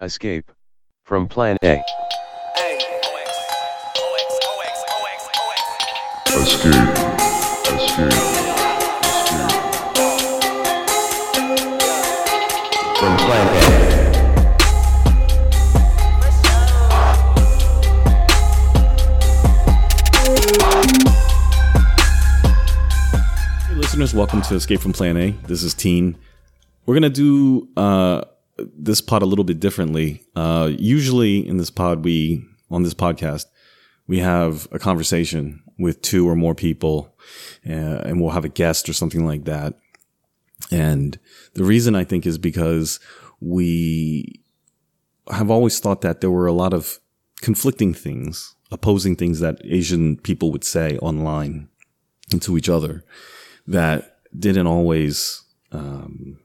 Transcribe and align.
Escape 0.00 0.52
from 1.02 1.26
Plan 1.26 1.56
A. 1.64 1.82
Escape. 2.56 2.84
Escape. 6.28 6.68
Escape. 7.66 8.12
From 12.96 13.16
Plan 13.16 13.48
A. 13.48 13.58
Listeners, 23.74 24.14
welcome 24.14 24.42
to 24.42 24.54
Escape 24.54 24.78
from 24.80 24.92
Plan 24.92 25.16
A. 25.16 25.32
This 25.48 25.64
is 25.64 25.74
Teen. 25.74 26.16
We're 26.86 26.94
gonna 26.94 27.10
do 27.10 27.66
uh, 27.76 28.22
this 28.76 29.00
pod 29.00 29.22
a 29.22 29.26
little 29.26 29.44
bit 29.44 29.60
differently. 29.60 30.22
Uh, 30.34 30.70
usually, 30.78 31.46
in 31.46 31.56
this 31.56 31.70
pod, 31.70 32.04
we 32.04 32.44
on 32.70 32.82
this 32.82 32.94
podcast, 32.94 33.46
we 34.06 34.18
have 34.18 34.68
a 34.72 34.78
conversation 34.78 35.62
with 35.78 36.02
two 36.02 36.28
or 36.28 36.34
more 36.34 36.54
people, 36.54 37.14
uh, 37.66 38.02
and 38.04 38.20
we'll 38.20 38.30
have 38.30 38.44
a 38.44 38.50
guest 38.50 38.88
or 38.88 38.92
something 38.92 39.24
like 39.26 39.44
that. 39.44 39.74
And 40.70 41.18
the 41.54 41.64
reason 41.64 41.94
I 41.94 42.04
think 42.04 42.26
is 42.26 42.38
because 42.38 43.00
we 43.40 44.40
have 45.30 45.50
always 45.50 45.78
thought 45.78 46.00
that 46.00 46.20
there 46.20 46.30
were 46.30 46.46
a 46.46 46.52
lot 46.52 46.74
of 46.74 46.98
conflicting 47.40 47.94
things, 47.94 48.54
opposing 48.70 49.14
things 49.14 49.40
that 49.40 49.60
Asian 49.64 50.16
people 50.16 50.50
would 50.50 50.64
say 50.64 50.98
online 50.98 51.68
and 52.32 52.42
to 52.42 52.56
each 52.58 52.68
other 52.68 53.04
that 53.66 54.18
didn't 54.36 54.66
always, 54.66 55.44
um, 55.72 56.38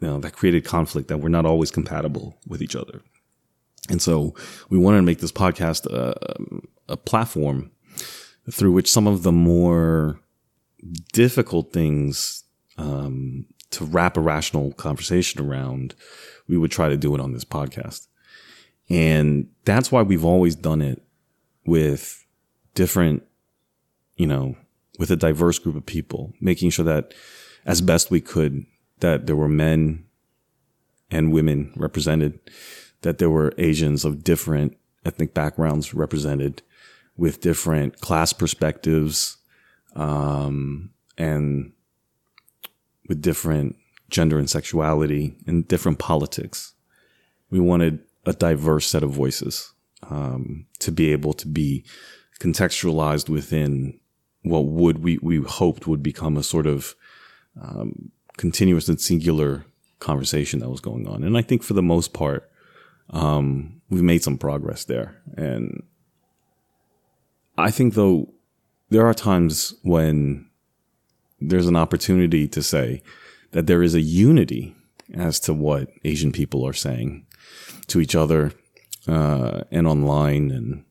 you 0.00 0.08
know, 0.08 0.20
that 0.20 0.32
created 0.32 0.64
conflict 0.64 1.08
that 1.08 1.18
we're 1.18 1.28
not 1.28 1.46
always 1.46 1.70
compatible 1.70 2.38
with 2.46 2.62
each 2.62 2.76
other. 2.76 3.00
And 3.90 4.02
so 4.02 4.34
we 4.68 4.78
wanted 4.78 4.98
to 4.98 5.02
make 5.02 5.20
this 5.20 5.32
podcast 5.32 5.86
a, 5.86 6.14
a 6.88 6.96
platform 6.96 7.70
through 8.50 8.72
which 8.72 8.90
some 8.90 9.06
of 9.06 9.22
the 9.22 9.32
more 9.32 10.20
difficult 11.12 11.72
things 11.72 12.44
um, 12.76 13.46
to 13.70 13.84
wrap 13.84 14.16
a 14.16 14.20
rational 14.20 14.72
conversation 14.74 15.40
around, 15.40 15.94
we 16.48 16.56
would 16.56 16.70
try 16.70 16.88
to 16.88 16.96
do 16.96 17.14
it 17.14 17.20
on 17.20 17.32
this 17.32 17.44
podcast. 17.44 18.06
And 18.88 19.48
that's 19.64 19.92
why 19.92 20.02
we've 20.02 20.24
always 20.24 20.54
done 20.56 20.80
it 20.80 21.02
with 21.66 22.24
different, 22.74 23.22
you 24.16 24.26
know, 24.26 24.56
with 24.98 25.10
a 25.10 25.16
diverse 25.16 25.58
group 25.58 25.76
of 25.76 25.84
people, 25.84 26.32
making 26.40 26.70
sure 26.70 26.84
that 26.84 27.12
as 27.66 27.80
best 27.80 28.10
we 28.10 28.20
could, 28.20 28.64
that 29.00 29.26
there 29.26 29.36
were 29.36 29.48
men 29.48 30.04
and 31.10 31.32
women 31.32 31.72
represented, 31.76 32.38
that 33.02 33.18
there 33.18 33.30
were 33.30 33.54
Asians 33.58 34.04
of 34.04 34.24
different 34.24 34.76
ethnic 35.04 35.34
backgrounds 35.34 35.94
represented 35.94 36.62
with 37.16 37.40
different 37.40 38.00
class 38.00 38.32
perspectives, 38.32 39.38
um, 39.96 40.90
and 41.16 41.72
with 43.08 43.20
different 43.22 43.76
gender 44.10 44.38
and 44.38 44.48
sexuality 44.48 45.36
and 45.46 45.66
different 45.68 45.98
politics. 45.98 46.74
We 47.50 47.60
wanted 47.60 48.00
a 48.24 48.32
diverse 48.32 48.86
set 48.86 49.02
of 49.02 49.10
voices 49.10 49.72
um, 50.08 50.66
to 50.80 50.92
be 50.92 51.12
able 51.12 51.32
to 51.34 51.48
be 51.48 51.84
contextualized 52.40 53.28
within 53.28 53.98
what 54.42 54.66
would 54.66 55.02
we 55.02 55.18
we 55.20 55.38
hoped 55.38 55.86
would 55.86 56.02
become 56.02 56.36
a 56.36 56.42
sort 56.42 56.66
of 56.66 56.94
um, 57.60 58.12
continuous 58.38 58.88
and 58.88 58.98
singular 58.98 59.66
conversation 59.98 60.60
that 60.60 60.70
was 60.70 60.80
going 60.80 61.06
on. 61.06 61.22
And 61.22 61.36
I 61.36 61.42
think 61.42 61.62
for 61.62 61.74
the 61.74 61.82
most 61.82 62.14
part, 62.14 62.50
um, 63.10 63.82
we've 63.90 64.02
made 64.02 64.22
some 64.22 64.38
progress 64.38 64.84
there. 64.84 65.20
And 65.36 65.82
I 67.58 67.70
think 67.70 67.94
though 67.94 68.32
there 68.88 69.06
are 69.06 69.14
times 69.14 69.74
when 69.82 70.48
there's 71.40 71.66
an 71.66 71.76
opportunity 71.76 72.48
to 72.48 72.62
say 72.62 73.02
that 73.50 73.66
there 73.66 73.82
is 73.82 73.94
a 73.94 74.00
unity 74.00 74.74
as 75.14 75.40
to 75.40 75.52
what 75.54 75.88
Asian 76.04 76.32
people 76.32 76.66
are 76.66 76.72
saying 76.72 77.26
to 77.88 78.00
each 78.00 78.14
other 78.14 78.52
uh, 79.06 79.62
and 79.70 79.86
online 79.86 80.50
and 80.50 80.84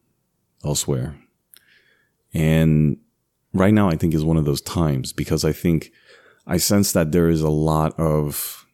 elsewhere. 0.66 1.18
And 2.34 2.98
right 3.54 3.74
now, 3.74 3.90
I 3.90 3.96
think 3.96 4.14
is 4.14 4.26
one 4.26 4.38
of 4.38 4.46
those 4.46 4.62
times 4.62 5.14
because 5.14 5.46
I 5.46 5.52
think 5.52 5.92
I 6.48 6.58
sense 6.58 6.94
that 6.94 7.12
there 7.12 7.30
is 7.30 7.42
a 7.42 7.50
lot 7.50 8.00
of 8.00 8.66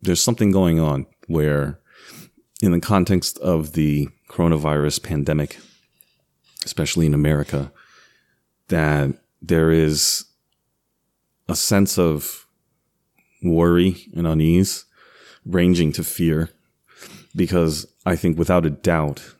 there's 0.00 0.22
something 0.22 0.50
going 0.50 0.80
on 0.80 1.06
where, 1.26 1.80
in 2.62 2.72
the 2.72 2.80
context 2.80 3.38
of 3.38 3.72
the 3.72 4.08
coronavirus 4.30 5.02
pandemic, 5.02 5.58
especially 6.64 7.06
in 7.06 7.14
America, 7.14 7.72
that 8.68 9.10
there 9.42 9.70
is 9.70 10.24
a 11.48 11.54
sense 11.54 11.98
of 11.98 12.46
worry 13.42 14.08
and 14.14 14.26
unease 14.26 14.84
ranging 15.44 15.92
to 15.92 16.04
fear 16.04 16.50
because 17.34 17.86
I 18.04 18.16
think 18.16 18.38
without 18.38 18.66
a 18.66 18.70
doubt 18.70 19.34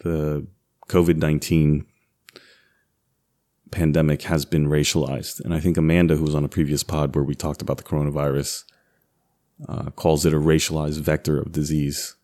the 0.00 0.46
COVID 0.88 1.16
19 1.16 1.86
pandemic 3.70 4.22
has 4.22 4.44
been 4.44 4.68
racialized. 4.68 5.40
And 5.40 5.54
I 5.54 5.60
think 5.60 5.76
Amanda, 5.76 6.16
who 6.16 6.24
was 6.24 6.34
on 6.34 6.44
a 6.44 6.48
previous 6.48 6.82
pod 6.82 7.14
where 7.14 7.24
we 7.24 7.34
talked 7.34 7.62
about 7.62 7.76
the 7.76 7.82
coronavirus, 7.84 8.64
uh, 9.68 9.90
calls 9.90 10.24
it 10.24 10.34
a 10.34 10.38
racialized 10.38 11.00
vector 11.00 11.38
of 11.38 11.52
disease. 11.52 12.14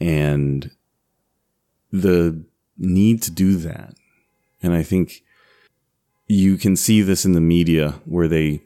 And 0.00 0.70
the 1.92 2.44
need 2.76 3.22
to 3.22 3.30
do 3.30 3.56
that. 3.56 3.94
And 4.62 4.72
I 4.72 4.82
think 4.82 5.22
you 6.26 6.56
can 6.56 6.76
see 6.76 7.02
this 7.02 7.24
in 7.24 7.32
the 7.32 7.40
media 7.40 8.00
where 8.04 8.28
they, 8.28 8.62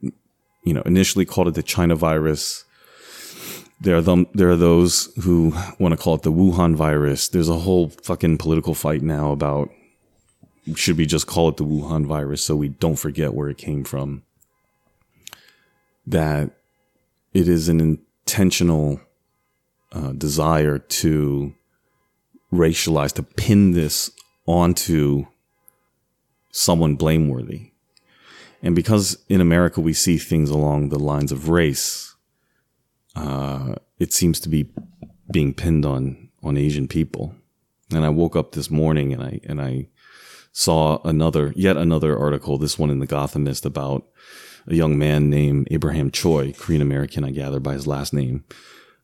you 0.00 0.74
know, 0.74 0.82
initially 0.82 1.24
called 1.24 1.48
it 1.48 1.54
the 1.54 1.62
China 1.62 1.96
virus. 1.96 2.64
There 3.80 3.96
are 3.96 4.02
them, 4.02 4.26
there 4.34 4.50
are 4.50 4.56
those 4.56 5.12
who 5.22 5.52
want 5.78 5.92
to 5.92 5.96
call 5.96 6.14
it 6.14 6.22
the 6.22 6.32
Wuhan 6.32 6.76
virus. 6.76 7.28
There's 7.28 7.48
a 7.48 7.58
whole 7.58 7.88
fucking 7.88 8.38
political 8.38 8.74
fight 8.74 9.02
now 9.02 9.32
about 9.32 9.70
should 10.74 10.96
we 10.96 11.06
just 11.06 11.26
call 11.26 11.48
it 11.48 11.56
the 11.56 11.64
Wuhan 11.64 12.06
virus 12.06 12.44
so 12.44 12.54
we 12.56 12.68
don't 12.68 12.98
forget 12.98 13.34
where 13.34 13.48
it 13.48 13.58
came 13.58 13.84
from? 13.84 14.22
That 16.06 16.50
it 17.32 17.48
is 17.48 17.68
an 17.68 17.80
intentional 17.80 19.00
uh, 19.92 20.12
desire 20.12 20.78
to 20.78 21.54
racialize, 22.52 23.12
to 23.14 23.22
pin 23.22 23.72
this 23.72 24.10
onto 24.46 25.26
someone 26.50 26.96
blameworthy. 26.96 27.72
And 28.62 28.76
because 28.76 29.18
in 29.28 29.40
America 29.40 29.80
we 29.80 29.92
see 29.92 30.18
things 30.18 30.50
along 30.50 30.88
the 30.88 30.98
lines 30.98 31.32
of 31.32 31.48
race, 31.48 32.14
uh, 33.16 33.74
it 33.98 34.12
seems 34.12 34.38
to 34.40 34.48
be 34.48 34.68
being 35.30 35.54
pinned 35.54 35.84
on 35.84 36.28
on 36.42 36.56
Asian 36.56 36.88
people. 36.88 37.34
And 37.92 38.04
I 38.04 38.08
woke 38.08 38.36
up 38.36 38.52
this 38.52 38.70
morning 38.70 39.12
and 39.12 39.22
I 39.22 39.40
and 39.44 39.60
I 39.60 39.88
saw 40.52 40.98
another, 41.04 41.52
yet 41.56 41.76
another 41.76 42.16
article, 42.16 42.58
this 42.58 42.78
one 42.78 42.90
in 42.90 42.98
the 42.98 43.06
Gothamist 43.06 43.64
about 43.64 44.06
a 44.66 44.74
young 44.74 44.98
man 44.98 45.28
named 45.28 45.66
Abraham 45.70 46.10
Choi, 46.10 46.52
Korean 46.52 46.82
American, 46.82 47.24
I 47.24 47.30
gather 47.30 47.58
by 47.58 47.72
his 47.72 47.86
last 47.86 48.12
name, 48.12 48.44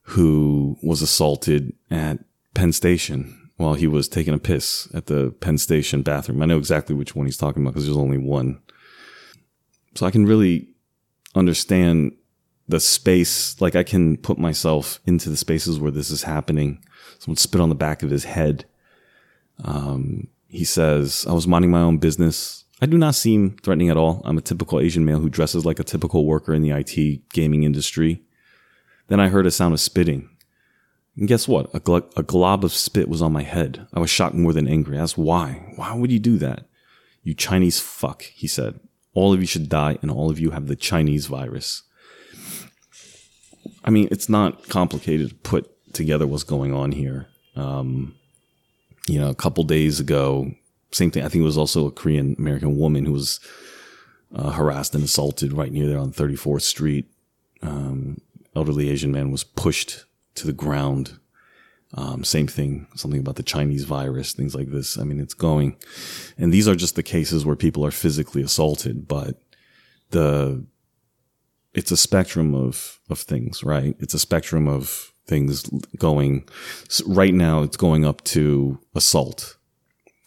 who 0.02 0.78
was 0.82 1.02
assaulted 1.02 1.72
at 1.90 2.18
Penn 2.54 2.72
Station 2.72 3.50
while 3.56 3.74
he 3.74 3.88
was 3.88 4.08
taking 4.08 4.34
a 4.34 4.38
piss 4.38 4.88
at 4.94 5.06
the 5.06 5.34
Penn 5.40 5.58
Station 5.58 6.02
bathroom. 6.02 6.42
I 6.42 6.46
know 6.46 6.58
exactly 6.58 6.94
which 6.94 7.16
one 7.16 7.26
he's 7.26 7.36
talking 7.36 7.62
about 7.62 7.72
because 7.72 7.86
there's 7.86 7.96
only 7.96 8.18
one. 8.18 8.60
So 9.96 10.06
I 10.06 10.12
can 10.12 10.26
really 10.26 10.68
understand 11.34 12.12
the 12.68 12.78
space. 12.78 13.60
Like 13.60 13.74
I 13.74 13.82
can 13.82 14.16
put 14.16 14.38
myself 14.38 15.00
into 15.06 15.28
the 15.28 15.36
spaces 15.36 15.80
where 15.80 15.90
this 15.90 16.10
is 16.10 16.22
happening. 16.22 16.84
Someone 17.18 17.36
spit 17.36 17.60
on 17.60 17.68
the 17.68 17.74
back 17.74 18.02
of 18.02 18.10
his 18.10 18.24
head. 18.24 18.64
Um, 19.64 20.28
he 20.48 20.64
says, 20.64 21.26
I 21.28 21.32
was 21.32 21.46
minding 21.46 21.70
my 21.70 21.80
own 21.80 21.98
business. 21.98 22.64
I 22.80 22.86
do 22.86 22.96
not 22.96 23.14
seem 23.14 23.56
threatening 23.62 23.90
at 23.90 23.96
all. 23.96 24.22
I'm 24.24 24.38
a 24.38 24.42
typical 24.42 24.80
Asian 24.80 25.04
male 25.04 25.20
who 25.20 25.28
dresses 25.28 25.66
like 25.66 25.78
a 25.78 25.84
typical 25.84 26.24
worker 26.24 26.54
in 26.54 26.62
the 26.62 26.70
IT 26.70 27.28
gaming 27.30 27.64
industry. 27.64 28.22
Then 29.08 29.20
I 29.20 29.28
heard 29.28 29.46
a 29.46 29.50
sound 29.50 29.74
of 29.74 29.80
spitting. 29.80 30.30
And 31.16 31.28
guess 31.28 31.48
what? 31.48 31.74
A, 31.74 31.80
gl- 31.80 32.10
a 32.16 32.22
glob 32.22 32.64
of 32.64 32.72
spit 32.72 33.08
was 33.08 33.20
on 33.20 33.32
my 33.32 33.42
head. 33.42 33.86
I 33.92 34.00
was 34.00 34.10
shocked 34.10 34.36
more 34.36 34.52
than 34.52 34.68
angry. 34.68 34.96
I 34.96 35.02
asked 35.02 35.18
why. 35.18 35.72
Why 35.76 35.94
would 35.94 36.12
you 36.12 36.20
do 36.20 36.38
that? 36.38 36.68
You 37.22 37.34
Chinese 37.34 37.80
fuck, 37.80 38.22
he 38.22 38.46
said. 38.46 38.80
All 39.14 39.32
of 39.32 39.40
you 39.40 39.46
should 39.46 39.68
die 39.68 39.98
and 40.00 40.10
all 40.10 40.30
of 40.30 40.38
you 40.38 40.50
have 40.50 40.68
the 40.68 40.76
Chinese 40.76 41.26
virus. 41.26 41.82
I 43.84 43.90
mean, 43.90 44.08
it's 44.10 44.28
not 44.28 44.68
complicated 44.68 45.30
to 45.30 45.34
put 45.34 45.92
together 45.92 46.26
what's 46.26 46.44
going 46.44 46.72
on 46.72 46.92
here. 46.92 47.26
Um, 47.56 48.14
you 49.08 49.18
know, 49.18 49.30
a 49.30 49.34
couple 49.34 49.64
days 49.64 50.00
ago, 50.00 50.52
same 50.90 51.10
thing. 51.10 51.24
I 51.24 51.28
think 51.28 51.42
it 51.42 51.46
was 51.46 51.58
also 51.58 51.86
a 51.86 51.90
Korean 51.90 52.34
American 52.38 52.78
woman 52.78 53.04
who 53.04 53.12
was 53.12 53.40
uh, 54.34 54.50
harassed 54.50 54.94
and 54.94 55.04
assaulted 55.04 55.52
right 55.52 55.72
near 55.72 55.86
there 55.86 55.98
on 55.98 56.12
34th 56.12 56.62
Street. 56.62 57.06
Um, 57.62 58.20
elderly 58.54 58.90
Asian 58.90 59.12
man 59.12 59.30
was 59.30 59.44
pushed 59.44 60.04
to 60.34 60.46
the 60.46 60.52
ground. 60.52 61.18
Um, 61.94 62.22
same 62.22 62.46
thing, 62.46 62.86
something 62.94 63.20
about 63.20 63.36
the 63.36 63.42
Chinese 63.42 63.84
virus, 63.84 64.34
things 64.34 64.54
like 64.54 64.70
this. 64.70 64.98
I 64.98 65.04
mean, 65.04 65.20
it's 65.20 65.34
going, 65.34 65.76
and 66.36 66.52
these 66.52 66.68
are 66.68 66.74
just 66.74 66.96
the 66.96 67.02
cases 67.02 67.46
where 67.46 67.56
people 67.56 67.84
are 67.84 67.90
physically 67.90 68.42
assaulted, 68.42 69.08
but 69.08 69.40
the, 70.10 70.66
it's 71.72 71.90
a 71.90 71.96
spectrum 71.96 72.54
of, 72.54 73.00
of 73.08 73.18
things, 73.18 73.64
right? 73.64 73.96
It's 74.00 74.12
a 74.12 74.18
spectrum 74.18 74.68
of 74.68 75.12
things 75.28 75.62
going. 75.96 76.48
So 76.88 77.04
right 77.06 77.34
now, 77.34 77.62
it's 77.62 77.76
going 77.76 78.04
up 78.04 78.24
to 78.24 78.80
assault. 78.94 79.56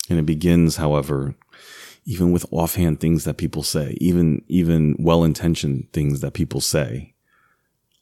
And 0.09 0.19
it 0.19 0.25
begins, 0.25 0.77
however, 0.77 1.36
even 2.06 2.31
with 2.31 2.45
offhand 2.51 3.00
things 3.00 3.24
that 3.25 3.38
people 3.38 3.63
say, 3.63 3.98
even 4.00 4.44
even 4.48 4.95
well 5.00 5.24
intentioned 5.24 5.88
things 5.94 6.21
that 6.21 6.33
people 6.33 6.62
say 6.62 7.13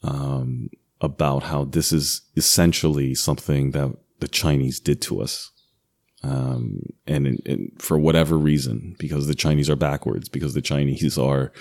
um, 0.03 0.69
about 1.01 1.43
how 1.43 1.65
this 1.65 1.91
is 1.91 2.21
essentially 2.35 3.15
something 3.15 3.71
that 3.71 3.95
the 4.19 4.27
Chinese 4.27 4.79
did 4.79 5.01
to 5.03 5.21
us. 5.21 5.51
Um, 6.21 6.81
and, 7.07 7.25
and 7.45 7.71
for 7.77 7.97
whatever 7.97 8.37
reason, 8.37 8.95
because 8.99 9.27
the 9.27 9.35
Chinese 9.35 9.69
are 9.69 9.77
backwards, 9.77 10.27
because 10.27 10.53
the 10.53 10.61
Chinese 10.61 11.17
are 11.17 11.51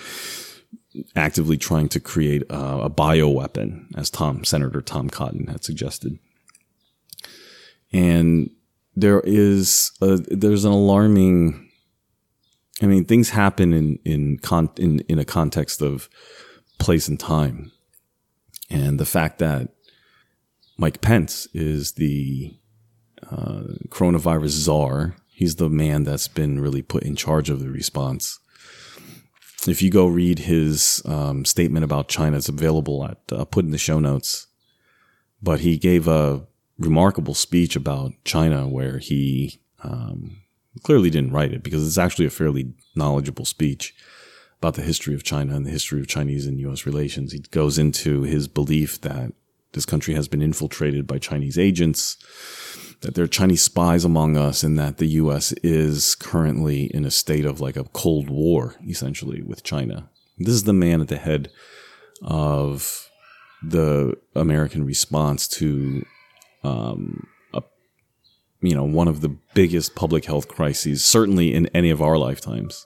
actively 1.15 1.57
trying 1.57 1.89
to 1.89 1.99
create 1.99 2.43
a, 2.49 2.79
a 2.83 2.89
bioweapon, 2.89 3.85
as 3.95 4.09
Tom 4.09 4.43
Senator 4.43 4.81
Tom 4.81 5.09
Cotton 5.09 5.47
had 5.47 5.63
suggested. 5.63 6.19
And 7.91 8.49
there 8.95 9.21
is 9.21 9.91
a, 10.01 10.17
there's 10.17 10.65
an 10.65 10.71
alarming 10.71 11.69
I 12.81 12.85
mean, 12.85 13.05
things 13.05 13.29
happen 13.31 13.73
in 13.73 13.99
in 14.05 14.37
con- 14.39 14.71
in 14.77 14.99
in 15.01 15.19
a 15.19 15.25
context 15.25 15.81
of 15.81 16.09
place 16.77 17.07
and 17.07 17.19
time, 17.19 17.71
and 18.69 18.99
the 18.99 19.05
fact 19.05 19.39
that 19.39 19.69
Mike 20.77 21.01
Pence 21.01 21.47
is 21.53 21.93
the 21.93 22.55
uh, 23.29 23.63
coronavirus 23.89 24.49
czar. 24.49 25.15
He's 25.27 25.55
the 25.55 25.69
man 25.69 26.03
that's 26.03 26.27
been 26.27 26.59
really 26.59 26.81
put 26.81 27.03
in 27.03 27.15
charge 27.15 27.49
of 27.49 27.59
the 27.59 27.69
response. 27.69 28.39
If 29.67 29.81
you 29.81 29.89
go 29.89 30.07
read 30.07 30.39
his 30.39 31.01
um, 31.05 31.45
statement 31.45 31.83
about 31.83 32.07
China, 32.07 32.37
it's 32.37 32.49
available 32.49 33.05
at 33.05 33.17
uh, 33.31 33.45
put 33.45 33.65
in 33.65 33.71
the 33.71 33.77
show 33.77 33.99
notes. 33.99 34.47
But 35.41 35.61
he 35.61 35.77
gave 35.77 36.07
a 36.07 36.45
remarkable 36.77 37.33
speech 37.33 37.75
about 37.75 38.13
China 38.23 38.67
where 38.67 38.99
he 38.99 39.61
um, 39.83 40.37
clearly 40.83 41.09
didn't 41.09 41.33
write 41.33 41.53
it 41.53 41.63
because 41.63 41.85
it's 41.85 41.97
actually 41.97 42.25
a 42.25 42.31
fairly 42.31 42.73
knowledgeable 42.95 43.45
speech 43.45 43.93
about 44.59 44.75
the 44.75 44.81
history 44.81 45.13
of 45.13 45.23
China 45.23 45.55
and 45.55 45.65
the 45.65 45.71
history 45.71 45.99
of 45.99 46.07
Chinese 46.07 46.45
and 46.45 46.59
U.S. 46.59 46.85
relations. 46.85 47.31
He 47.31 47.39
goes 47.39 47.77
into 47.77 48.23
his 48.23 48.47
belief 48.47 48.99
that 49.01 49.33
this 49.71 49.85
country 49.85 50.13
has 50.15 50.27
been 50.27 50.41
infiltrated 50.41 51.07
by 51.07 51.19
Chinese 51.19 51.57
agents, 51.57 52.17
that 53.01 53.15
there 53.15 53.23
are 53.23 53.27
Chinese 53.27 53.61
spies 53.61 54.03
among 54.03 54.37
us, 54.37 54.63
and 54.63 54.77
that 54.77 54.97
the 54.97 55.07
U.S. 55.07 55.53
is 55.63 56.15
currently 56.15 56.85
in 56.85 57.05
a 57.05 57.11
state 57.11 57.45
of 57.45 57.61
like 57.61 57.77
a 57.77 57.85
Cold 57.85 58.29
War, 58.29 58.75
essentially, 58.87 59.41
with 59.41 59.63
China. 59.63 60.09
This 60.37 60.53
is 60.53 60.63
the 60.63 60.73
man 60.73 61.01
at 61.01 61.07
the 61.07 61.17
head 61.17 61.49
of 62.21 63.09
the 63.63 64.15
American 64.35 64.85
response 64.85 65.47
to 65.47 66.05
um, 66.63 67.27
you 68.61 68.75
know, 68.75 68.83
one 68.83 69.07
of 69.07 69.21
the 69.21 69.35
biggest 69.53 69.95
public 69.95 70.25
health 70.25 70.47
crises, 70.47 71.03
certainly 71.03 71.53
in 71.53 71.67
any 71.67 71.89
of 71.89 72.01
our 72.01 72.17
lifetimes, 72.17 72.85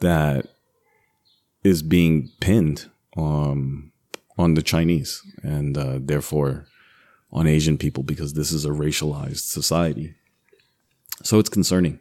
that 0.00 0.46
is 1.62 1.82
being 1.82 2.30
pinned 2.40 2.90
um, 3.16 3.92
on 4.38 4.54
the 4.54 4.62
Chinese 4.62 5.22
and 5.42 5.76
uh, 5.76 5.98
therefore 6.00 6.66
on 7.34 7.46
Asian 7.46 7.76
people 7.76 8.02
because 8.02 8.32
this 8.32 8.52
is 8.52 8.64
a 8.64 8.70
racialized 8.70 9.50
society. 9.50 10.14
So 11.22 11.38
it's 11.38 11.48
concerning. 11.48 12.00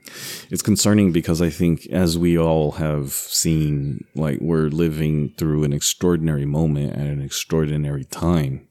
It's 0.49 0.61
concerning 0.61 1.11
because 1.11 1.41
I 1.41 1.49
think, 1.49 1.85
as 1.87 2.17
we 2.17 2.37
all 2.37 2.73
have 2.73 3.11
seen, 3.11 4.05
like 4.15 4.39
we're 4.41 4.67
living 4.67 5.33
through 5.37 5.63
an 5.63 5.73
extraordinary 5.73 6.45
moment 6.45 6.93
at 6.93 7.07
an 7.07 7.21
extraordinary 7.21 8.05
time 8.05 8.67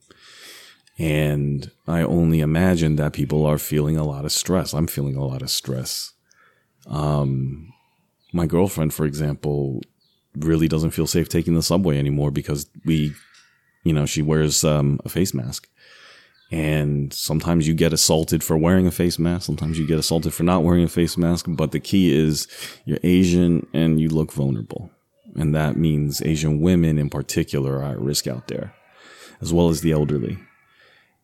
and 0.97 1.71
I 1.87 2.01
only 2.01 2.39
imagine 2.39 2.97
that 2.97 3.13
people 3.13 3.45
are 3.45 3.57
feeling 3.57 3.97
a 3.97 4.03
lot 4.03 4.25
of 4.25 4.31
stress. 4.31 4.73
I'm 4.73 4.87
feeling 4.87 5.15
a 5.15 5.25
lot 5.25 5.41
of 5.41 5.49
stress. 5.49 6.13
Um, 6.87 7.73
my 8.31 8.45
girlfriend, 8.45 8.93
for 8.93 9.05
example, 9.05 9.81
really 10.35 10.67
doesn't 10.67 10.91
feel 10.91 11.07
safe 11.07 11.29
taking 11.29 11.55
the 11.55 11.63
subway 11.63 11.97
anymore 11.97 12.31
because 12.31 12.67
we, 12.85 13.13
you 13.83 13.93
know, 13.93 14.05
she 14.05 14.21
wears 14.21 14.63
um, 14.63 14.99
a 15.03 15.09
face 15.09 15.33
mask. 15.33 15.67
And 16.53 17.11
sometimes 17.11 17.67
you 17.67 17.73
get 17.73 17.93
assaulted 17.93 18.43
for 18.43 18.55
wearing 18.55 18.85
a 18.85 18.91
face 18.91 19.17
mask. 19.17 19.47
Sometimes 19.47 19.79
you 19.79 19.87
get 19.87 19.97
assaulted 19.97 20.35
for 20.35 20.43
not 20.43 20.61
wearing 20.61 20.83
a 20.83 20.87
face 20.87 21.17
mask. 21.17 21.47
But 21.49 21.71
the 21.71 21.79
key 21.79 22.15
is 22.15 22.47
you're 22.85 22.99
Asian 23.01 23.65
and 23.73 23.99
you 23.99 24.07
look 24.07 24.31
vulnerable. 24.31 24.91
And 25.35 25.55
that 25.55 25.77
means 25.77 26.21
Asian 26.21 26.61
women 26.61 26.99
in 26.99 27.09
particular 27.09 27.77
are 27.77 27.93
at 27.93 27.99
risk 27.99 28.27
out 28.27 28.49
there, 28.49 28.71
as 29.41 29.51
well 29.51 29.69
as 29.69 29.81
the 29.81 29.93
elderly. 29.93 30.37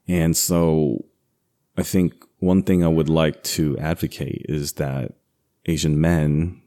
And 0.08 0.36
so 0.36 1.06
I 1.78 1.84
think 1.84 2.16
one 2.40 2.64
thing 2.64 2.84
I 2.84 2.88
would 2.88 3.08
like 3.08 3.44
to 3.44 3.78
advocate 3.78 4.48
is 4.50 4.74
that 4.74 5.14
Asian 5.68 6.02
men, 6.02 6.60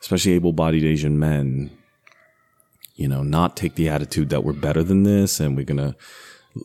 especially 0.00 0.32
able 0.32 0.52
bodied 0.52 0.82
Asian 0.82 1.16
men, 1.16 1.70
you 2.96 3.06
know, 3.06 3.22
not 3.22 3.56
take 3.56 3.76
the 3.76 3.88
attitude 3.88 4.30
that 4.30 4.42
we're 4.42 4.52
better 4.52 4.82
than 4.82 5.04
this 5.04 5.38
and 5.38 5.56
we're 5.56 5.64
going 5.64 5.78
to, 5.78 5.94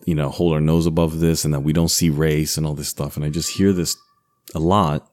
you 0.06 0.16
know, 0.16 0.30
hold 0.30 0.54
our 0.54 0.62
nose 0.62 0.86
above 0.86 1.20
this 1.20 1.46
and 1.46 1.54
that 1.54 1.62
we 1.62 1.74
don't 1.74 1.90
see 1.90 2.10
race 2.10 2.58
and 2.58 2.66
all 2.66 2.74
this 2.74 2.90
stuff. 2.90 3.16
And 3.16 3.26
I 3.26 3.30
just 3.30 3.52
hear 3.52 3.74
this 3.74 3.96
a 4.56 4.60
lot. 4.60 5.10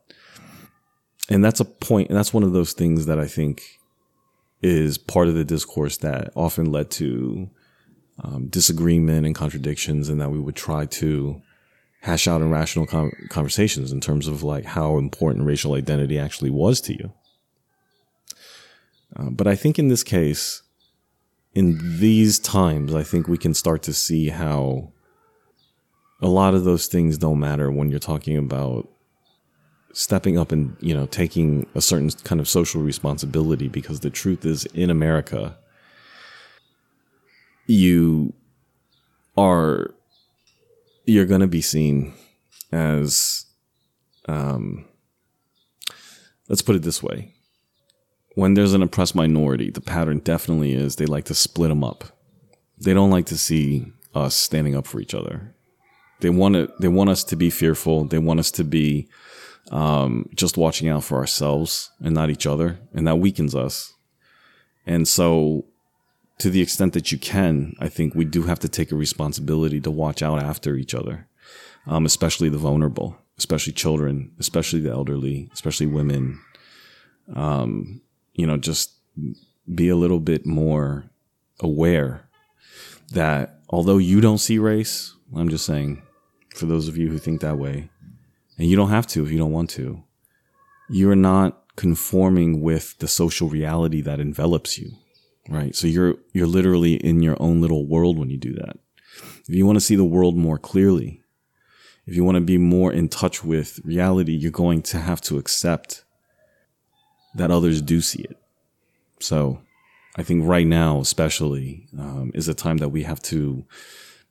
And 1.28 1.44
that's 1.44 1.60
a 1.60 1.64
point, 1.64 2.08
and 2.08 2.18
that's 2.18 2.34
one 2.34 2.42
of 2.42 2.52
those 2.52 2.72
things 2.72 3.06
that 3.06 3.20
I 3.20 3.26
think 3.26 3.62
is 4.62 4.98
part 4.98 5.28
of 5.28 5.34
the 5.34 5.44
discourse 5.44 5.96
that 5.98 6.32
often 6.34 6.70
led 6.72 6.90
to 6.90 7.48
um, 8.22 8.48
disagreement 8.48 9.24
and 9.24 9.34
contradictions, 9.34 10.08
and 10.08 10.20
that 10.20 10.30
we 10.30 10.40
would 10.40 10.56
try 10.56 10.86
to 10.86 11.40
hash 12.02 12.26
out 12.26 12.42
in 12.42 12.50
rational 12.50 12.86
com- 12.86 13.12
conversations 13.28 13.92
in 13.92 14.00
terms 14.00 14.26
of 14.26 14.42
like 14.42 14.64
how 14.64 14.98
important 14.98 15.46
racial 15.46 15.74
identity 15.74 16.18
actually 16.18 16.50
was 16.50 16.80
to 16.80 16.94
you. 16.94 17.12
Uh, 19.16 19.30
but 19.30 19.46
I 19.46 19.54
think 19.54 19.78
in 19.78 19.88
this 19.88 20.02
case, 20.02 20.62
in 21.54 21.98
these 21.98 22.38
times, 22.38 22.94
I 22.94 23.02
think 23.02 23.26
we 23.26 23.38
can 23.38 23.54
start 23.54 23.82
to 23.82 23.92
see 23.92 24.28
how 24.28 24.92
a 26.22 26.28
lot 26.28 26.54
of 26.54 26.64
those 26.64 26.86
things 26.86 27.18
don't 27.18 27.40
matter 27.40 27.70
when 27.70 27.90
you're 27.90 27.98
talking 27.98 28.36
about 28.36 28.88
stepping 29.92 30.38
up 30.38 30.52
and 30.52 30.76
you 30.80 30.94
know 30.94 31.06
taking 31.06 31.66
a 31.74 31.80
certain 31.80 32.10
kind 32.22 32.40
of 32.40 32.48
social 32.48 32.80
responsibility 32.80 33.68
because 33.68 34.00
the 34.00 34.10
truth 34.10 34.46
is 34.46 34.64
in 34.66 34.88
america 34.88 35.56
you 37.66 38.32
are 39.36 39.92
you're 41.06 41.26
going 41.26 41.40
to 41.40 41.48
be 41.48 41.60
seen 41.60 42.12
as 42.70 43.46
um 44.28 44.84
let's 46.48 46.62
put 46.62 46.76
it 46.76 46.82
this 46.82 47.02
way 47.02 47.34
when 48.34 48.54
there's 48.54 48.74
an 48.74 48.82
oppressed 48.82 49.14
minority 49.14 49.70
the 49.70 49.80
pattern 49.80 50.18
definitely 50.18 50.72
is 50.72 50.96
they 50.96 51.06
like 51.06 51.24
to 51.26 51.34
split 51.34 51.68
them 51.68 51.84
up. 51.84 52.04
They 52.78 52.94
don't 52.94 53.10
like 53.10 53.26
to 53.26 53.36
see 53.36 53.92
us 54.14 54.34
standing 54.34 54.74
up 54.74 54.86
for 54.86 55.00
each 55.00 55.14
other. 55.14 55.54
They 56.20 56.30
want 56.30 56.54
to 56.54 56.72
they 56.80 56.88
want 56.88 57.10
us 57.10 57.24
to 57.24 57.36
be 57.36 57.50
fearful. 57.50 58.04
They 58.04 58.18
want 58.18 58.40
us 58.40 58.50
to 58.52 58.64
be 58.64 59.08
um, 59.70 60.28
just 60.34 60.56
watching 60.56 60.88
out 60.88 61.04
for 61.04 61.18
ourselves 61.18 61.90
and 62.00 62.14
not 62.14 62.30
each 62.30 62.46
other 62.46 62.78
and 62.92 63.06
that 63.06 63.16
weakens 63.16 63.54
us. 63.54 63.94
And 64.86 65.06
so 65.06 65.66
to 66.38 66.50
the 66.50 66.62
extent 66.62 66.94
that 66.94 67.12
you 67.12 67.18
can, 67.18 67.74
I 67.78 67.88
think 67.88 68.14
we 68.14 68.24
do 68.24 68.42
have 68.44 68.58
to 68.60 68.68
take 68.68 68.90
a 68.90 68.96
responsibility 68.96 69.80
to 69.80 69.90
watch 69.90 70.22
out 70.22 70.42
after 70.42 70.74
each 70.74 70.94
other, 70.94 71.28
um, 71.86 72.06
especially 72.06 72.48
the 72.48 72.58
vulnerable, 72.58 73.18
especially 73.38 73.74
children, 73.74 74.32
especially 74.38 74.80
the 74.80 74.90
elderly, 74.90 75.50
especially 75.52 75.86
women. 75.86 76.40
Um, 77.34 78.00
you 78.34 78.46
know, 78.46 78.56
just 78.56 78.92
be 79.72 79.88
a 79.88 79.96
little 79.96 80.20
bit 80.20 80.46
more 80.46 81.04
aware 81.60 82.28
that 83.12 83.60
although 83.68 83.98
you 83.98 84.20
don't 84.20 84.38
see 84.38 84.58
race, 84.58 85.14
I'm 85.36 85.48
just 85.48 85.66
saying, 85.66 86.02
for 86.54 86.66
those 86.66 86.88
of 86.88 86.96
you 86.96 87.08
who 87.08 87.18
think 87.18 87.40
that 87.40 87.58
way, 87.58 87.90
and 88.58 88.68
you 88.68 88.76
don't 88.76 88.90
have 88.90 89.06
to 89.08 89.24
if 89.24 89.30
you 89.30 89.38
don't 89.38 89.52
want 89.52 89.70
to, 89.70 90.02
you're 90.88 91.16
not 91.16 91.62
conforming 91.76 92.60
with 92.60 92.98
the 92.98 93.08
social 93.08 93.48
reality 93.48 94.00
that 94.02 94.20
envelops 94.20 94.78
you 94.78 94.92
right? 95.50 95.74
So 95.74 95.86
you're 95.86 96.14
you're 96.32 96.46
literally 96.46 96.94
in 96.94 97.22
your 97.22 97.36
own 97.40 97.60
little 97.60 97.86
world 97.86 98.18
when 98.18 98.30
you 98.30 98.38
do 98.38 98.54
that. 98.54 98.78
If 99.48 99.54
you 99.54 99.66
want 99.66 99.76
to 99.76 99.84
see 99.84 99.96
the 99.96 100.04
world 100.04 100.36
more 100.36 100.58
clearly, 100.58 101.22
if 102.06 102.14
you 102.14 102.24
want 102.24 102.36
to 102.36 102.40
be 102.40 102.56
more 102.56 102.92
in 102.92 103.08
touch 103.08 103.44
with 103.44 103.80
reality, 103.84 104.32
you're 104.32 104.50
going 104.50 104.82
to 104.82 104.98
have 104.98 105.20
to 105.22 105.38
accept 105.38 106.04
that 107.34 107.50
others 107.50 107.82
do 107.82 108.00
see 108.00 108.22
it. 108.22 108.36
So 109.20 109.60
I 110.16 110.22
think 110.22 110.46
right 110.46 110.66
now, 110.66 111.00
especially, 111.00 111.86
um, 111.98 112.32
is 112.34 112.48
a 112.48 112.54
time 112.54 112.78
that 112.78 112.88
we 112.88 113.04
have 113.04 113.20
to 113.22 113.64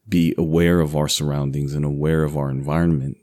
be 0.07 0.33
aware 0.37 0.79
of 0.79 0.95
our 0.95 1.07
surroundings 1.07 1.73
and 1.73 1.85
aware 1.85 2.23
of 2.23 2.35
our 2.35 2.49
environment 2.49 3.17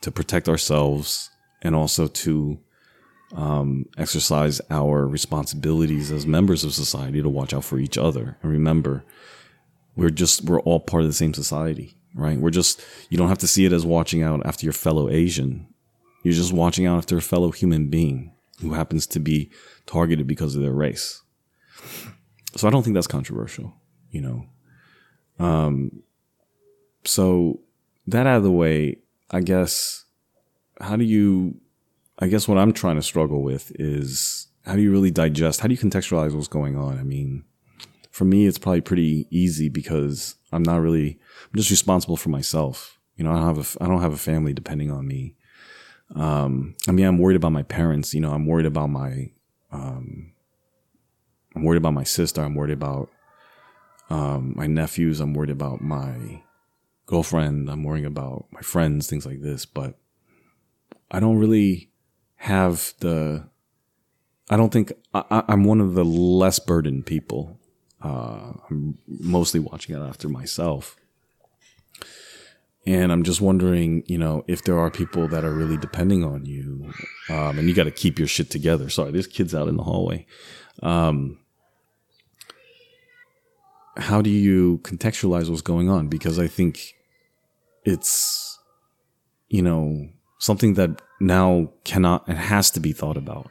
to 0.00 0.10
protect 0.10 0.48
ourselves 0.48 1.30
and 1.60 1.74
also 1.74 2.06
to 2.06 2.58
um, 3.34 3.86
exercise 3.98 4.60
our 4.70 5.06
responsibilities 5.06 6.10
as 6.10 6.26
members 6.26 6.64
of 6.64 6.74
society 6.74 7.22
to 7.22 7.28
watch 7.28 7.52
out 7.52 7.64
for 7.64 7.78
each 7.78 7.98
other. 7.98 8.36
And 8.42 8.52
remember, 8.52 9.04
we're 9.96 10.10
just, 10.10 10.44
we're 10.44 10.60
all 10.60 10.80
part 10.80 11.02
of 11.02 11.08
the 11.08 11.14
same 11.14 11.34
society, 11.34 11.96
right? 12.14 12.38
We're 12.38 12.50
just, 12.50 12.80
you 13.10 13.18
don't 13.18 13.28
have 13.28 13.38
to 13.38 13.46
see 13.46 13.64
it 13.64 13.72
as 13.72 13.84
watching 13.84 14.22
out 14.22 14.44
after 14.46 14.64
your 14.64 14.72
fellow 14.72 15.10
Asian. 15.10 15.66
You're 16.22 16.34
just 16.34 16.52
watching 16.52 16.86
out 16.86 16.98
after 16.98 17.16
a 17.16 17.22
fellow 17.22 17.50
human 17.50 17.88
being 17.88 18.32
who 18.62 18.72
happens 18.72 19.06
to 19.08 19.20
be 19.20 19.50
targeted 19.86 20.26
because 20.26 20.56
of 20.56 20.62
their 20.62 20.72
race. 20.72 21.22
So 22.56 22.66
I 22.66 22.70
don't 22.70 22.82
think 22.82 22.94
that's 22.94 23.06
controversial, 23.06 23.74
you 24.10 24.20
know. 24.20 24.46
Um, 25.38 26.02
so 27.04 27.60
that 28.06 28.26
out 28.26 28.38
of 28.38 28.42
the 28.42 28.50
way, 28.50 28.98
I 29.30 29.40
guess, 29.40 30.04
how 30.80 30.96
do 30.96 31.04
you, 31.04 31.60
I 32.18 32.28
guess 32.28 32.46
what 32.46 32.58
I'm 32.58 32.72
trying 32.72 32.96
to 32.96 33.02
struggle 33.02 33.42
with 33.42 33.72
is 33.78 34.48
how 34.64 34.76
do 34.76 34.82
you 34.82 34.92
really 34.92 35.10
digest, 35.10 35.60
how 35.60 35.68
do 35.68 35.74
you 35.74 35.80
contextualize 35.80 36.34
what's 36.34 36.48
going 36.48 36.76
on? 36.76 36.98
I 36.98 37.02
mean, 37.02 37.44
for 38.10 38.24
me, 38.24 38.46
it's 38.46 38.58
probably 38.58 38.82
pretty 38.82 39.26
easy 39.30 39.68
because 39.68 40.36
I'm 40.52 40.62
not 40.62 40.80
really, 40.80 41.18
I'm 41.50 41.56
just 41.56 41.70
responsible 41.70 42.16
for 42.16 42.28
myself. 42.28 42.98
You 43.16 43.24
know, 43.24 43.32
I 43.32 43.36
don't 43.36 43.56
have 43.56 43.76
a, 43.76 43.84
I 43.84 43.88
don't 43.88 44.02
have 44.02 44.12
a 44.12 44.18
family 44.18 44.52
depending 44.52 44.90
on 44.90 45.06
me. 45.06 45.34
Um, 46.14 46.74
I 46.88 46.92
mean, 46.92 47.06
I'm 47.06 47.18
worried 47.18 47.36
about 47.36 47.52
my 47.52 47.62
parents. 47.62 48.14
You 48.14 48.20
know, 48.20 48.32
I'm 48.32 48.46
worried 48.46 48.66
about 48.66 48.88
my, 48.90 49.30
um, 49.70 50.32
I'm 51.54 51.64
worried 51.64 51.78
about 51.78 51.94
my 51.94 52.04
sister. 52.04 52.42
I'm 52.42 52.54
worried 52.54 52.72
about, 52.72 53.10
um, 54.10 54.54
my 54.56 54.66
nephews. 54.66 55.20
I'm 55.20 55.34
worried 55.34 55.50
about 55.50 55.80
my 55.80 56.42
girlfriend. 57.06 57.70
I'm 57.70 57.84
worrying 57.84 58.06
about 58.06 58.46
my 58.50 58.60
friends, 58.60 59.06
things 59.06 59.26
like 59.26 59.40
this. 59.40 59.64
But 59.64 59.98
I 61.10 61.20
don't 61.20 61.38
really 61.38 61.90
have 62.36 62.94
the, 63.00 63.48
I 64.50 64.56
don't 64.56 64.72
think 64.72 64.92
I, 65.14 65.44
I'm 65.48 65.64
one 65.64 65.80
of 65.80 65.94
the 65.94 66.04
less 66.04 66.58
burdened 66.58 67.06
people. 67.06 67.58
Uh, 68.02 68.52
I'm 68.68 68.98
mostly 69.06 69.60
watching 69.60 69.96
it 69.96 70.00
after 70.00 70.28
myself. 70.28 70.96
And 72.84 73.12
I'm 73.12 73.22
just 73.22 73.40
wondering, 73.40 74.02
you 74.06 74.18
know, 74.18 74.44
if 74.48 74.64
there 74.64 74.78
are 74.78 74.90
people 74.90 75.28
that 75.28 75.44
are 75.44 75.52
really 75.52 75.76
depending 75.76 76.24
on 76.24 76.44
you, 76.46 76.92
um, 77.30 77.58
and 77.58 77.68
you 77.68 77.74
got 77.74 77.84
to 77.84 77.92
keep 77.92 78.18
your 78.18 78.26
shit 78.26 78.50
together. 78.50 78.88
Sorry, 78.88 79.12
there's 79.12 79.28
kids 79.28 79.54
out 79.54 79.68
in 79.68 79.76
the 79.76 79.84
hallway. 79.84 80.26
Um, 80.82 81.38
how 83.96 84.20
do 84.20 84.30
you 84.30 84.78
contextualize 84.82 85.48
what's 85.48 85.62
going 85.62 85.88
on? 85.88 86.08
Because 86.08 86.38
I 86.38 86.48
think 86.48 86.94
it's, 87.84 88.58
you 89.48 89.62
know, 89.62 90.08
something 90.38 90.74
that 90.74 91.02
now 91.20 91.70
cannot 91.84 92.26
and 92.26 92.38
has 92.38 92.70
to 92.72 92.80
be 92.80 92.92
thought 92.92 93.16
about. 93.16 93.48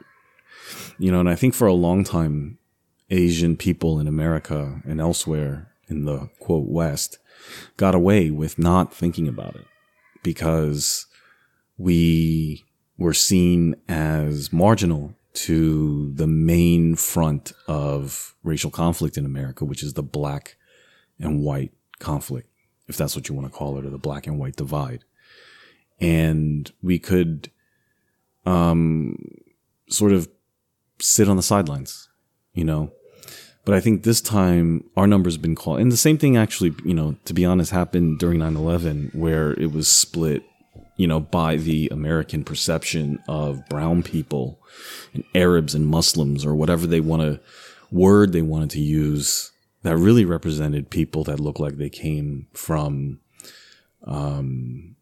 You 0.98 1.10
know, 1.10 1.20
and 1.20 1.28
I 1.28 1.36
think 1.36 1.54
for 1.54 1.66
a 1.66 1.72
long 1.72 2.04
time, 2.04 2.58
Asian 3.08 3.56
people 3.56 3.98
in 3.98 4.06
America 4.06 4.82
and 4.84 5.00
elsewhere 5.00 5.72
in 5.88 6.04
the 6.04 6.28
quote 6.38 6.68
West 6.68 7.18
got 7.76 7.94
away 7.94 8.30
with 8.30 8.58
not 8.58 8.94
thinking 8.94 9.28
about 9.28 9.56
it 9.56 9.66
because 10.22 11.06
we 11.78 12.64
were 12.98 13.14
seen 13.14 13.74
as 13.88 14.52
marginal 14.52 15.14
to 15.34 16.12
the 16.14 16.26
main 16.26 16.94
front 16.94 17.52
of 17.66 18.34
racial 18.42 18.70
conflict 18.70 19.16
in 19.16 19.24
America, 19.24 19.64
which 19.64 19.82
is 19.82 19.94
the 19.94 20.02
black 20.02 20.56
and 21.18 21.40
white 21.40 21.72
conflict, 21.98 22.48
if 22.86 22.96
that's 22.96 23.16
what 23.16 23.28
you 23.28 23.34
want 23.34 23.50
to 23.50 23.56
call 23.56 23.78
it, 23.78 23.86
or 23.86 23.90
the 23.90 23.98
black 23.98 24.26
and 24.26 24.38
white 24.38 24.56
divide. 24.56 25.04
And 26.00 26.70
we 26.82 26.98
could, 26.98 27.50
um, 28.44 29.16
sort 29.88 30.12
of 30.12 30.28
sit 31.00 31.28
on 31.28 31.36
the 31.36 31.42
sidelines, 31.42 32.08
you 32.54 32.64
know, 32.64 32.92
but 33.64 33.74
I 33.74 33.80
think 33.80 34.02
this 34.02 34.20
time 34.20 34.84
our 34.96 35.06
number's 35.06 35.36
been 35.36 35.54
called. 35.54 35.80
And 35.80 35.92
the 35.92 35.96
same 35.96 36.18
thing 36.18 36.36
actually, 36.36 36.74
you 36.84 36.94
know, 36.94 37.16
to 37.24 37.34
be 37.34 37.44
honest, 37.44 37.70
happened 37.70 38.18
during 38.18 38.40
9 38.40 38.56
11, 38.56 39.10
where 39.14 39.52
it 39.52 39.72
was 39.72 39.88
split, 39.88 40.42
you 40.96 41.06
know, 41.06 41.20
by 41.20 41.56
the 41.56 41.88
American 41.92 42.44
perception 42.44 43.20
of 43.28 43.66
brown 43.68 44.02
people 44.02 44.60
and 45.14 45.24
Arabs 45.34 45.74
and 45.74 45.86
Muslims 45.86 46.44
or 46.44 46.54
whatever 46.54 46.86
they 46.86 47.00
want 47.00 47.22
to, 47.22 47.40
word 47.90 48.32
they 48.32 48.42
wanted 48.42 48.70
to 48.70 48.80
use 48.80 49.52
that 49.82 49.96
really 49.96 50.24
represented 50.24 50.90
people 50.90 51.24
that 51.24 51.40
looked 51.40 51.60
like 51.60 51.76
they 51.76 51.90
came 51.90 52.46
from, 52.52 53.20
um, 54.04 54.96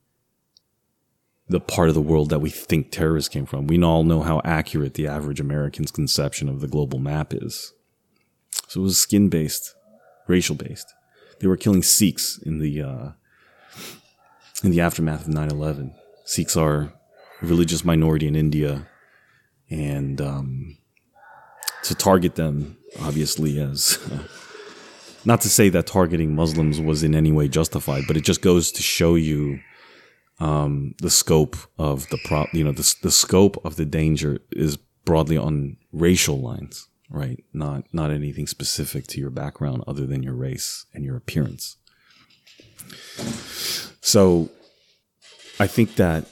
the 1.48 1.60
part 1.60 1.88
of 1.88 1.94
the 1.94 2.00
world 2.00 2.30
that 2.30 2.38
we 2.38 2.48
think 2.48 2.90
terrorists 2.90 3.28
came 3.28 3.44
from. 3.44 3.66
We 3.66 3.82
all 3.82 4.04
know 4.04 4.22
how 4.22 4.40
accurate 4.44 4.94
the 4.94 5.08
average 5.08 5.40
American's 5.40 5.90
conception 5.90 6.48
of 6.48 6.60
the 6.60 6.68
global 6.68 6.98
map 6.98 7.34
is. 7.34 7.72
So 8.68 8.80
it 8.80 8.84
was 8.84 8.98
skin 8.98 9.28
based, 9.28 9.74
racial 10.28 10.54
based. 10.54 10.94
They 11.40 11.46
were 11.46 11.56
killing 11.56 11.82
Sikhs 11.82 12.38
in 12.38 12.58
the 12.58 12.82
uh, 12.82 13.08
in 14.62 14.70
the 14.70 14.80
aftermath 14.80 15.26
of 15.26 15.34
9/11. 15.34 15.94
Sikhs 16.24 16.56
are 16.56 16.92
a 17.42 17.46
religious 17.46 17.84
minority 17.84 18.28
in 18.28 18.36
India, 18.36 18.86
and 19.68 20.20
um, 20.20 20.78
to 21.84 21.94
target 21.94 22.34
them, 22.36 22.76
obviously, 23.00 23.58
as 23.58 23.98
not 25.24 25.40
to 25.40 25.48
say 25.48 25.68
that 25.70 25.86
targeting 25.86 26.34
Muslims 26.34 26.80
was 26.80 27.02
in 27.02 27.14
any 27.14 27.32
way 27.32 27.48
justified, 27.48 28.04
but 28.06 28.16
it 28.16 28.24
just 28.24 28.42
goes 28.42 28.70
to 28.72 28.82
show 28.82 29.14
you 29.14 29.60
um, 30.38 30.94
the 31.00 31.10
scope 31.10 31.56
of 31.78 32.08
the 32.10 32.18
pro. 32.24 32.46
You 32.52 32.64
know, 32.64 32.72
the 32.72 32.94
the 33.02 33.10
scope 33.10 33.56
of 33.64 33.76
the 33.76 33.86
danger 33.86 34.40
is 34.52 34.76
broadly 35.04 35.38
on 35.38 35.78
racial 35.92 36.40
lines 36.40 36.89
right? 37.10 37.44
Not 37.52 37.84
not 37.92 38.10
anything 38.10 38.46
specific 38.46 39.06
to 39.08 39.20
your 39.20 39.30
background 39.30 39.84
other 39.86 40.06
than 40.06 40.22
your 40.22 40.34
race 40.34 40.86
and 40.94 41.04
your 41.04 41.16
appearance. 41.16 41.76
So 44.00 44.48
I 45.58 45.66
think 45.66 45.96
that 45.96 46.26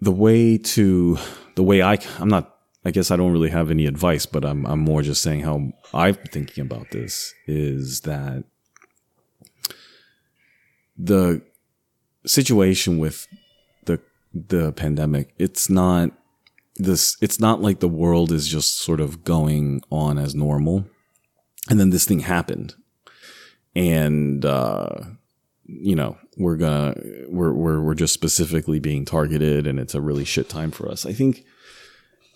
the 0.00 0.12
way 0.12 0.58
to 0.58 1.18
the 1.56 1.62
way 1.62 1.82
I 1.82 1.98
I'm 2.18 2.28
not 2.28 2.54
I 2.84 2.90
guess 2.90 3.10
I 3.10 3.16
don't 3.16 3.32
really 3.32 3.50
have 3.50 3.70
any 3.70 3.86
advice, 3.86 4.26
but 4.26 4.44
I'm 4.44 4.64
I'm 4.66 4.80
more 4.80 5.02
just 5.02 5.22
saying 5.22 5.40
how 5.40 5.72
I'm 5.92 6.14
thinking 6.14 6.62
about 6.62 6.90
this 6.90 7.34
is 7.46 8.02
that 8.02 8.44
the 10.96 11.42
situation 12.26 12.98
with 12.98 13.26
the 13.86 14.00
the 14.32 14.72
pandemic, 14.72 15.34
it's 15.38 15.70
not 15.70 16.10
this 16.78 17.16
it's 17.20 17.40
not 17.40 17.60
like 17.60 17.80
the 17.80 17.88
world 17.88 18.32
is 18.32 18.48
just 18.48 18.78
sort 18.78 19.00
of 19.00 19.24
going 19.24 19.82
on 19.90 20.18
as 20.18 20.34
normal. 20.34 20.84
And 21.68 21.78
then 21.78 21.90
this 21.90 22.04
thing 22.04 22.20
happened. 22.20 22.74
And 23.74 24.44
uh 24.44 25.00
you 25.64 25.94
know 25.94 26.16
we're 26.36 26.56
gonna 26.56 26.94
we're 27.28 27.52
we're 27.52 27.80
we're 27.80 27.94
just 27.94 28.14
specifically 28.14 28.78
being 28.78 29.04
targeted 29.04 29.66
and 29.66 29.78
it's 29.78 29.94
a 29.94 30.00
really 30.00 30.24
shit 30.24 30.48
time 30.48 30.70
for 30.70 30.88
us. 30.88 31.04
I 31.04 31.12
think 31.12 31.44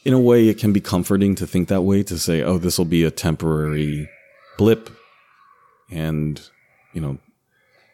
in 0.05 0.13
a 0.13 0.21
way 0.21 0.49
it 0.49 0.59
can 0.59 0.73
be 0.73 0.81
comforting 0.81 1.35
to 1.37 1.47
think 1.47 1.69
that 1.69 1.83
way 1.83 2.03
to 2.03 2.19
say 2.19 2.43
oh 2.43 2.59
this 2.59 2.77
will 2.77 2.85
be 2.85 3.05
a 3.05 3.11
temporary 3.11 4.09
blip 4.59 4.91
and 5.91 6.41
you 6.93 7.01
know 7.01 7.19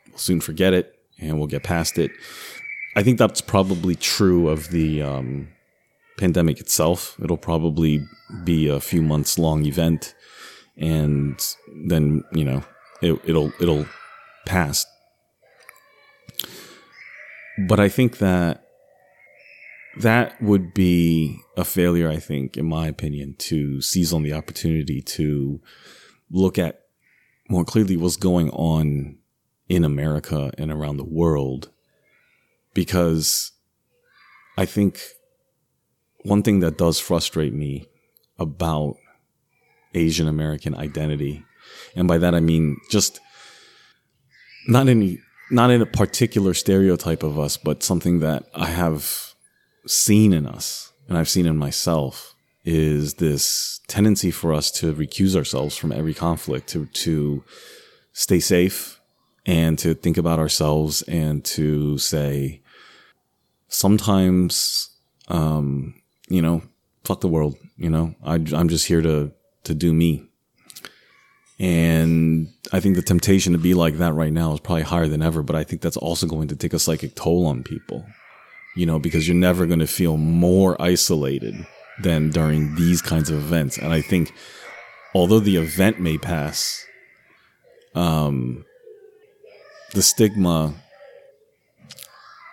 we'll 0.09 0.19
soon 0.19 0.41
forget 0.41 0.73
it 0.73 0.99
and 1.21 1.39
we'll 1.39 1.47
get 1.47 1.63
past 1.63 1.99
it. 1.99 2.11
I 2.97 3.03
think 3.03 3.19
that's 3.19 3.41
probably 3.41 3.95
true 3.95 4.49
of 4.49 4.71
the 4.71 5.03
um 5.03 5.49
pandemic 6.19 6.61
itself. 6.61 7.17
It'll 7.23 7.39
probably 7.39 8.05
be 8.45 8.69
a 8.69 8.81
few 8.81 9.01
months 9.01 9.39
long 9.39 9.65
event, 9.65 10.15
and 10.77 11.41
then 11.87 12.25
you 12.33 12.45
know 12.45 12.63
it, 13.01 13.19
it'll 13.25 13.53
it'll 13.61 13.87
pass. 14.45 14.85
But 17.67 17.81
I 17.81 17.89
think 17.89 18.19
that 18.19 18.65
that 20.01 20.41
would 20.43 20.75
be 20.75 21.41
a 21.57 21.65
failure. 21.65 22.09
I 22.09 22.19
think, 22.19 22.57
in 22.57 22.67
my 22.67 22.87
opinion, 22.87 23.35
to 23.39 23.81
seize 23.81 24.13
on 24.13 24.23
the 24.23 24.33
opportunity 24.33 25.01
to 25.03 25.61
look 26.31 26.59
at 26.59 26.83
more 27.49 27.65
clearly 27.65 27.97
what's 27.97 28.17
going 28.17 28.51
on 28.51 29.17
in 29.69 29.85
America 29.85 30.53
and 30.59 30.71
around 30.71 30.99
the 30.99 31.05
world, 31.05 31.71
because 32.75 33.53
I 34.57 34.67
think 34.67 35.01
one 36.25 36.43
thing 36.43 36.61
that 36.61 36.79
does 36.79 36.99
frustrate 36.99 37.53
me 37.53 37.87
about 38.39 38.97
Asian 39.95 40.29
American 40.29 40.75
identity, 40.75 41.45
and 41.95 42.07
by 42.09 42.19
that 42.19 42.35
I 42.35 42.41
mean 42.41 42.79
just 42.91 43.21
not 44.67 44.89
any 44.89 45.21
not 45.51 45.71
in 45.71 45.81
a 45.81 45.87
particular 45.87 46.53
stereotype 46.55 47.23
of 47.23 47.39
us, 47.39 47.57
but 47.57 47.83
something 47.83 48.21
that 48.21 48.45
I 48.55 48.67
have 48.67 49.35
seen 49.87 50.33
in 50.33 50.47
us 50.47 50.93
and 51.09 51.17
I've 51.17 51.29
seen 51.29 51.47
in 51.47 51.57
myself 51.57 52.35
is 52.65 53.15
this 53.15 53.81
tendency 53.89 54.31
for 54.31 54.53
us 54.53 54.71
to 54.71 54.93
recuse 54.93 55.35
ourselves 55.35 55.77
from 55.77 55.91
every 55.91 56.13
conflict, 56.13 56.69
to 56.69 56.87
to 56.87 57.43
stay 58.13 58.41
safe 58.41 59.01
and 59.47 59.79
to 59.79 59.95
think 59.95 60.19
about 60.19 60.39
ourselves 60.39 61.03
and 61.03 61.45
to 61.45 61.97
say 61.97 62.61
sometimes 63.69 64.91
um, 65.29 65.95
you 66.29 66.43
know, 66.43 66.63
fuck 67.05 67.21
the 67.21 67.29
world, 67.29 67.57
you 67.77 67.91
know. 67.91 68.15
I 68.25 68.35
I'm 68.35 68.69
just 68.69 68.87
here 68.87 69.03
to 69.03 69.33
to 69.65 69.75
do 69.75 69.93
me. 69.93 70.25
And 71.61 72.49
I 72.73 72.79
think 72.79 72.95
the 72.95 73.03
temptation 73.03 73.53
to 73.53 73.59
be 73.59 73.75
like 73.75 73.99
that 73.99 74.13
right 74.13 74.33
now 74.33 74.53
is 74.53 74.61
probably 74.61 74.83
higher 74.83 75.09
than 75.09 75.23
ever, 75.23 75.43
but 75.43 75.57
I 75.57 75.65
think 75.65 75.83
that's 75.83 75.97
also 75.97 76.27
going 76.27 76.49
to 76.49 76.57
take 76.57 76.73
a 76.73 76.79
psychic 76.79 77.17
toll 77.17 77.47
on 77.47 77.65
people. 77.65 78.07
You 78.77 78.87
know, 78.87 79.01
because 79.01 79.27
you're 79.27 79.37
never 79.37 79.67
going 79.67 79.81
to 79.81 79.89
feel 79.89 80.17
more 80.17 80.81
isolated 80.81 81.67
than 82.01 82.31
during 82.31 82.77
these 82.77 83.03
kinds 83.03 83.29
of 83.29 83.39
events. 83.39 83.77
And 83.77 83.93
I 83.93 84.01
think 84.01 84.33
although 85.15 85.41
the 85.41 85.57
event 85.57 85.99
may 85.99 86.17
pass, 86.17 86.85
um, 87.97 88.65
the 89.95 90.03
stigma 90.03 90.75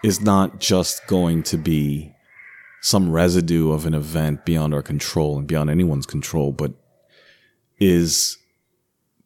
is 0.04 0.22
not 0.22 0.60
just 0.60 1.06
going 1.06 1.44
to 1.44 1.58
be 1.58 2.15
some 2.86 3.10
residue 3.10 3.72
of 3.72 3.88
an 3.88 3.96
event 3.96 4.46
beyond 4.46 4.72
our 4.72 4.84
control 4.84 5.40
and 5.40 5.48
beyond 5.48 5.72
anyone's 5.72 6.06
control, 6.06 6.52
but 6.52 6.72
is 7.80 8.38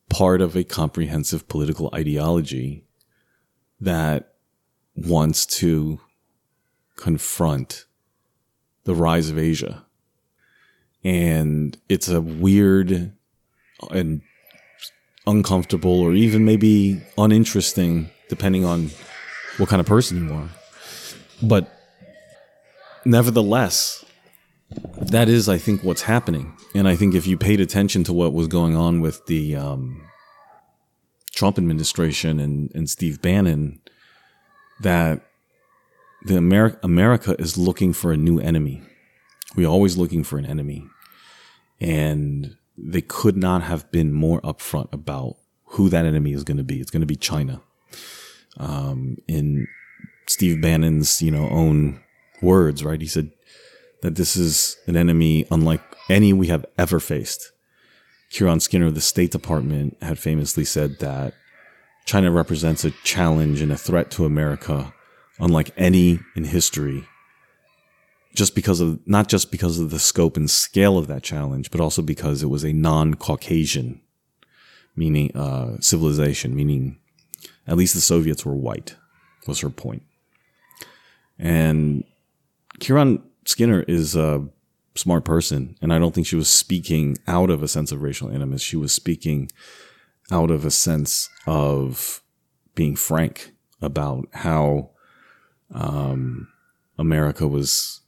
part 0.07 0.39
of 0.39 0.55
a 0.55 0.63
comprehensive 0.63 1.45
political 1.49 1.89
ideology 1.93 2.85
that 3.81 4.35
wants 4.95 5.45
to 5.45 5.99
confront 6.95 7.83
the 8.85 8.95
rise 8.95 9.29
of 9.29 9.37
Asia. 9.37 9.85
And 11.03 11.77
it's 11.89 12.07
a 12.07 12.21
weird 12.21 13.11
and 13.91 14.21
uncomfortable 15.27 15.99
or 15.99 16.13
even 16.13 16.45
maybe 16.45 17.01
uninteresting, 17.17 18.09
depending 18.29 18.63
on 18.63 18.91
what 19.57 19.67
kind 19.67 19.81
of 19.81 19.85
person 19.85 20.29
you 20.29 20.33
are. 20.33 20.49
But 21.43 21.75
nevertheless, 23.05 24.05
that 25.01 25.29
is, 25.29 25.49
I 25.49 25.57
think, 25.57 25.83
what's 25.83 26.03
happening. 26.03 26.55
And 26.75 26.87
I 26.87 26.95
think 26.95 27.15
if 27.15 27.25
you 27.25 27.37
paid 27.37 27.59
attention 27.59 28.03
to 28.05 28.13
what 28.13 28.33
was 28.33 28.47
going 28.47 28.75
on 28.75 29.01
with 29.01 29.25
the 29.25 29.55
um, 29.55 30.03
Trump 31.33 31.57
administration 31.57 32.39
and, 32.39 32.71
and 32.75 32.89
Steve 32.89 33.21
Bannon, 33.21 33.81
that 34.81 35.21
the 36.25 36.37
America, 36.37 36.79
America 36.83 37.35
is 37.39 37.57
looking 37.57 37.93
for 37.93 38.11
a 38.11 38.17
new 38.17 38.39
enemy. 38.39 38.83
We're 39.55 39.67
always 39.67 39.97
looking 39.97 40.23
for 40.23 40.37
an 40.37 40.45
enemy. 40.45 40.85
And 41.81 42.55
they 42.77 43.01
could 43.01 43.37
not 43.37 43.63
have 43.63 43.91
been 43.91 44.13
more 44.13 44.41
upfront 44.41 44.91
about 44.93 45.37
who 45.65 45.89
that 45.89 46.05
enemy 46.05 46.33
is 46.33 46.43
going 46.43 46.57
to 46.57 46.63
be. 46.63 46.79
It's 46.79 46.91
going 46.91 47.01
to 47.01 47.07
be 47.07 47.15
China. 47.15 47.61
Um, 48.57 49.17
in 49.27 49.67
Steve 50.27 50.61
Bannon's, 50.61 51.21
you 51.21 51.31
know, 51.31 51.47
own 51.49 52.01
words, 52.41 52.83
right? 52.83 53.01
He 53.01 53.07
said 53.07 53.31
that 54.01 54.15
this 54.15 54.35
is 54.35 54.77
an 54.87 54.95
enemy 54.95 55.45
unlike 55.51 55.81
any 56.09 56.33
we 56.33 56.47
have 56.47 56.65
ever 56.77 56.99
faced. 56.99 57.51
Kiron 58.31 58.59
Skinner 58.59 58.87
of 58.87 58.95
the 58.95 59.01
State 59.01 59.31
Department 59.31 59.97
had 60.01 60.19
famously 60.19 60.63
said 60.63 60.99
that 60.99 61.33
China 62.05 62.31
represents 62.31 62.85
a 62.85 62.91
challenge 63.03 63.61
and 63.61 63.71
a 63.71 63.77
threat 63.77 64.11
to 64.11 64.25
America 64.25 64.93
unlike 65.39 65.71
any 65.77 66.19
in 66.35 66.43
history 66.43 67.05
just 68.35 68.55
because 68.55 68.79
of 68.79 68.99
not 69.07 69.27
just 69.27 69.51
because 69.51 69.79
of 69.79 69.89
the 69.89 69.99
scope 69.99 70.37
and 70.37 70.49
scale 70.49 70.97
of 70.97 71.07
that 71.07 71.23
challenge, 71.23 71.71
but 71.71 71.81
also 71.81 72.01
because 72.01 72.43
it 72.43 72.47
was 72.47 72.63
a 72.63 72.73
non-Caucasian, 72.73 74.01
meaning 74.95 75.35
uh, 75.35 75.77
civilization, 75.79 76.55
meaning 76.55 76.97
at 77.67 77.77
least 77.77 77.93
the 77.93 78.01
Soviets 78.01 78.45
were 78.45 78.55
white, 78.55 78.95
was 79.47 79.59
her 79.61 79.69
point. 79.69 80.03
And 81.37 82.03
Kiron 82.79 83.23
Skinner 83.45 83.83
is 83.83 84.15
a 84.15 84.47
smart 84.95 85.25
person, 85.25 85.75
and 85.81 85.93
I 85.93 85.99
don't 85.99 86.13
think 86.13 86.27
she 86.27 86.35
was 86.35 86.49
speaking 86.49 87.17
out 87.27 87.49
of 87.49 87.63
a 87.63 87.67
sense 87.67 87.91
of 87.91 88.01
racial 88.01 88.29
animus. 88.29 88.61
She 88.61 88.77
was 88.77 88.93
speaking 88.93 89.49
out 90.31 90.51
of 90.51 90.65
a 90.65 90.71
sense 90.71 91.29
of 91.47 92.21
being 92.75 92.95
frank 92.95 93.51
about 93.81 94.27
how 94.33 94.91
um, 95.73 96.47
America 96.97 97.47
was 97.47 98.01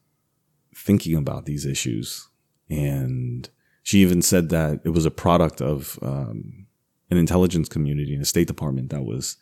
thinking 0.75 1.15
about 1.15 1.45
these 1.45 1.65
issues. 1.65 2.27
And 2.69 3.49
she 3.83 3.99
even 3.99 4.21
said 4.21 4.49
that 4.49 4.81
it 4.83 4.89
was 4.89 5.05
a 5.05 5.11
product 5.11 5.61
of 5.61 5.99
um, 6.01 6.67
an 7.09 7.17
intelligence 7.17 7.67
community 7.67 8.13
and 8.13 8.21
a 8.21 8.25
State 8.25 8.47
Department 8.47 8.89
that 8.89 9.03
was 9.03 9.37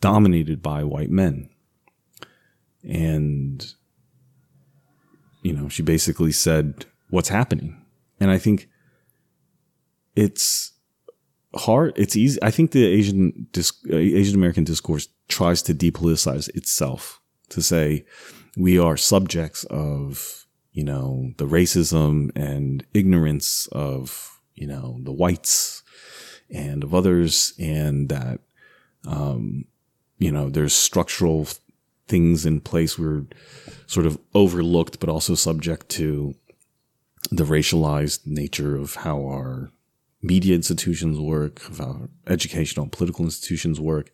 dominated 0.00 0.62
by 0.62 0.84
white 0.84 1.10
men. 1.10 1.50
And, 2.82 3.74
you 5.42 5.52
know, 5.52 5.68
she 5.68 5.82
basically 5.82 6.32
said, 6.32 6.86
What's 7.10 7.28
happening? 7.28 7.84
And 8.20 8.30
I 8.30 8.38
think 8.38 8.68
it's 10.14 10.72
hard. 11.54 11.92
It's 11.96 12.16
easy. 12.16 12.38
I 12.42 12.50
think 12.50 12.70
the 12.70 12.86
Asian 12.86 13.48
Asian 13.90 14.34
American 14.34 14.64
discourse 14.64 15.08
tries 15.28 15.62
to 15.62 15.74
depoliticize 15.74 16.48
itself 16.54 17.20
to 17.48 17.62
say 17.62 18.04
we 18.56 18.78
are 18.78 18.96
subjects 18.96 19.64
of 19.64 20.46
you 20.72 20.84
know 20.84 21.32
the 21.38 21.46
racism 21.46 22.30
and 22.36 22.84
ignorance 22.94 23.66
of 23.72 24.40
you 24.54 24.66
know 24.66 25.00
the 25.02 25.12
whites 25.12 25.82
and 26.50 26.84
of 26.84 26.94
others, 26.94 27.54
and 27.58 28.08
that 28.08 28.40
um, 29.06 29.64
you 30.18 30.30
know 30.30 30.50
there's 30.50 30.74
structural 30.74 31.48
things 32.10 32.44
in 32.44 32.60
place 32.60 32.98
we're 32.98 33.24
sort 33.86 34.06
of 34.06 34.18
overlooked, 34.34 35.00
but 35.00 35.08
also 35.08 35.34
subject 35.34 35.88
to 35.90 36.34
the 37.30 37.44
racialized 37.44 38.26
nature 38.26 38.76
of 38.76 38.96
how 38.96 39.18
our 39.20 39.70
media 40.22 40.54
institutions 40.54 41.18
work, 41.18 41.66
of 41.68 41.78
how 41.78 42.08
educational 42.26 42.82
and 42.82 42.92
political 42.92 43.24
institutions 43.24 43.80
work, 43.80 44.10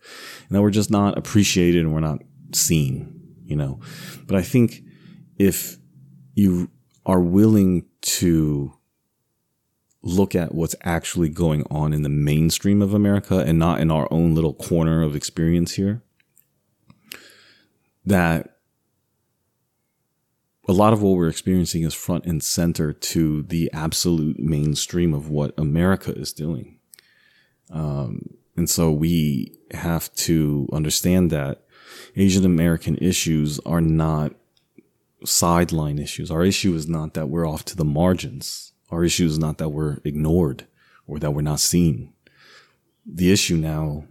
and 0.47 0.55
that 0.55 0.61
we're 0.61 0.69
just 0.69 0.91
not 0.91 1.17
appreciated 1.17 1.83
and 1.83 1.93
we're 1.93 1.99
not 1.99 2.21
seen, 2.53 3.35
you 3.43 3.55
know. 3.55 3.79
But 4.25 4.37
I 4.37 4.41
think 4.41 4.83
if 5.37 5.77
you 6.35 6.69
are 7.05 7.19
willing 7.19 7.85
to 8.01 8.73
look 10.03 10.35
at 10.35 10.53
what's 10.53 10.75
actually 10.83 11.29
going 11.29 11.65
on 11.69 11.93
in 11.93 12.03
the 12.03 12.09
mainstream 12.09 12.81
of 12.81 12.93
America 12.93 13.39
and 13.39 13.57
not 13.59 13.79
in 13.79 13.91
our 13.91 14.07
own 14.11 14.35
little 14.35 14.53
corner 14.53 15.01
of 15.01 15.15
experience 15.15 15.73
here, 15.73 16.03
that 18.07 18.57
a 20.67 20.73
lot 20.73 20.93
of 20.93 21.01
what 21.01 21.15
we're 21.15 21.29
experiencing 21.29 21.83
is 21.83 21.93
front 21.93 22.25
and 22.25 22.43
center 22.43 22.91
to 22.91 23.43
the 23.43 23.69
absolute 23.73 24.39
mainstream 24.39 25.13
of 25.13 25.29
what 25.29 25.53
America 25.57 26.11
is 26.11 26.33
doing. 26.33 26.79
Um, 27.69 28.37
and 28.55 28.69
so 28.69 28.91
we 28.91 29.57
have 29.71 30.13
to 30.15 30.67
understand 30.73 31.31
that 31.31 31.63
Asian 32.15 32.45
American 32.45 32.97
issues 32.97 33.59
are 33.65 33.81
not 33.81 34.33
sideline 35.23 35.99
issues. 35.99 36.31
Our 36.31 36.43
issue 36.43 36.73
is 36.75 36.87
not 36.87 37.13
that 37.13 37.27
we're 37.27 37.47
off 37.47 37.65
to 37.65 37.77
the 37.77 37.85
margins. 37.85 38.73
Our 38.89 39.03
issue 39.03 39.25
is 39.25 39.37
not 39.37 39.57
that 39.57 39.69
we're 39.69 39.99
ignored 40.03 40.65
or 41.05 41.19
that 41.19 41.31
we're 41.31 41.41
not 41.41 41.59
seen. 41.59 42.13
The 43.05 43.31
issue 43.31 43.57
now 43.57 44.05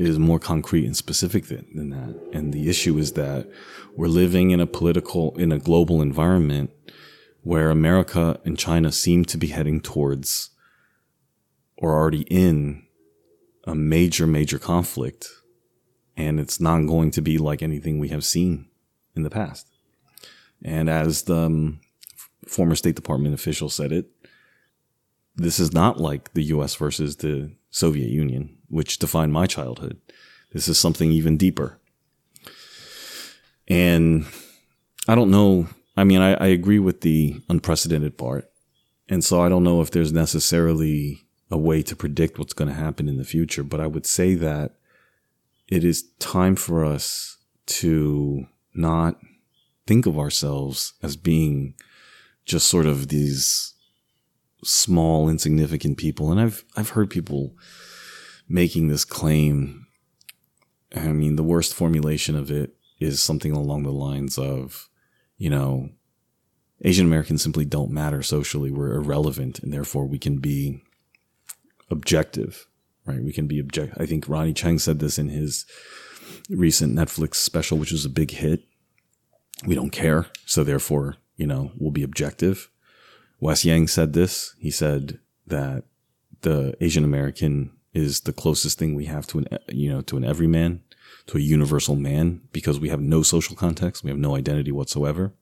is 0.00 0.18
more 0.18 0.38
concrete 0.38 0.84
and 0.84 0.96
specific 0.96 1.46
than, 1.46 1.66
than 1.74 1.90
that. 1.90 2.16
And 2.32 2.52
the 2.52 2.68
issue 2.68 2.98
is 2.98 3.12
that 3.12 3.48
we're 3.96 4.08
living 4.08 4.50
in 4.50 4.60
a 4.60 4.66
political, 4.66 5.36
in 5.36 5.52
a 5.52 5.58
global 5.58 6.00
environment 6.02 6.70
where 7.42 7.70
America 7.70 8.40
and 8.44 8.58
China 8.58 8.92
seem 8.92 9.24
to 9.26 9.38
be 9.38 9.48
heading 9.48 9.80
towards 9.80 10.50
or 11.76 11.94
already 11.94 12.22
in 12.22 12.84
a 13.64 13.74
major, 13.74 14.26
major 14.26 14.58
conflict. 14.58 15.28
And 16.16 16.40
it's 16.40 16.60
not 16.60 16.86
going 16.86 17.10
to 17.12 17.22
be 17.22 17.38
like 17.38 17.62
anything 17.62 17.98
we 17.98 18.08
have 18.08 18.24
seen 18.24 18.68
in 19.14 19.22
the 19.22 19.30
past. 19.30 19.66
And 20.62 20.90
as 20.90 21.22
the 21.22 21.36
um, 21.36 21.80
former 22.46 22.74
State 22.74 22.96
Department 22.96 23.34
official 23.34 23.68
said 23.68 23.92
it, 23.92 24.10
this 25.36 25.60
is 25.60 25.72
not 25.72 26.00
like 26.00 26.34
the 26.34 26.42
US 26.44 26.74
versus 26.74 27.16
the 27.16 27.52
Soviet 27.70 28.10
Union, 28.10 28.57
which 28.68 28.98
defined 28.98 29.32
my 29.32 29.46
childhood. 29.46 30.00
This 30.52 30.68
is 30.68 30.78
something 30.78 31.10
even 31.10 31.36
deeper. 31.36 31.78
And 33.66 34.26
I 35.06 35.14
don't 35.14 35.30
know. 35.30 35.68
I 35.96 36.04
mean, 36.04 36.20
I, 36.20 36.34
I 36.34 36.46
agree 36.46 36.78
with 36.78 37.02
the 37.02 37.40
unprecedented 37.48 38.16
part. 38.16 38.50
And 39.08 39.24
so 39.24 39.42
I 39.42 39.48
don't 39.48 39.64
know 39.64 39.80
if 39.80 39.90
there's 39.90 40.12
necessarily 40.12 41.22
a 41.50 41.56
way 41.56 41.82
to 41.82 41.96
predict 41.96 42.38
what's 42.38 42.52
going 42.52 42.68
to 42.68 42.74
happen 42.74 43.08
in 43.08 43.16
the 43.16 43.24
future, 43.24 43.62
but 43.62 43.80
I 43.80 43.86
would 43.86 44.06
say 44.06 44.34
that 44.34 44.72
it 45.66 45.82
is 45.82 46.10
time 46.18 46.56
for 46.56 46.84
us 46.84 47.38
to 47.66 48.46
not 48.74 49.18
think 49.86 50.06
of 50.06 50.18
ourselves 50.18 50.94
as 51.02 51.16
being 51.16 51.74
just 52.44 52.68
sort 52.68 52.86
of 52.86 53.08
these 53.08 53.74
small, 54.64 55.28
insignificant 55.28 55.96
people. 55.98 56.30
And 56.30 56.40
I've, 56.40 56.64
I've 56.76 56.90
heard 56.90 57.10
people 57.10 57.54
making 58.48 58.88
this 58.88 59.04
claim. 59.04 59.86
I 60.94 61.08
mean, 61.08 61.36
the 61.36 61.42
worst 61.42 61.74
formulation 61.74 62.34
of 62.34 62.50
it 62.50 62.74
is 62.98 63.20
something 63.20 63.52
along 63.52 63.82
the 63.82 63.92
lines 63.92 64.38
of, 64.38 64.88
you 65.36 65.50
know, 65.50 65.90
Asian 66.82 67.06
Americans 67.06 67.42
simply 67.42 67.64
don't 67.64 67.90
matter 67.90 68.22
socially. 68.22 68.70
We're 68.70 68.94
irrelevant 68.94 69.58
and 69.58 69.72
therefore 69.72 70.06
we 70.06 70.18
can 70.18 70.38
be 70.38 70.82
objective, 71.90 72.66
right? 73.04 73.22
We 73.22 73.32
can 73.32 73.46
be 73.46 73.58
object. 73.58 73.94
I 73.98 74.06
think 74.06 74.28
Ronnie 74.28 74.54
Chieng 74.54 74.80
said 74.80 74.98
this 74.98 75.18
in 75.18 75.28
his 75.28 75.66
recent 76.48 76.94
Netflix 76.94 77.34
special, 77.36 77.78
which 77.78 77.92
was 77.92 78.04
a 78.04 78.10
big 78.10 78.30
hit. 78.30 78.64
We 79.66 79.74
don't 79.74 79.90
care. 79.90 80.26
So 80.46 80.62
therefore, 80.62 81.16
you 81.36 81.46
know, 81.46 81.72
we'll 81.76 81.90
be 81.90 82.02
objective. 82.02 82.70
Wes 83.40 83.64
Yang 83.64 83.88
said 83.88 84.12
this. 84.12 84.54
He 84.58 84.70
said 84.70 85.18
that 85.46 85.84
the 86.42 86.76
Asian 86.80 87.04
American 87.04 87.72
is 87.92 88.20
the 88.20 88.32
closest 88.32 88.78
thing 88.78 88.94
we 88.94 89.06
have 89.06 89.26
to 89.28 89.38
an, 89.38 89.46
you 89.68 89.90
know, 89.90 90.00
to 90.02 90.16
an 90.16 90.24
everyman, 90.24 90.82
to 91.26 91.38
a 91.38 91.40
universal 91.40 91.96
man, 91.96 92.42
because 92.52 92.78
we 92.78 92.88
have 92.88 93.00
no 93.00 93.22
social 93.22 93.56
context. 93.56 94.04
We 94.04 94.10
have 94.10 94.18
no 94.18 94.36
identity 94.36 94.72
whatsoever. 94.72 95.32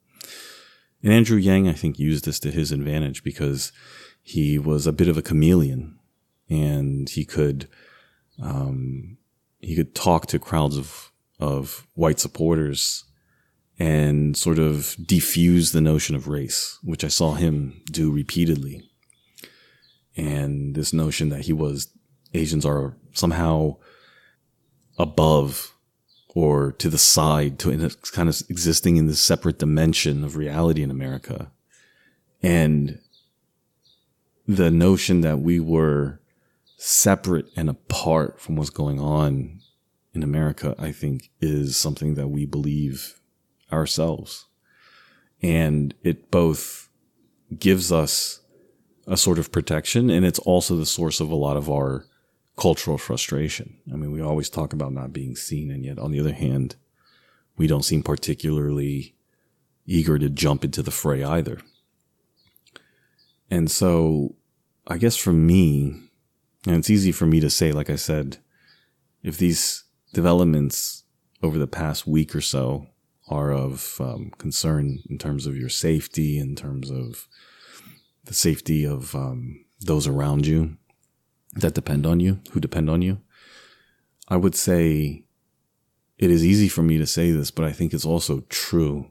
And 1.03 1.13
Andrew 1.13 1.37
Yang, 1.37 1.69
I 1.69 1.73
think, 1.73 1.99
used 1.99 2.25
this 2.25 2.39
to 2.39 2.51
his 2.51 2.71
advantage 2.71 3.23
because 3.23 3.71
he 4.23 4.57
was 4.57 4.87
a 4.87 4.93
bit 4.93 5.07
of 5.07 5.17
a 5.17 5.21
chameleon 5.21 5.99
and 6.49 7.09
he 7.09 7.23
could, 7.25 7.67
um, 8.41 9.17
he 9.59 9.75
could 9.75 9.93
talk 9.93 10.27
to 10.27 10.39
crowds 10.39 10.77
of, 10.77 11.11
of 11.39 11.87
white 11.93 12.19
supporters 12.19 13.03
and 13.79 14.35
sort 14.35 14.57
of 14.57 14.95
defuse 14.99 15.71
the 15.71 15.81
notion 15.81 16.15
of 16.15 16.27
race, 16.27 16.79
which 16.83 17.03
I 17.03 17.09
saw 17.09 17.33
him 17.33 17.81
do 17.91 18.11
repeatedly. 18.11 18.89
And 20.15 20.73
this 20.73 20.93
notion 20.93 21.29
that 21.29 21.41
he 21.41 21.53
was 21.53 21.93
Asians 22.33 22.65
are 22.65 22.95
somehow 23.13 23.77
above 24.97 25.73
or 26.29 26.71
to 26.73 26.89
the 26.89 26.97
side 26.97 27.57
to 27.59 27.89
kind 28.11 28.29
of 28.29 28.41
existing 28.49 28.97
in 28.97 29.07
this 29.07 29.19
separate 29.19 29.57
dimension 29.57 30.23
of 30.23 30.35
reality 30.35 30.83
in 30.83 30.91
America. 30.91 31.51
And 32.43 32.99
the 34.47 34.69
notion 34.69 35.21
that 35.21 35.39
we 35.39 35.59
were 35.59 36.21
separate 36.77 37.47
and 37.55 37.69
apart 37.69 38.39
from 38.39 38.55
what's 38.55 38.69
going 38.69 38.99
on 38.99 39.61
in 40.13 40.21
America, 40.21 40.75
I 40.77 40.91
think 40.91 41.31
is 41.41 41.75
something 41.75 42.15
that 42.15 42.27
we 42.27 42.45
believe 42.45 43.19
ourselves. 43.71 44.45
And 45.41 45.93
it 46.03 46.29
both 46.31 46.89
gives 47.57 47.91
us 47.91 48.41
a 49.07 49.17
sort 49.17 49.39
of 49.39 49.51
protection 49.51 50.09
and 50.09 50.25
it's 50.25 50.39
also 50.39 50.75
the 50.75 50.85
source 50.85 51.19
of 51.19 51.31
a 51.31 51.35
lot 51.35 51.57
of 51.57 51.69
our 51.69 52.05
cultural 52.57 52.97
frustration. 52.97 53.77
I 53.91 53.95
mean, 53.95 54.11
we 54.11 54.21
always 54.21 54.49
talk 54.49 54.73
about 54.73 54.91
not 54.91 55.13
being 55.13 55.35
seen, 55.35 55.71
and 55.71 55.85
yet 55.85 55.99
on 55.99 56.11
the 56.11 56.19
other 56.19 56.33
hand, 56.33 56.75
we 57.55 57.67
don't 57.67 57.85
seem 57.85 58.03
particularly 58.03 59.15
eager 59.85 60.19
to 60.19 60.29
jump 60.29 60.63
into 60.63 60.81
the 60.81 60.91
fray 60.91 61.23
either. 61.23 61.61
And 63.49 63.71
so 63.71 64.35
I 64.87 64.97
guess 64.97 65.15
for 65.15 65.33
me, 65.33 66.01
and 66.65 66.75
it's 66.75 66.89
easy 66.89 67.11
for 67.11 67.25
me 67.25 67.39
to 67.39 67.49
say, 67.49 67.71
like 67.71 67.89
I 67.89 67.95
said, 67.95 68.37
if 69.23 69.37
these 69.37 69.83
developments 70.13 71.03
over 71.43 71.57
the 71.57 71.67
past 71.67 72.07
week 72.07 72.35
or 72.35 72.41
so 72.41 72.87
are 73.29 73.51
of 73.51 73.97
um, 73.99 74.31
concern 74.37 74.99
in 75.09 75.17
terms 75.17 75.45
of 75.45 75.55
your 75.57 75.69
safety, 75.69 76.39
in 76.39 76.55
terms 76.55 76.89
of 76.89 77.27
the 78.25 78.33
safety 78.33 78.85
of 78.85 79.13
um, 79.15 79.65
those 79.79 80.07
around 80.07 80.47
you, 80.47 80.77
that 81.57 81.73
depend 81.73 82.05
on 82.05 82.19
you, 82.19 82.39
who 82.51 82.59
depend 82.59 82.89
on 82.89 83.01
you. 83.01 83.19
I 84.27 84.37
would 84.37 84.55
say 84.55 85.25
it 86.17 86.31
is 86.31 86.45
easy 86.45 86.67
for 86.67 86.83
me 86.83 86.97
to 86.97 87.05
say 87.05 87.31
this, 87.31 87.51
but 87.51 87.65
I 87.65 87.71
think 87.71 87.93
it's 87.93 88.05
also 88.05 88.41
true 88.49 89.07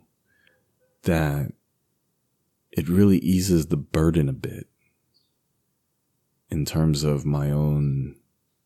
that 1.03 1.53
it 2.73 2.89
really 2.89 3.19
eases 3.19 3.67
the 3.67 3.77
burden 3.77 4.29
a 4.29 4.33
bit 4.33 4.67
in 6.51 6.65
terms 6.65 7.03
of 7.05 7.25
my 7.25 7.51
own 7.51 8.17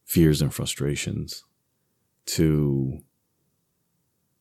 fears 0.04 0.42
and 0.42 0.52
frustrations 0.52 1.44
to 2.26 3.00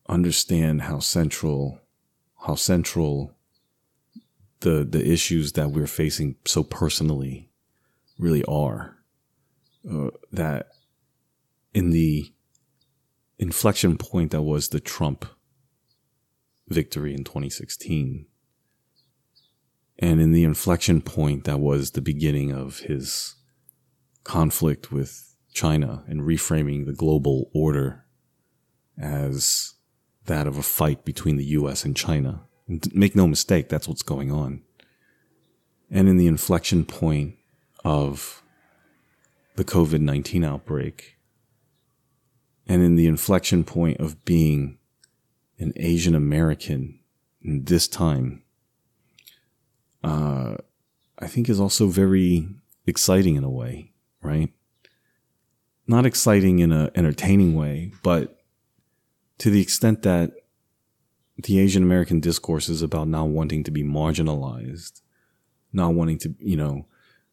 understand 0.08 0.82
how 0.82 0.99
central 0.99 1.80
how 2.45 2.56
central 2.56 3.36
the 4.62 4.86
the 4.89 5.06
issues 5.06 5.54
that 5.54 5.71
we're 5.71 5.88
facing 5.88 6.36
so 6.45 6.63
personally 6.63 7.52
really 8.17 8.43
are 8.45 8.98
uh, 9.89 10.10
that 10.32 10.68
in 11.74 11.92
the 11.92 12.32
inflection 13.38 13.98
point 13.98 14.32
that 14.32 14.42
was 14.42 14.70
the 14.70 14.80
Trump 14.80 15.26
victory 16.68 17.13
in 17.13 17.24
2016, 17.24 18.26
and 20.00 20.22
in 20.22 20.32
the 20.32 20.44
inflection 20.44 21.02
point 21.02 21.44
that 21.44 21.60
was 21.60 21.92
the 21.92 22.02
beginning 22.02 22.52
of 22.52 22.80
his 22.80 23.36
conflict 24.24 24.92
with 24.92 25.36
China 25.54 26.04
and 26.08 26.22
reframing 26.22 26.86
the 26.86 26.94
global 26.94 27.50
order 27.54 28.06
as 28.98 29.74
that 30.26 30.48
of 30.48 30.58
a 30.58 30.63
fight 30.63 31.04
between 31.04 31.38
the 31.38 31.46
US 31.46 31.84
and 31.84 31.96
China. 31.96 32.44
And 32.68 32.94
make 32.96 33.15
no 33.15 33.28
mistake, 33.28 33.68
that's 33.68 33.88
what's 33.88 34.04
going 34.04 34.32
on. 34.32 34.62
And 35.89 36.08
in 36.08 36.18
the 36.18 36.28
inflection 36.28 36.86
point 36.86 37.36
of 37.84 38.44
the 39.60 39.65
COVID 39.65 40.00
19 40.00 40.45
outbreak 40.45 41.17
and 42.65 42.82
in 42.82 42.95
the 42.95 43.08
inflection 43.08 43.65
point 43.65 44.00
of 44.00 44.24
being 44.24 44.78
an 45.60 45.74
Asian 45.76 46.15
American 46.15 46.98
in 47.41 47.65
this 47.65 47.86
time, 47.86 48.41
uh, 50.02 50.56
I 51.19 51.28
think 51.28 51.50
is 51.50 51.60
also 51.60 51.88
very 51.88 52.48
exciting 52.88 53.36
in 53.36 53.43
a 53.43 53.50
way, 53.50 53.91
right? 54.22 54.50
Not 55.86 56.06
exciting 56.06 56.60
in 56.60 56.72
an 56.72 56.91
entertaining 56.95 57.54
way, 57.54 57.91
but 58.02 58.39
to 59.39 59.50
the 59.50 59.62
extent 59.62 60.04
that 60.04 60.32
the 61.36 61.60
Asian 61.60 61.84
American 61.84 62.22
discourse 62.22 62.69
is 62.69 62.82
about 62.82 63.10
not 63.10 63.28
wanting 63.28 63.65
to 63.65 63.72
be 63.72 63.84
marginalized, 63.84 65.02
not 65.74 65.95
wanting 65.95 66.17
to, 66.19 66.34
you 66.39 66.56
know, 66.56 66.86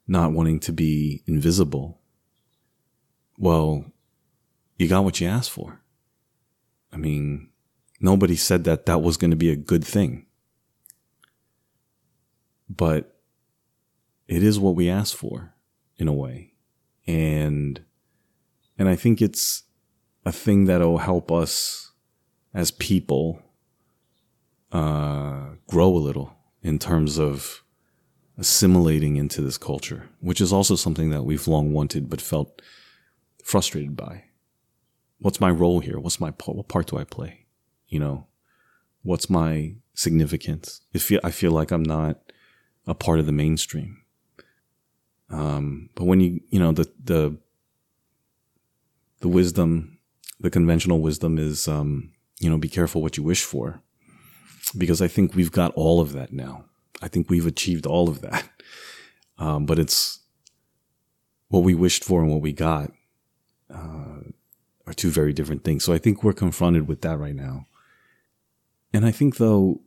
not 0.09 0.33
wanting 0.33 0.59
to 0.61 0.73
be 0.73 1.23
invisible, 1.29 2.01
well, 3.39 3.85
you 4.79 4.89
got 4.89 5.05
what 5.05 5.21
you 5.21 5.27
asked 5.27 5.51
for. 5.51 5.81
I 6.93 6.97
mean, 6.97 7.51
nobody 8.01 8.37
said 8.37 8.65
that 8.65 8.87
that 8.87 9.03
was 9.03 9.17
going 9.17 9.31
to 9.31 9.37
be 9.37 9.51
a 9.51 9.57
good 9.57 9.85
thing. 9.85 10.27
But 12.69 13.17
it 14.27 14.43
is 14.43 14.59
what 14.59 14.75
we 14.75 14.89
asked 14.89 15.15
for 15.15 15.55
in 15.99 16.09
a 16.09 16.13
way. 16.13 16.53
And, 17.07 17.81
and 18.79 18.89
I 18.89 18.97
think 18.97 19.23
it's 19.23 19.65
a 20.25 20.33
thing 20.33 20.65
that'll 20.65 20.99
help 20.99 21.31
us 21.31 21.93
as 22.53 22.71
people, 22.71 23.41
uh, 24.73 25.51
grow 25.69 25.95
a 25.95 25.99
little 25.99 26.35
in 26.63 26.79
terms 26.79 27.19
of 27.19 27.63
assimilating 28.39 29.17
into 29.17 29.41
this 29.41 29.57
culture, 29.57 30.09
which 30.21 30.41
is 30.41 30.53
also 30.53 30.75
something 30.75 31.11
that 31.11 31.23
we've 31.23 31.47
long 31.47 31.73
wanted 31.73 32.11
but 32.11 32.21
felt 32.21 32.61
frustrated 33.47 33.97
by. 33.97 34.25
What's 35.21 35.41
my 35.41 35.51
role 35.51 35.79
here? 35.79 36.01
What's 36.01 36.21
my 36.21 36.33
part? 36.33 36.57
what 36.57 36.67
part 36.67 36.89
do 36.89 36.99
I 36.99 37.05
play? 37.05 37.47
You 37.87 38.01
know, 38.01 38.27
what's 39.03 39.31
my 39.31 39.77
significance? 39.95 40.81
I 40.95 40.99
feel 40.99 41.21
I 41.23 41.31
feel 41.31 41.53
like 41.53 41.71
I'm 41.71 41.85
not 41.85 42.21
a 42.89 42.95
part 42.95 43.21
of 43.21 43.27
the 43.27 43.33
mainstream. 43.33 44.03
Um, 45.31 45.91
but 45.95 46.05
when 46.05 46.21
you 46.21 46.41
you 46.51 46.59
know 46.59 46.73
the 46.73 46.91
the 47.03 47.39
the 49.21 49.29
wisdom, 49.29 49.99
the 50.41 50.51
conventional 50.51 51.01
wisdom 51.01 51.39
is 51.39 51.69
um, 51.69 52.11
you 52.41 52.51
know 52.51 52.59
be 52.59 52.69
careful 52.69 53.01
what 53.01 53.17
you 53.17 53.23
wish 53.23 53.45
for, 53.45 53.81
because 54.77 55.01
I 55.01 55.07
think 55.07 55.37
we've 55.37 55.53
got 55.53 55.73
all 55.75 56.01
of 56.01 56.13
that 56.15 56.33
now. 56.33 56.65
I 57.01 57.07
think 57.07 57.31
we've 57.31 57.47
achieved 57.47 57.87
all 57.87 58.09
of 58.09 58.23
that, 58.23 58.51
um, 59.39 59.67
but 59.67 59.79
it's 59.79 60.19
what 61.49 61.63
we 61.63 61.75
wished 61.77 62.03
for 62.03 62.23
and 62.23 62.31
what 62.33 62.43
we 62.43 62.53
got 62.53 62.91
uh, 63.73 64.21
are 64.87 64.95
two 64.95 65.11
very 65.11 65.33
different 65.33 65.65
things. 65.65 65.85
So 65.85 65.93
I 65.93 65.99
think 65.99 66.23
we're 66.23 66.33
confronted 66.33 66.87
with 66.89 67.01
that 67.03 67.19
right 67.19 67.35
now. 67.35 67.67
And 68.93 69.05
I 69.05 69.11
think, 69.11 69.37
though, 69.37 69.81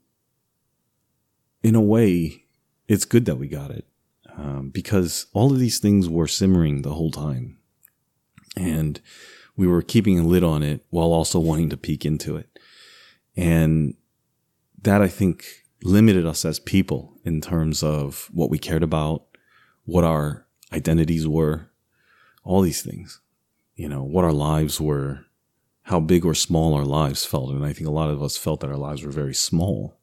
in 1.63 1.75
a 1.75 1.81
way, 1.81 2.45
it's 2.87 3.05
good 3.05 3.25
that 3.25 3.37
we 3.37 3.47
got 3.47 3.71
it 3.71 3.85
um, 4.35 4.69
because 4.69 5.27
all 5.33 5.51
of 5.51 5.59
these 5.59 5.79
things 5.79 6.09
were 6.09 6.27
simmering 6.27 6.81
the 6.81 6.93
whole 6.93 7.11
time. 7.11 7.59
And 8.57 8.99
we 9.55 9.67
were 9.67 9.81
keeping 9.81 10.19
a 10.19 10.23
lid 10.23 10.43
on 10.43 10.63
it 10.63 10.85
while 10.89 11.13
also 11.13 11.39
wanting 11.39 11.69
to 11.69 11.77
peek 11.77 12.05
into 12.05 12.35
it. 12.35 12.59
And 13.35 13.95
that, 14.81 15.01
I 15.01 15.07
think, 15.07 15.45
limited 15.83 16.25
us 16.25 16.45
as 16.45 16.59
people 16.59 17.17
in 17.23 17.41
terms 17.41 17.83
of 17.83 18.29
what 18.33 18.49
we 18.49 18.57
cared 18.57 18.83
about, 18.83 19.23
what 19.85 20.03
our 20.03 20.45
identities 20.73 21.27
were, 21.27 21.69
all 22.43 22.61
these 22.61 22.81
things, 22.81 23.21
you 23.79 23.87
know, 23.87 24.03
what 24.03 24.25
our 24.25 24.33
lives 24.33 24.81
were, 24.81 25.25
how 25.83 26.01
big 26.01 26.25
or 26.25 26.35
small 26.35 26.73
our 26.73 26.83
lives 26.83 27.23
felt. 27.23 27.49
And 27.51 27.63
I 27.63 27.71
think 27.71 27.87
a 27.87 27.93
lot 27.93 28.09
of 28.09 28.21
us 28.21 28.35
felt 28.35 28.59
that 28.59 28.69
our 28.69 28.75
lives 28.75 29.03
were 29.03 29.11
very 29.11 29.33
small. 29.33 29.97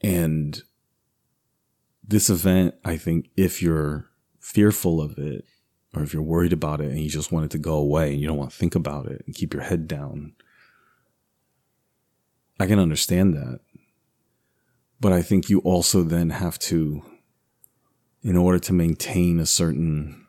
And 0.00 0.60
this 2.02 2.28
event, 2.28 2.74
I 2.84 2.96
think, 2.96 3.30
if 3.36 3.62
you're 3.62 4.10
fearful 4.40 5.00
of 5.00 5.16
it, 5.16 5.44
or 5.94 6.02
if 6.02 6.12
you're 6.12 6.24
worried 6.24 6.52
about 6.52 6.80
it 6.80 6.90
and 6.90 6.98
you 6.98 7.08
just 7.08 7.30
want 7.30 7.44
it 7.44 7.52
to 7.52 7.58
go 7.58 7.76
away 7.76 8.10
and 8.10 8.20
you 8.20 8.26
don't 8.26 8.36
want 8.36 8.50
to 8.50 8.56
think 8.56 8.74
about 8.74 9.06
it 9.06 9.22
and 9.24 9.32
keep 9.36 9.54
your 9.54 9.62
head 9.62 9.86
down, 9.86 10.32
I 12.58 12.66
can 12.66 12.80
understand 12.80 13.32
that. 13.34 13.60
But 15.00 15.12
I 15.12 15.22
think 15.22 15.48
you 15.48 15.60
also 15.60 16.02
then 16.02 16.30
have 16.30 16.58
to, 16.60 17.04
in 18.24 18.36
order 18.36 18.58
to 18.58 18.72
maintain 18.72 19.38
a 19.38 19.46
certain 19.46 20.23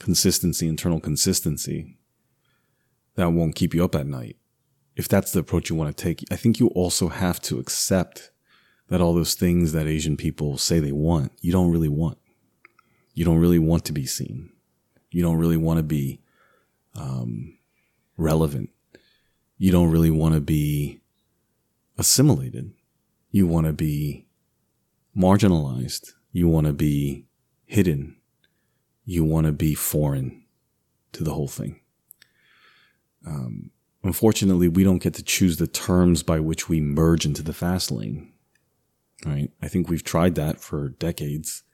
consistency, 0.00 0.66
internal 0.66 1.00
consistency, 1.00 1.96
that 3.14 3.30
won't 3.30 3.54
keep 3.54 3.74
you 3.74 3.84
up 3.84 3.94
at 3.94 4.06
night. 4.06 4.36
If 4.96 5.08
that's 5.08 5.32
the 5.32 5.40
approach 5.40 5.70
you 5.70 5.76
want 5.76 5.96
to 5.96 6.02
take, 6.02 6.24
I 6.30 6.36
think 6.36 6.58
you 6.58 6.68
also 6.68 7.08
have 7.08 7.40
to 7.42 7.58
accept 7.58 8.30
that 8.88 9.00
all 9.00 9.14
those 9.14 9.34
things 9.34 9.72
that 9.72 9.86
Asian 9.86 10.16
people 10.16 10.58
say 10.58 10.80
they 10.80 10.92
want, 10.92 11.32
you 11.40 11.52
don't 11.52 11.70
really 11.70 11.88
want. 11.88 12.18
You 13.14 13.24
don't 13.24 13.38
really 13.38 13.58
want 13.58 13.84
to 13.84 13.92
be 13.92 14.04
seen. 14.06 14.50
You 15.10 15.22
don't 15.22 15.36
really 15.36 15.56
want 15.56 15.78
to 15.78 15.82
be 15.82 16.20
um, 16.94 17.56
relevant. 18.16 18.70
You 19.58 19.70
don't 19.72 19.90
really 19.90 20.10
want 20.10 20.34
to 20.34 20.40
be 20.40 21.00
assimilated. 21.98 22.72
You 23.30 23.46
want 23.46 23.66
to 23.66 23.72
be 23.72 24.26
marginalized. 25.16 26.12
You 26.32 26.48
want 26.48 26.66
to 26.66 26.72
be 26.72 27.26
hidden. 27.66 28.16
You 29.10 29.24
want 29.24 29.46
to 29.46 29.52
be 29.52 29.74
foreign 29.74 30.44
to 31.14 31.24
the 31.24 31.34
whole 31.34 31.48
thing. 31.48 31.80
Um, 33.26 33.72
unfortunately, 34.04 34.68
we 34.68 34.84
don't 34.84 35.02
get 35.02 35.14
to 35.14 35.24
choose 35.24 35.56
the 35.56 35.66
terms 35.66 36.22
by 36.22 36.38
which 36.38 36.68
we 36.68 36.80
merge 36.80 37.26
into 37.26 37.42
the 37.42 37.52
fast 37.52 37.90
lane. 37.90 38.32
Right? 39.26 39.50
I 39.60 39.66
think 39.66 39.88
we've 39.88 40.04
tried 40.04 40.36
that 40.36 40.60
for 40.60 40.90
decades. 40.90 41.64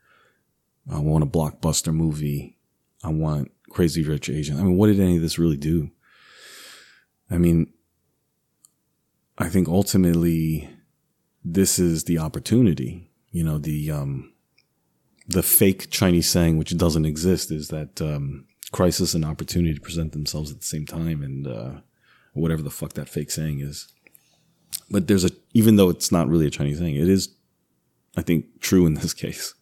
I 0.91 0.99
want 1.01 1.25
a 1.25 1.27
blockbuster 1.27 1.93
movie. 1.93 2.57
I 3.05 3.11
want 3.11 3.53
Crazy 3.69 4.03
Rich 4.03 4.31
Asian. 4.31 4.59
I 4.59 4.63
mean, 4.63 4.79
what 4.79 4.87
did 4.87 4.99
any 4.99 5.17
of 5.17 5.23
this 5.23 5.39
really 5.39 5.59
do? 5.59 5.91
I 7.31 7.37
mean, 7.37 7.71
I 9.37 9.51
think 9.51 9.69
ultimately 9.69 10.71
this 11.45 11.79
is 11.79 12.05
the 12.05 12.17
opportunity. 12.17 13.11
You 13.31 13.45
know, 13.45 13.59
the 13.59 13.91
um, 13.91 14.33
the 15.29 15.43
fake 15.43 15.91
Chinese 15.91 16.29
saying, 16.29 16.59
which 16.59 16.77
doesn't 16.77 17.05
exist, 17.05 17.51
is 17.51 17.69
that 17.69 18.01
um, 18.01 18.47
crisis 18.73 19.15
and 19.15 19.25
opportunity 19.25 19.79
present 19.79 20.13
themselves 20.13 20.51
at 20.51 20.61
the 20.61 20.67
same 20.67 20.87
time, 20.87 21.23
and 21.23 21.47
uh, 21.47 21.73
whatever 22.33 22.63
the 22.63 22.71
fuck 22.71 22.93
that 22.95 23.09
fake 23.09 23.31
saying 23.31 23.61
is. 23.61 23.89
But 24.91 25.09
there's 25.09 25.25
a, 25.25 25.31
even 25.53 25.77
though 25.77 25.91
it's 25.91 26.13
not 26.13 26.29
really 26.29 26.47
a 26.47 26.51
Chinese 26.51 26.79
saying, 26.79 26.97
it 26.97 27.09
is, 27.09 27.35
I 28.17 28.23
think, 28.23 28.61
true 28.61 28.87
in 28.87 28.95
this 28.95 29.15
case, 29.25 29.55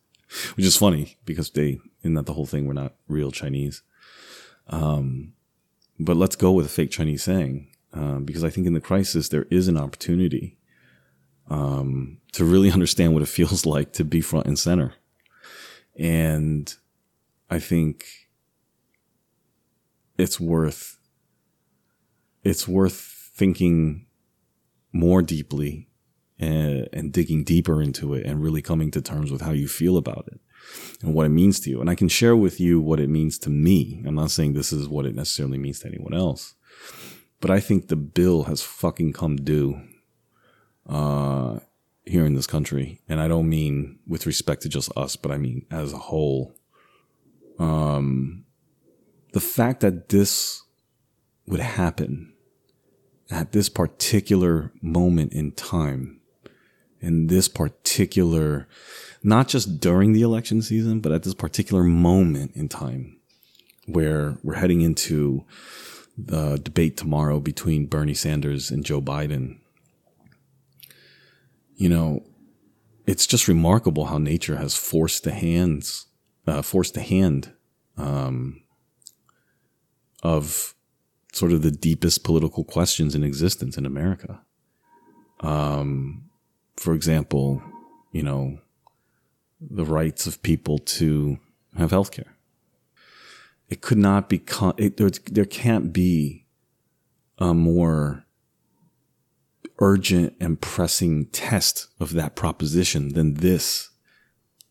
which 0.54 0.66
is 0.66 0.76
funny 0.76 1.16
because 1.24 1.50
they, 1.50 1.80
in 2.02 2.14
that 2.14 2.26
the 2.26 2.34
whole 2.34 2.46
thing, 2.46 2.66
were 2.66 2.74
not 2.74 2.94
real 3.08 3.30
Chinese. 3.30 3.82
Um, 4.68 5.34
but 5.98 6.16
let's 6.16 6.36
go 6.36 6.52
with 6.52 6.66
a 6.66 6.70
fake 6.70 6.90
Chinese 6.90 7.22
saying, 7.22 7.68
um, 7.92 8.24
because 8.24 8.44
I 8.44 8.50
think 8.50 8.66
in 8.66 8.72
the 8.74 8.80
crisis 8.80 9.28
there 9.28 9.46
is 9.50 9.68
an 9.68 9.78
opportunity 9.78 10.58
um, 11.48 12.18
to 12.32 12.44
really 12.44 12.70
understand 12.78 13.14
what 13.14 13.22
it 13.22 13.28
feels 13.28 13.64
like 13.64 13.92
to 13.94 14.04
be 14.04 14.20
front 14.20 14.46
and 14.46 14.58
center, 14.58 14.94
and 15.96 16.74
I 17.50 17.58
think 17.58 18.06
it's 20.16 20.38
worth 20.40 20.98
it's 22.42 22.68
worth 22.68 23.30
thinking 23.34 24.06
more 24.92 25.22
deeply 25.22 25.88
and, 26.38 26.88
and, 26.92 27.12
digging 27.12 27.42
deeper 27.42 27.82
into 27.82 28.14
it 28.14 28.26
and 28.26 28.42
really 28.42 28.60
coming 28.60 28.90
to 28.90 29.00
terms 29.00 29.32
with 29.32 29.40
how 29.40 29.50
you 29.50 29.66
feel 29.66 29.96
about 29.96 30.28
it 30.30 30.40
and 31.02 31.14
what 31.14 31.26
it 31.26 31.30
means 31.30 31.58
to 31.60 31.70
you. 31.70 31.80
And 31.80 31.88
I 31.88 31.94
can 31.94 32.08
share 32.08 32.36
with 32.36 32.60
you 32.60 32.80
what 32.80 33.00
it 33.00 33.08
means 33.08 33.38
to 33.38 33.50
me. 33.50 34.02
I'm 34.06 34.14
not 34.14 34.30
saying 34.30 34.52
this 34.52 34.72
is 34.72 34.88
what 34.88 35.06
it 35.06 35.14
necessarily 35.14 35.58
means 35.58 35.80
to 35.80 35.88
anyone 35.88 36.14
else, 36.14 36.54
but 37.40 37.50
I 37.50 37.60
think 37.60 37.88
the 37.88 37.96
bill 37.96 38.44
has 38.44 38.62
fucking 38.62 39.14
come 39.14 39.36
due 39.36 39.80
uh, 40.88 41.60
here 42.06 42.26
in 42.26 42.34
this 42.34 42.46
country. 42.46 43.00
And 43.08 43.20
I 43.20 43.28
don't 43.28 43.48
mean 43.48 43.98
with 44.06 44.26
respect 44.26 44.62
to 44.62 44.68
just 44.68 44.90
us, 44.96 45.16
but 45.16 45.30
I 45.30 45.38
mean 45.38 45.66
as 45.70 45.92
a 45.92 45.98
whole. 45.98 46.54
Um, 47.58 48.44
the 49.32 49.40
fact 49.40 49.80
that 49.80 50.08
this 50.08 50.62
would 51.46 51.60
happen 51.60 52.32
at 53.30 53.52
this 53.52 53.68
particular 53.68 54.72
moment 54.82 55.32
in 55.32 55.52
time, 55.52 56.20
in 57.00 57.26
this 57.28 57.48
particular, 57.48 58.68
not 59.22 59.48
just 59.48 59.80
during 59.80 60.12
the 60.12 60.22
election 60.22 60.62
season, 60.62 61.00
but 61.00 61.12
at 61.12 61.22
this 61.22 61.34
particular 61.34 61.82
moment 61.82 62.52
in 62.54 62.68
time 62.68 63.18
where 63.86 64.38
we're 64.42 64.54
heading 64.54 64.80
into 64.80 65.44
the 66.16 66.58
debate 66.62 66.96
tomorrow 66.96 67.40
between 67.40 67.86
Bernie 67.86 68.14
Sanders 68.14 68.70
and 68.70 68.84
Joe 68.84 69.00
Biden. 69.00 69.58
You 71.76 71.88
know, 71.88 72.24
it's 73.06 73.26
just 73.26 73.48
remarkable 73.48 74.06
how 74.06 74.18
nature 74.18 74.56
has 74.56 74.74
forced 74.74 75.24
the 75.24 75.32
hands, 75.32 76.06
uh, 76.46 76.62
forced 76.62 76.94
the 76.94 77.02
hand, 77.02 77.52
um, 77.96 78.62
of 80.22 80.74
sort 81.32 81.52
of 81.52 81.62
the 81.62 81.70
deepest 81.70 82.24
political 82.24 82.64
questions 82.64 83.14
in 83.14 83.24
existence 83.24 83.76
in 83.76 83.84
America. 83.84 84.40
Um, 85.40 86.30
for 86.76 86.94
example, 86.94 87.62
you 88.12 88.22
know, 88.22 88.58
the 89.60 89.84
rights 89.84 90.26
of 90.26 90.42
people 90.42 90.78
to 90.78 91.38
have 91.76 91.90
health 91.90 92.12
care. 92.12 92.36
It 93.68 93.80
could 93.80 93.98
not 93.98 94.28
be, 94.28 94.38
con- 94.38 94.74
it, 94.76 94.96
there, 94.96 95.10
there 95.10 95.44
can't 95.44 95.92
be 95.92 96.46
a 97.38 97.52
more 97.52 98.23
urgent 99.78 100.34
and 100.40 100.60
pressing 100.60 101.26
test 101.26 101.88
of 101.98 102.12
that 102.12 102.36
proposition 102.36 103.14
than 103.14 103.34
this, 103.34 103.90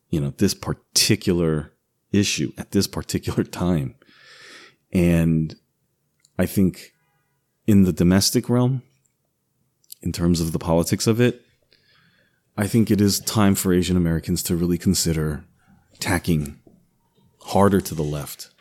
you 0.09 0.19
know, 0.19 0.33
this 0.37 0.53
particular 0.53 1.73
issue 2.11 2.51
at 2.57 2.71
this 2.71 2.87
particular 2.87 3.43
time. 3.43 3.95
And 4.91 5.55
I 6.37 6.45
think 6.45 6.93
in 7.67 7.83
the 7.83 7.93
domestic 7.93 8.49
realm, 8.49 8.83
in 10.01 10.11
terms 10.11 10.41
of 10.41 10.51
the 10.51 10.59
politics 10.59 11.07
of 11.07 11.19
it, 11.19 11.41
I 12.55 12.67
think 12.67 12.91
it 12.91 13.01
is 13.01 13.19
time 13.19 13.55
for 13.55 13.73
Asian 13.73 13.97
Americans 13.97 14.43
to 14.43 14.55
really 14.55 14.77
consider 14.77 15.43
tacking 15.99 16.59
harder 17.41 17.81
to 17.81 17.95
the 17.95 18.03
left. 18.03 18.51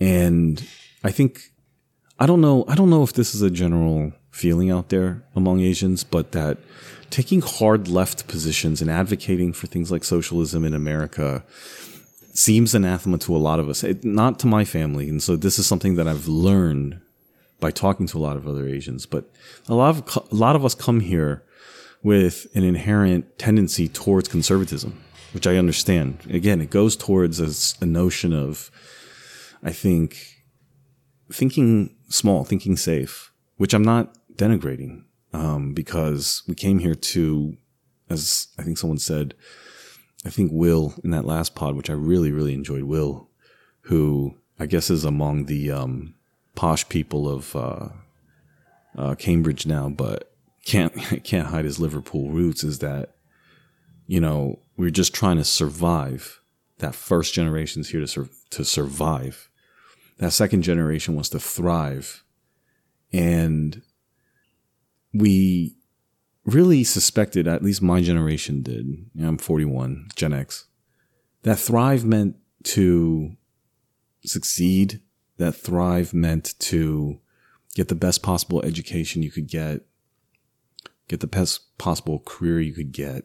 And 0.00 0.66
I 1.04 1.10
think, 1.10 1.52
I 2.18 2.26
don't 2.26 2.40
know, 2.40 2.64
I 2.68 2.74
don't 2.74 2.90
know 2.90 3.02
if 3.02 3.12
this 3.12 3.34
is 3.34 3.42
a 3.42 3.50
general 3.50 4.12
feeling 4.32 4.70
out 4.70 4.88
there 4.88 5.22
among 5.36 5.60
Asians, 5.60 6.02
but 6.02 6.32
that 6.32 6.58
taking 7.10 7.42
hard 7.42 7.86
left 7.86 8.26
positions 8.26 8.80
and 8.82 8.90
advocating 8.90 9.52
for 9.52 9.68
things 9.68 9.92
like 9.92 10.02
socialism 10.02 10.64
in 10.64 10.74
America 10.74 11.44
seems 12.34 12.74
anathema 12.74 13.18
to 13.18 13.36
a 13.36 13.38
lot 13.38 13.60
of 13.60 13.68
us, 13.68 13.84
it, 13.84 14.02
not 14.04 14.38
to 14.40 14.46
my 14.46 14.64
family. 14.64 15.08
And 15.08 15.22
so 15.22 15.36
this 15.36 15.58
is 15.58 15.66
something 15.66 15.96
that 15.96 16.08
I've 16.08 16.26
learned 16.26 17.00
by 17.60 17.70
talking 17.70 18.06
to 18.08 18.18
a 18.18 18.20
lot 18.20 18.36
of 18.36 18.48
other 18.48 18.66
Asians. 18.66 19.06
But 19.06 19.30
a 19.68 19.74
lot 19.74 19.90
of 19.90 20.32
a 20.32 20.34
lot 20.34 20.56
of 20.56 20.64
us 20.64 20.74
come 20.74 21.00
here 21.00 21.44
with 22.02 22.46
an 22.54 22.64
inherent 22.64 23.38
tendency 23.38 23.88
towards 23.88 24.28
conservatism, 24.28 25.00
which 25.32 25.46
I 25.46 25.56
understand. 25.56 26.18
Again, 26.28 26.60
it 26.60 26.70
goes 26.70 26.96
towards 26.96 27.38
a, 27.38 27.84
a 27.84 27.86
notion 27.86 28.32
of, 28.32 28.70
I 29.62 29.70
think, 29.70 30.16
thinking 31.30 31.94
small, 32.08 32.44
thinking 32.44 32.76
safe, 32.76 33.32
which 33.56 33.74
I'm 33.74 33.84
not 33.84 34.16
denigrating, 34.42 35.04
um, 35.32 35.72
because 35.72 36.42
we 36.46 36.54
came 36.54 36.78
here 36.78 36.94
to, 36.94 37.56
as 38.10 38.48
I 38.58 38.62
think 38.62 38.78
someone 38.78 38.98
said, 38.98 39.34
I 40.24 40.30
think 40.30 40.50
Will 40.52 40.94
in 41.04 41.10
that 41.10 41.24
last 41.24 41.54
pod, 41.54 41.76
which 41.76 41.90
I 41.90 41.94
really, 41.94 42.32
really 42.32 42.54
enjoyed, 42.54 42.84
Will, 42.84 43.28
who 43.82 44.36
I 44.58 44.66
guess 44.66 44.90
is 44.90 45.04
among 45.04 45.46
the 45.46 45.70
um, 45.70 46.14
posh 46.54 46.88
people 46.88 47.28
of 47.28 47.56
uh, 47.56 47.88
uh, 48.96 49.14
Cambridge 49.16 49.66
now, 49.66 49.88
but 49.88 50.32
can't 50.64 50.94
can't 51.24 51.48
hide 51.48 51.64
his 51.64 51.80
Liverpool 51.80 52.30
roots. 52.30 52.62
Is 52.62 52.78
that 52.78 53.16
you 54.06 54.20
know 54.20 54.60
we're 54.76 54.90
just 54.90 55.14
trying 55.14 55.38
to 55.38 55.44
survive. 55.44 56.40
That 56.78 56.94
first 56.94 57.34
generation's 57.34 57.90
here 57.90 58.00
to 58.00 58.08
sur- 58.08 58.30
to 58.50 58.64
survive. 58.64 59.48
That 60.18 60.32
second 60.32 60.62
generation 60.62 61.14
wants 61.14 61.30
to 61.30 61.40
thrive, 61.40 62.22
and 63.12 63.82
we 65.12 65.76
really 66.44 66.84
suspected, 66.84 67.46
at 67.46 67.62
least 67.62 67.82
my 67.82 68.02
generation 68.02 68.62
did. 68.62 69.06
I'm 69.20 69.38
41, 69.38 70.08
Gen 70.16 70.32
X. 70.32 70.66
that 71.42 71.58
thrive 71.58 72.04
meant 72.04 72.36
to 72.64 73.36
succeed, 74.24 75.00
that 75.38 75.54
thrive 75.54 76.14
meant 76.14 76.54
to 76.58 77.20
get 77.74 77.88
the 77.88 77.94
best 77.94 78.22
possible 78.22 78.62
education 78.62 79.22
you 79.22 79.30
could 79.30 79.48
get, 79.48 79.82
get 81.08 81.20
the 81.20 81.26
best 81.26 81.76
possible 81.78 82.20
career 82.24 82.60
you 82.60 82.72
could 82.72 82.92
get. 82.92 83.24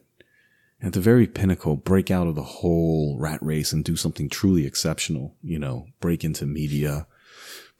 At 0.80 0.92
the 0.92 1.00
very 1.00 1.26
pinnacle, 1.26 1.76
break 1.76 2.10
out 2.10 2.28
of 2.28 2.36
the 2.36 2.42
whole 2.42 3.16
rat 3.18 3.42
race 3.42 3.72
and 3.72 3.84
do 3.84 3.96
something 3.96 4.28
truly 4.28 4.64
exceptional, 4.64 5.34
you 5.42 5.58
know, 5.58 5.86
break 6.00 6.22
into 6.22 6.46
media, 6.46 7.08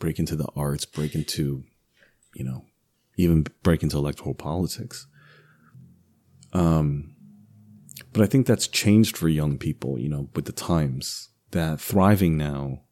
break 0.01 0.19
into 0.19 0.35
the 0.35 0.49
arts, 0.57 0.85
break 0.85 1.15
into, 1.15 1.65
you 2.35 2.45
know, 2.45 2.65
even 3.19 3.45
break 3.63 3.83
into 3.83 3.99
electoral 3.99 4.35
politics. 4.35 5.07
Um, 6.55 7.15
but 8.13 8.23
I 8.23 8.27
think 8.27 8.47
that's 8.47 8.67
changed 8.69 9.19
for 9.19 9.29
young 9.29 9.59
people, 9.59 9.99
you 9.99 10.09
know, 10.09 10.31
with 10.35 10.47
the 10.47 10.53
times 10.53 11.29
that 11.51 11.81
thriving 11.81 12.39
now, 12.39 12.83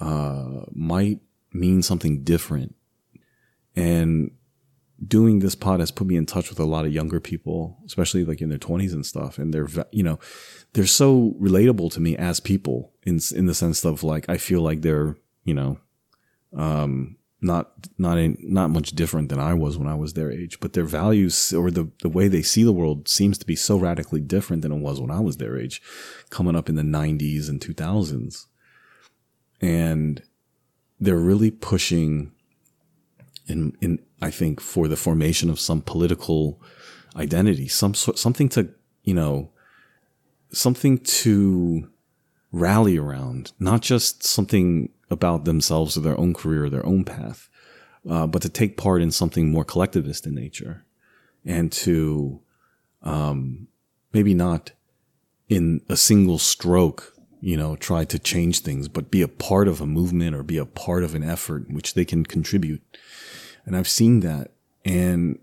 uh, 0.00 0.62
might 0.72 1.20
mean 1.52 1.82
something 1.82 2.24
different. 2.24 2.74
And 3.76 4.30
doing 5.06 5.40
this 5.40 5.54
pod 5.54 5.80
has 5.80 5.90
put 5.90 6.06
me 6.06 6.16
in 6.16 6.26
touch 6.26 6.48
with 6.48 6.60
a 6.60 6.64
lot 6.64 6.84
of 6.84 6.92
younger 6.92 7.20
people, 7.20 7.78
especially 7.84 8.24
like 8.24 8.40
in 8.40 8.48
their 8.48 8.58
twenties 8.58 8.94
and 8.94 9.04
stuff. 9.04 9.38
And 9.38 9.52
they're, 9.52 9.68
you 9.90 10.02
know, 10.02 10.18
they're 10.72 10.86
so 10.86 11.34
relatable 11.40 11.92
to 11.92 12.00
me 12.00 12.16
as 12.16 12.40
people 12.40 12.92
in, 13.02 13.18
in 13.34 13.46
the 13.46 13.54
sense 13.54 13.84
of 13.84 14.04
like, 14.04 14.24
I 14.28 14.36
feel 14.36 14.60
like 14.60 14.82
they're, 14.82 15.16
you 15.44 15.54
know, 15.54 15.78
um, 16.56 17.16
not 17.42 17.72
not 17.98 18.18
in, 18.18 18.38
not 18.40 18.70
much 18.70 18.92
different 18.92 19.28
than 19.28 19.40
I 19.40 19.52
was 19.52 19.76
when 19.76 19.88
I 19.88 19.94
was 19.94 20.12
their 20.12 20.30
age, 20.30 20.60
but 20.60 20.72
their 20.72 20.84
values 20.84 21.52
or 21.52 21.70
the 21.70 21.90
the 22.00 22.08
way 22.08 22.28
they 22.28 22.42
see 22.42 22.62
the 22.62 22.72
world 22.72 23.08
seems 23.08 23.36
to 23.38 23.46
be 23.46 23.56
so 23.56 23.76
radically 23.76 24.20
different 24.20 24.62
than 24.62 24.72
it 24.72 24.78
was 24.78 25.00
when 25.00 25.10
I 25.10 25.20
was 25.20 25.36
their 25.36 25.58
age, 25.58 25.82
coming 26.30 26.56
up 26.56 26.68
in 26.68 26.76
the 26.76 26.82
90s 26.82 27.48
and 27.48 27.60
2000s. 27.60 28.46
And 29.60 30.22
they're 31.00 31.16
really 31.16 31.50
pushing 31.50 32.32
in 33.48 33.76
in 33.80 33.98
I 34.20 34.30
think 34.30 34.60
for 34.60 34.86
the 34.86 34.96
formation 34.96 35.50
of 35.50 35.58
some 35.58 35.82
political 35.82 36.62
identity, 37.16 37.66
some 37.66 37.94
sort 37.94 38.18
something 38.18 38.48
to, 38.50 38.70
you 39.02 39.14
know, 39.14 39.50
something 40.52 40.98
to 40.98 41.90
rally 42.52 42.96
around, 42.96 43.52
not 43.58 43.80
just 43.80 44.22
something 44.22 44.90
about 45.12 45.44
themselves 45.44 45.96
or 45.96 46.00
their 46.00 46.18
own 46.18 46.34
career 46.34 46.64
or 46.64 46.70
their 46.70 46.86
own 46.86 47.04
path, 47.04 47.48
uh, 48.08 48.26
but 48.26 48.42
to 48.42 48.48
take 48.48 48.76
part 48.76 49.02
in 49.02 49.10
something 49.10 49.50
more 49.50 49.64
collectivist 49.64 50.26
in 50.26 50.34
nature 50.34 50.84
and 51.44 51.70
to 51.70 52.40
um, 53.02 53.68
maybe 54.12 54.34
not 54.34 54.72
in 55.48 55.82
a 55.88 55.96
single 55.96 56.38
stroke, 56.38 57.14
you 57.40 57.56
know, 57.56 57.76
try 57.76 58.04
to 58.04 58.18
change 58.18 58.60
things, 58.60 58.88
but 58.88 59.10
be 59.10 59.22
a 59.22 59.28
part 59.28 59.68
of 59.68 59.80
a 59.80 59.86
movement 59.86 60.34
or 60.34 60.42
be 60.42 60.58
a 60.58 60.66
part 60.66 61.04
of 61.04 61.14
an 61.14 61.22
effort 61.22 61.68
in 61.68 61.74
which 61.74 61.94
they 61.94 62.04
can 62.04 62.24
contribute. 62.24 62.82
And 63.66 63.76
I've 63.76 63.88
seen 63.88 64.20
that 64.20 64.52
and 64.84 65.38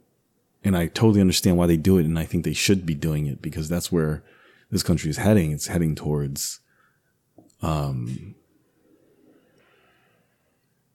and 0.61 0.75
I 0.75 0.87
totally 0.87 1.21
understand 1.21 1.57
why 1.57 1.67
they 1.67 1.77
do 1.77 1.97
it 1.97 2.05
and 2.05 2.19
I 2.19 2.25
think 2.25 2.43
they 2.43 2.53
should 2.53 2.85
be 2.85 2.95
doing 2.95 3.27
it 3.27 3.41
because 3.41 3.69
that's 3.69 3.91
where 3.91 4.23
this 4.69 4.83
country 4.83 5.09
is 5.09 5.17
heading. 5.17 5.51
It's 5.51 5.67
heading 5.67 5.95
towards 5.95 6.59
um 7.61 8.35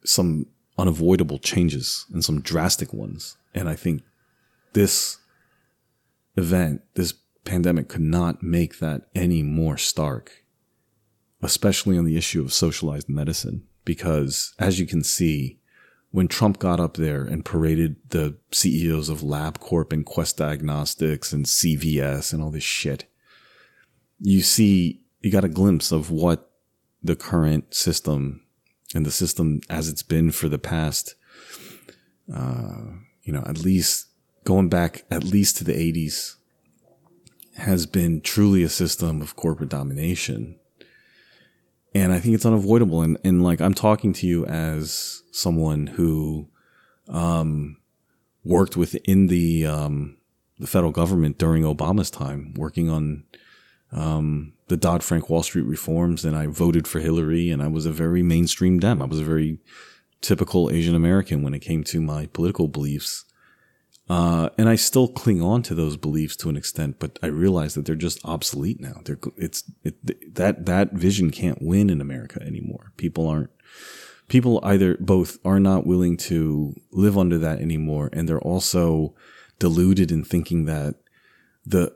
some 0.05 0.47
unavoidable 0.77 1.39
changes 1.39 2.07
and 2.13 2.25
some 2.25 2.41
drastic 2.41 2.93
ones. 2.93 3.37
And 3.55 3.69
I 3.69 3.77
think 3.77 4.03
this 4.73 5.19
event, 6.37 6.83
this 6.95 7.15
pandemic 7.45 7.89
could 7.89 8.01
not 8.01 8.43
make 8.43 8.79
that 8.79 9.03
any 9.15 9.43
more 9.43 9.77
stark, 9.77 10.45
especially 11.43 11.97
on 11.97 12.05
the 12.05 12.17
issue 12.17 12.43
of 12.43 12.53
socialized 12.53 13.09
medicine. 13.09 13.67
Because 13.85 14.55
as 14.59 14.81
you 14.81 14.87
can 14.87 15.03
see, 15.05 15.61
when 16.11 16.29
Trump 16.29 16.59
got 16.59 16.81
up 16.81 16.95
there 16.95 17.25
and 17.25 17.45
paraded 17.45 17.97
the 18.11 18.37
CEOs 18.53 19.09
of 19.09 19.21
LabCorp 19.21 19.93
and 19.93 20.07
Quest 20.07 20.37
Diagnostics 20.37 21.33
and 21.33 21.45
CVS 21.45 22.33
and 22.33 22.43
all 22.43 22.51
this 22.51 22.63
shit, 22.63 23.05
you 24.21 24.41
see, 24.41 25.03
you 25.21 25.31
got 25.31 25.45
a 25.45 25.49
glimpse 25.49 25.91
of 25.93 26.11
what 26.11 26.51
the 27.03 27.17
current 27.17 27.75
system 27.75 28.44
and 28.95 29.05
the 29.05 29.11
system 29.11 29.61
as 29.69 29.89
it's 29.89 30.03
been 30.03 30.31
for 30.31 30.49
the 30.49 30.59
past, 30.59 31.17
uh, 32.35 32.93
you 33.23 33.33
know, 33.33 33.43
at 33.47 33.59
least 33.59 34.07
going 34.45 34.69
back 34.69 35.05
at 35.11 35.25
least 35.25 35.57
to 35.57 35.65
the 35.65 35.73
80s 35.73 36.37
has 37.57 37.87
been 37.87 38.21
truly 38.21 38.63
a 38.63 38.69
system 38.69 39.21
of 39.21 39.37
corporate 39.37 39.69
domination. 39.69 40.59
And 41.95 42.13
I 42.13 42.19
think 42.19 42.35
it's 42.35 42.47
unavoidable. 42.47 43.03
And, 43.03 43.19
and 43.25 43.43
like, 43.43 43.61
I'm 43.61 43.75
talking 43.75 44.13
to 44.15 44.27
you 44.27 44.45
as 44.47 45.23
someone 45.31 45.87
who, 45.87 46.49
um, 47.09 47.77
worked 48.45 48.77
within 48.77 49.29
the, 49.29 49.67
um, 49.67 50.17
the 50.59 50.67
federal 50.67 50.93
government 50.93 51.39
during 51.39 51.63
Obama's 51.63 52.11
time, 52.11 52.53
working 52.57 52.91
on, 52.91 53.25
um, 53.95 54.53
the 54.69 54.77
Dodd 54.77 55.03
Frank 55.03 55.31
Wall 55.31 55.43
Street 55.43 55.67
reforms, 55.67 56.25
and 56.25 56.37
I 56.37 56.47
voted 56.47 56.87
for 56.89 57.01
Hillary, 57.01 57.51
and 57.51 57.63
I 57.63 57.69
was 57.69 57.87
a 57.87 57.93
very 57.93 58.23
mainstream 58.23 58.79
Dem. 58.81 59.01
I 59.01 59.07
was 59.07 59.21
a 59.21 59.25
very 59.25 59.59
typical 60.21 60.71
Asian 60.71 60.95
American 60.95 61.43
when 61.43 61.55
it 61.55 61.61
came 61.61 61.85
to 61.85 62.01
my 62.01 62.27
political 62.27 62.67
beliefs. 62.67 63.25
Uh, 64.09 64.51
and 64.59 64.69
I 64.69 64.75
still 64.75 65.09
cling 65.09 65.41
on 65.41 65.63
to 65.63 65.75
those 65.75 65.97
beliefs 65.97 66.37
to 66.37 66.51
an 66.51 66.57
extent, 66.57 66.99
but 66.99 67.19
I 67.23 67.29
realize 67.29 67.75
that 67.75 67.87
they're 67.87 67.95
just 67.95 68.25
obsolete 68.25 68.81
now. 68.81 69.01
They're, 69.05 69.19
it's, 69.37 69.65
it, 69.83 70.35
that, 70.35 70.67
that 70.67 70.93
vision 70.93 71.31
can't 71.31 71.63
win 71.63 71.89
in 71.89 72.03
America 72.03 72.43
anymore. 72.43 72.93
People 72.99 73.27
aren't, 73.27 73.51
people 74.29 74.61
either 74.63 74.99
both 75.01 75.39
are 75.45 75.61
not 75.61 75.87
willing 75.87 76.19
to 76.19 76.75
live 76.91 77.17
under 77.17 77.39
that 77.39 77.61
anymore, 77.61 78.11
and 78.13 78.29
they're 78.29 78.39
also 78.39 79.15
deluded 79.59 80.11
in 80.11 80.23
thinking 80.23 80.67
that 80.67 80.97
the 81.65 81.95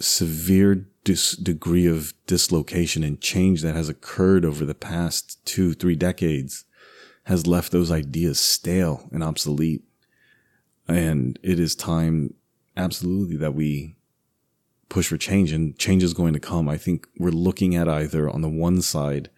severe 0.00 0.86
degree 1.36 1.86
of 1.86 2.14
dislocation 2.26 3.02
and 3.02 3.20
change 3.20 3.62
that 3.62 3.74
has 3.74 3.88
occurred 3.88 4.44
over 4.44 4.64
the 4.64 4.74
past 4.74 5.44
two, 5.44 5.74
three 5.74 5.96
decades 5.96 6.64
has 7.24 7.46
left 7.46 7.72
those 7.72 7.90
ideas 7.90 8.40
stale 8.40 9.08
and 9.12 9.22
obsolete. 9.22 9.82
And 10.86 11.38
it 11.42 11.60
is 11.60 11.74
time, 11.74 12.34
absolutely, 12.76 13.36
that 13.36 13.54
we 13.54 13.96
push 14.88 15.08
for 15.08 15.18
change 15.18 15.52
and 15.52 15.78
change 15.78 16.02
is 16.02 16.14
going 16.14 16.32
to 16.32 16.40
come. 16.40 16.68
I 16.68 16.78
think 16.78 17.06
we're 17.18 17.30
looking 17.30 17.74
at 17.74 17.88
either 17.88 18.30
on 18.30 18.40
the 18.40 18.48
one 18.48 18.80
side, 18.80 19.28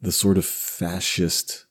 the 0.00 0.10
sort 0.10 0.38
of 0.38 0.44
fascist 0.44 1.66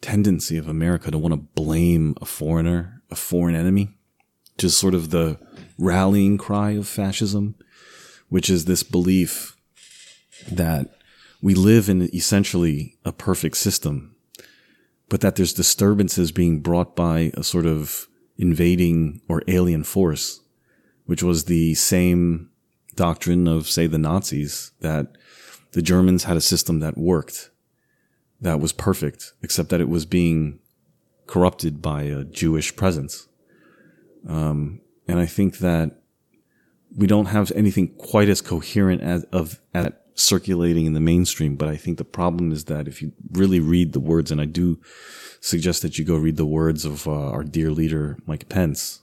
tendency 0.00 0.56
of 0.56 0.68
America 0.68 1.10
to 1.10 1.18
want 1.18 1.32
to 1.32 1.36
blame 1.36 2.16
a 2.20 2.24
foreigner, 2.24 3.02
a 3.10 3.16
foreign 3.16 3.54
enemy, 3.54 3.96
just 4.58 4.78
sort 4.78 4.94
of 4.94 5.10
the 5.10 5.38
rallying 5.78 6.38
cry 6.38 6.72
of 6.72 6.88
fascism 6.88 7.54
which 8.30 8.48
is 8.48 8.64
this 8.64 8.82
belief 8.82 9.56
that 10.50 10.96
we 11.42 11.54
live 11.54 11.88
in 11.88 12.02
essentially 12.14 12.96
a 13.04 13.12
perfect 13.12 13.56
system, 13.56 14.14
but 15.08 15.20
that 15.20 15.36
there's 15.36 15.52
disturbances 15.52 16.32
being 16.32 16.60
brought 16.60 16.96
by 16.96 17.30
a 17.34 17.42
sort 17.42 17.66
of 17.66 18.08
invading 18.38 19.20
or 19.28 19.42
alien 19.48 19.84
force, 19.84 20.40
which 21.04 21.22
was 21.22 21.44
the 21.44 21.74
same 21.74 22.48
doctrine 22.94 23.46
of, 23.46 23.68
say, 23.68 23.86
the 23.86 23.98
Nazis, 23.98 24.72
that 24.80 25.16
the 25.72 25.82
Germans 25.82 26.24
had 26.24 26.36
a 26.36 26.40
system 26.40 26.80
that 26.80 26.96
worked, 26.96 27.50
that 28.40 28.60
was 28.60 28.72
perfect, 28.72 29.32
except 29.42 29.68
that 29.70 29.80
it 29.80 29.88
was 29.88 30.06
being 30.06 30.58
corrupted 31.26 31.82
by 31.82 32.02
a 32.02 32.24
Jewish 32.24 32.74
presence. 32.76 33.28
Um, 34.26 34.80
and 35.06 35.18
I 35.18 35.26
think 35.26 35.58
that 35.58 35.99
we 36.96 37.06
don't 37.06 37.26
have 37.26 37.52
anything 37.52 37.88
quite 37.96 38.28
as 38.28 38.40
coherent 38.40 39.02
as 39.02 39.24
of 39.24 39.60
at 39.74 40.02
circulating 40.14 40.86
in 40.86 40.92
the 40.92 41.00
mainstream. 41.00 41.56
But 41.56 41.68
I 41.68 41.76
think 41.76 41.98
the 41.98 42.04
problem 42.04 42.52
is 42.52 42.64
that 42.64 42.88
if 42.88 43.00
you 43.02 43.12
really 43.32 43.60
read 43.60 43.92
the 43.92 44.00
words, 44.00 44.30
and 44.30 44.40
I 44.40 44.44
do 44.44 44.80
suggest 45.40 45.82
that 45.82 45.98
you 45.98 46.04
go 46.04 46.16
read 46.16 46.36
the 46.36 46.46
words 46.46 46.84
of 46.84 47.06
uh, 47.06 47.30
our 47.30 47.44
dear 47.44 47.70
leader 47.70 48.18
Mike 48.26 48.48
Pence, 48.48 49.00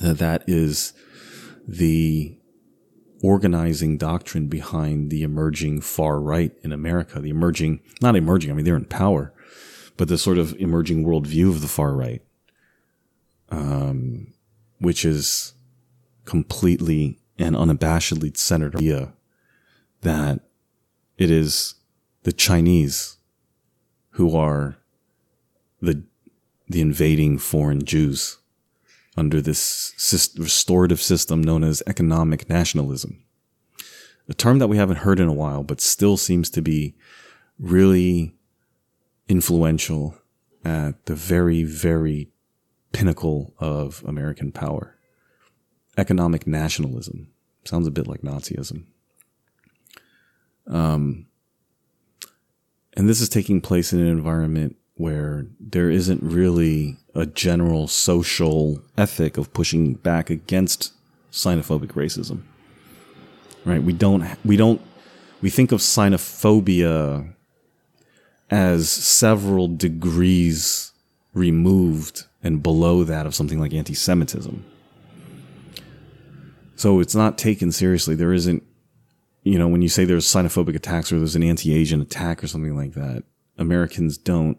that 0.00 0.18
that 0.18 0.44
is 0.46 0.92
the 1.66 2.38
organizing 3.22 3.98
doctrine 3.98 4.46
behind 4.46 5.10
the 5.10 5.22
emerging 5.22 5.80
far 5.80 6.20
right 6.20 6.52
in 6.62 6.72
America. 6.72 7.20
The 7.20 7.30
emerging, 7.30 7.80
not 8.00 8.16
emerging, 8.16 8.50
I 8.50 8.54
mean 8.54 8.64
they're 8.64 8.76
in 8.76 8.84
power, 8.84 9.34
but 9.96 10.08
the 10.08 10.18
sort 10.18 10.38
of 10.38 10.54
emerging 10.58 11.04
worldview 11.04 11.48
of 11.48 11.60
the 11.60 11.68
far 11.68 11.94
right, 11.94 12.22
um, 13.50 14.32
which 14.78 15.04
is 15.04 15.54
completely 16.28 17.18
and 17.38 17.56
unabashedly 17.56 18.36
centered 18.36 18.76
idea 18.76 19.14
that 20.02 20.40
it 21.16 21.30
is 21.30 21.74
the 22.24 22.32
Chinese 22.32 23.16
who 24.10 24.36
are 24.36 24.76
the 25.80 26.04
the 26.68 26.82
invading 26.82 27.38
foreign 27.38 27.82
Jews 27.82 28.36
under 29.16 29.40
this 29.40 29.94
restorative 30.38 31.00
system 31.00 31.42
known 31.42 31.64
as 31.64 31.82
economic 31.86 32.48
nationalism. 32.50 33.24
a 34.28 34.34
term 34.34 34.58
that 34.58 34.68
we 34.68 34.76
haven't 34.76 34.98
heard 34.98 35.18
in 35.18 35.28
a 35.28 35.32
while, 35.32 35.62
but 35.62 35.80
still 35.80 36.18
seems 36.18 36.50
to 36.50 36.60
be 36.60 36.94
really 37.58 38.34
influential 39.26 40.14
at 40.62 41.06
the 41.06 41.14
very, 41.14 41.62
very 41.62 42.28
pinnacle 42.92 43.54
of 43.58 44.04
American 44.06 44.52
power. 44.52 44.97
Economic 45.98 46.46
nationalism. 46.46 47.28
Sounds 47.64 47.86
a 47.86 47.90
bit 47.90 48.06
like 48.06 48.22
Nazism. 48.22 48.84
Um, 50.66 51.26
and 52.96 53.08
this 53.08 53.20
is 53.20 53.28
taking 53.28 53.60
place 53.60 53.92
in 53.92 54.00
an 54.00 54.06
environment 54.06 54.76
where 54.94 55.46
there 55.60 55.90
isn't 55.90 56.22
really 56.22 56.96
a 57.14 57.26
general 57.26 57.86
social 57.86 58.82
ethic 58.96 59.36
of 59.36 59.52
pushing 59.52 59.94
back 59.94 60.30
against 60.30 60.92
xenophobic 61.32 61.92
racism. 61.92 62.42
Right? 63.64 63.82
We 63.82 63.92
don't, 63.92 64.24
we 64.44 64.56
don't, 64.56 64.80
we 65.40 65.50
think 65.50 65.72
of 65.72 65.80
xenophobia 65.80 67.34
as 68.50 68.88
several 68.88 69.68
degrees 69.68 70.92
removed 71.34 72.24
and 72.42 72.62
below 72.62 73.04
that 73.04 73.26
of 73.26 73.34
something 73.34 73.60
like 73.60 73.72
anti 73.72 73.94
Semitism. 73.94 74.64
So 76.78 77.00
it's 77.00 77.16
not 77.16 77.36
taken 77.36 77.72
seriously. 77.72 78.14
There 78.14 78.32
isn't, 78.32 78.62
you 79.42 79.58
know, 79.58 79.66
when 79.66 79.82
you 79.82 79.88
say 79.88 80.04
there's 80.04 80.32
xenophobic 80.32 80.76
attacks 80.76 81.10
or 81.10 81.18
there's 81.18 81.34
an 81.34 81.42
anti 81.42 81.74
Asian 81.74 82.00
attack 82.00 82.42
or 82.42 82.46
something 82.46 82.76
like 82.76 82.92
that, 82.92 83.24
Americans 83.58 84.16
don't, 84.16 84.58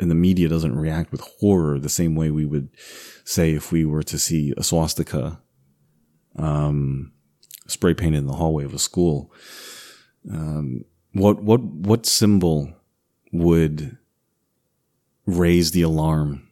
and 0.00 0.10
the 0.10 0.14
media 0.14 0.48
doesn't 0.48 0.74
react 0.74 1.12
with 1.12 1.20
horror 1.40 1.78
the 1.78 1.90
same 1.90 2.14
way 2.14 2.30
we 2.30 2.46
would 2.46 2.70
say 3.24 3.52
if 3.52 3.70
we 3.70 3.84
were 3.84 4.02
to 4.02 4.18
see 4.18 4.54
a 4.56 4.62
swastika 4.62 5.42
um, 6.36 7.12
spray 7.66 7.92
painted 7.92 8.20
in 8.20 8.26
the 8.26 8.32
hallway 8.32 8.64
of 8.64 8.72
a 8.72 8.78
school. 8.78 9.30
Um, 10.32 10.86
what 11.12 11.42
what 11.42 11.60
what 11.60 12.06
symbol 12.06 12.72
would 13.30 13.98
raise 15.26 15.72
the 15.72 15.82
alarm? 15.82 16.48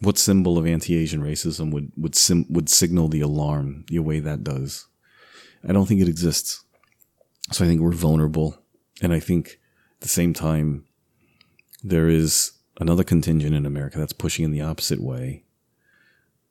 What 0.00 0.18
symbol 0.18 0.58
of 0.58 0.66
anti-Asian 0.66 1.20
racism 1.20 1.72
would 1.72 1.90
would 1.96 2.14
sim- 2.14 2.46
would 2.48 2.68
signal 2.68 3.08
the 3.08 3.20
alarm 3.20 3.84
the 3.88 3.98
way 3.98 4.20
that 4.20 4.44
does? 4.44 4.86
I 5.68 5.72
don't 5.72 5.86
think 5.86 6.00
it 6.00 6.08
exists. 6.08 6.64
So 7.50 7.64
I 7.64 7.68
think 7.68 7.80
we're 7.80 7.92
vulnerable, 7.92 8.62
and 9.02 9.12
I 9.12 9.20
think 9.20 9.58
at 9.96 10.02
the 10.02 10.08
same 10.08 10.34
time 10.34 10.84
there 11.82 12.08
is 12.08 12.52
another 12.80 13.02
contingent 13.02 13.54
in 13.54 13.66
America 13.66 13.98
that's 13.98 14.12
pushing 14.12 14.44
in 14.44 14.52
the 14.52 14.60
opposite 14.60 15.00
way, 15.00 15.44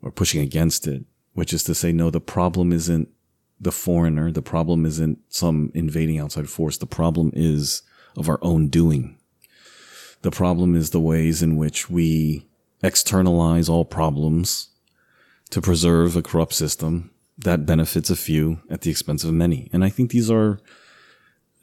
or 0.02 0.12
pushing 0.12 0.42
against 0.42 0.88
it, 0.88 1.06
which 1.34 1.54
is 1.54 1.64
to 1.64 1.76
say, 1.76 1.92
no, 1.92 2.10
the 2.10 2.20
problem 2.20 2.74
isn't 2.74 3.10
the 3.60 3.72
foreigner. 3.72 4.32
The 4.32 4.42
problem 4.42 4.86
isn't 4.86 5.20
some 5.30 5.72
invading 5.74 6.20
outside 6.20 6.50
force. 6.50 6.78
The 6.78 6.86
problem 6.86 7.32
is 7.34 7.84
of 8.16 8.28
our 8.28 8.40
own 8.42 8.68
doing. 8.68 9.18
The 10.24 10.32
problem 10.32 10.76
is 10.76 10.90
the 10.90 11.00
ways 11.00 11.44
in 11.44 11.56
which 11.58 11.90
we 11.90 12.47
externalize 12.84 13.70
all 13.70 13.86
problems 13.86 14.70
to 15.50 15.62
preserve 15.62 16.16
a 16.16 16.22
corrupt 16.22 16.54
system 16.54 17.12
that 17.38 17.66
benefits 17.66 18.10
a 18.10 18.16
few 18.16 18.60
at 18.70 18.82
the 18.82 18.90
expense 18.90 19.24
of 19.24 19.34
many. 19.34 19.70
And 19.72 19.84
I 19.84 19.90
think 19.90 20.12
these 20.12 20.30
are, 20.30 20.60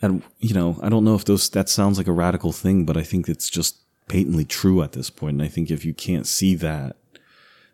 and 0.00 0.22
you 0.38 0.54
know, 0.54 0.78
I 0.82 0.88
don't 0.88 1.04
know 1.04 1.14
if 1.14 1.24
those 1.24 1.48
that 1.50 1.68
sounds 1.68 1.98
like 1.98 2.06
a 2.06 2.12
radical 2.12 2.52
thing, 2.52 2.84
but 2.84 2.96
I 2.96 3.02
think 3.02 3.28
it's 3.28 3.50
just 3.50 3.78
patently 4.08 4.44
true 4.44 4.82
at 4.82 4.92
this 4.92 5.10
point. 5.10 5.34
And 5.34 5.42
I 5.42 5.48
think 5.48 5.70
if 5.70 5.84
you 5.84 5.94
can't 5.94 6.26
see 6.26 6.54
that, 6.56 6.96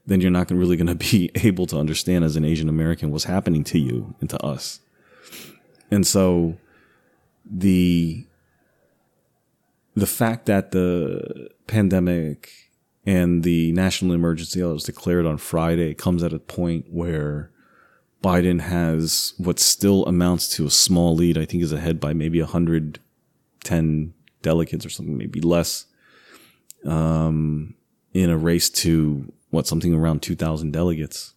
then 0.06 0.20
you're 0.20 0.30
not 0.30 0.50
really 0.50 0.76
going 0.76 0.86
to 0.86 0.94
be 0.94 1.30
able 1.46 1.66
to 1.66 1.78
understand 1.78 2.24
as 2.24 2.36
an 2.36 2.44
Asian 2.44 2.68
American 2.68 3.10
what's 3.10 3.24
happening 3.24 3.64
to 3.64 3.78
you 3.78 4.14
and 4.20 4.30
to 4.30 4.42
us. 4.44 4.80
And 5.90 6.06
so 6.06 6.56
the 7.44 8.24
the 9.96 10.06
fact 10.06 10.46
that 10.46 10.70
the 10.70 11.50
pandemic 11.66 12.69
and 13.06 13.42
the 13.42 13.72
national 13.72 14.12
emergency 14.12 14.60
that 14.60 14.68
was 14.68 14.84
declared 14.84 15.26
on 15.26 15.38
Friday 15.38 15.94
comes 15.94 16.22
at 16.22 16.32
a 16.32 16.38
point 16.38 16.86
where 16.90 17.50
Biden 18.22 18.60
has 18.60 19.32
what 19.38 19.58
still 19.58 20.04
amounts 20.06 20.48
to 20.56 20.66
a 20.66 20.70
small 20.70 21.14
lead. 21.14 21.38
I 21.38 21.46
think 21.46 21.62
is 21.62 21.72
ahead 21.72 22.00
by 22.00 22.12
maybe 22.12 22.40
110 22.40 24.14
delegates 24.42 24.84
or 24.84 24.90
something, 24.90 25.16
maybe 25.16 25.40
less, 25.40 25.86
um, 26.84 27.74
in 28.12 28.28
a 28.28 28.36
race 28.36 28.68
to 28.68 29.32
what 29.50 29.66
something 29.66 29.94
around 29.94 30.22
2,000 30.22 30.70
delegates 30.70 31.34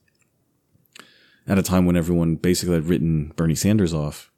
at 1.48 1.58
a 1.58 1.64
time 1.64 1.86
when 1.86 1.98
everyone 1.98 2.36
basically 2.36 2.76
had 2.76 2.88
written 2.88 3.32
Bernie 3.36 3.56
Sanders 3.56 3.94
off. 3.94 4.32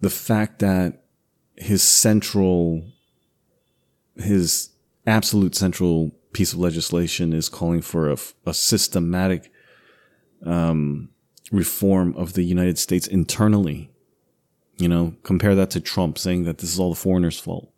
The 0.00 0.10
fact 0.10 0.58
that 0.60 1.04
his 1.56 1.82
central, 1.82 2.84
his 4.16 4.70
absolute 5.06 5.54
central 5.54 6.12
piece 6.32 6.52
of 6.52 6.58
legislation 6.58 7.32
is 7.32 7.48
calling 7.48 7.80
for 7.80 8.10
a, 8.10 8.16
a 8.44 8.54
systematic 8.54 9.50
um, 10.44 11.10
reform 11.50 12.14
of 12.16 12.34
the 12.34 12.42
United 12.42 12.78
States 12.78 13.06
internally. 13.06 13.90
You 14.76 14.88
know, 14.88 15.14
compare 15.22 15.54
that 15.54 15.70
to 15.70 15.80
Trump 15.80 16.18
saying 16.18 16.44
that 16.44 16.58
this 16.58 16.72
is 16.72 16.78
all 16.78 16.90
the 16.90 16.96
foreigners' 16.96 17.38
fault. 17.38 17.72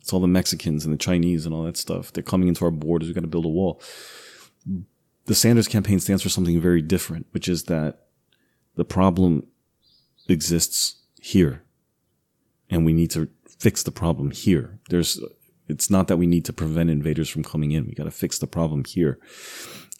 It's 0.00 0.12
all 0.12 0.20
the 0.20 0.28
Mexicans 0.28 0.84
and 0.84 0.94
the 0.94 0.98
Chinese 0.98 1.44
and 1.44 1.54
all 1.54 1.64
that 1.64 1.76
stuff. 1.76 2.12
They're 2.12 2.22
coming 2.22 2.48
into 2.48 2.64
our 2.64 2.70
borders. 2.70 3.08
We've 3.08 3.14
got 3.14 3.22
to 3.22 3.26
build 3.26 3.44
a 3.44 3.48
wall. 3.48 3.82
The 5.26 5.34
Sanders 5.34 5.68
campaign 5.68 6.00
stands 6.00 6.22
for 6.22 6.28
something 6.28 6.60
very 6.60 6.82
different, 6.82 7.26
which 7.32 7.48
is 7.48 7.64
that 7.64 8.06
the 8.76 8.84
problem 8.84 9.46
exists 10.28 10.96
here 11.20 11.64
and 12.70 12.86
we 12.86 12.92
need 12.92 13.10
to 13.10 13.28
fix 13.58 13.82
the 13.82 13.90
problem 13.90 14.30
here. 14.30 14.78
There's, 14.88 15.20
it's 15.70 15.90
not 15.90 16.08
that 16.08 16.16
we 16.16 16.26
need 16.26 16.44
to 16.46 16.52
prevent 16.52 16.90
invaders 16.90 17.28
from 17.28 17.44
coming 17.44 17.70
in. 17.72 17.86
We 17.86 17.94
got 17.94 18.04
to 18.04 18.10
fix 18.10 18.38
the 18.38 18.46
problem 18.46 18.84
here. 18.84 19.18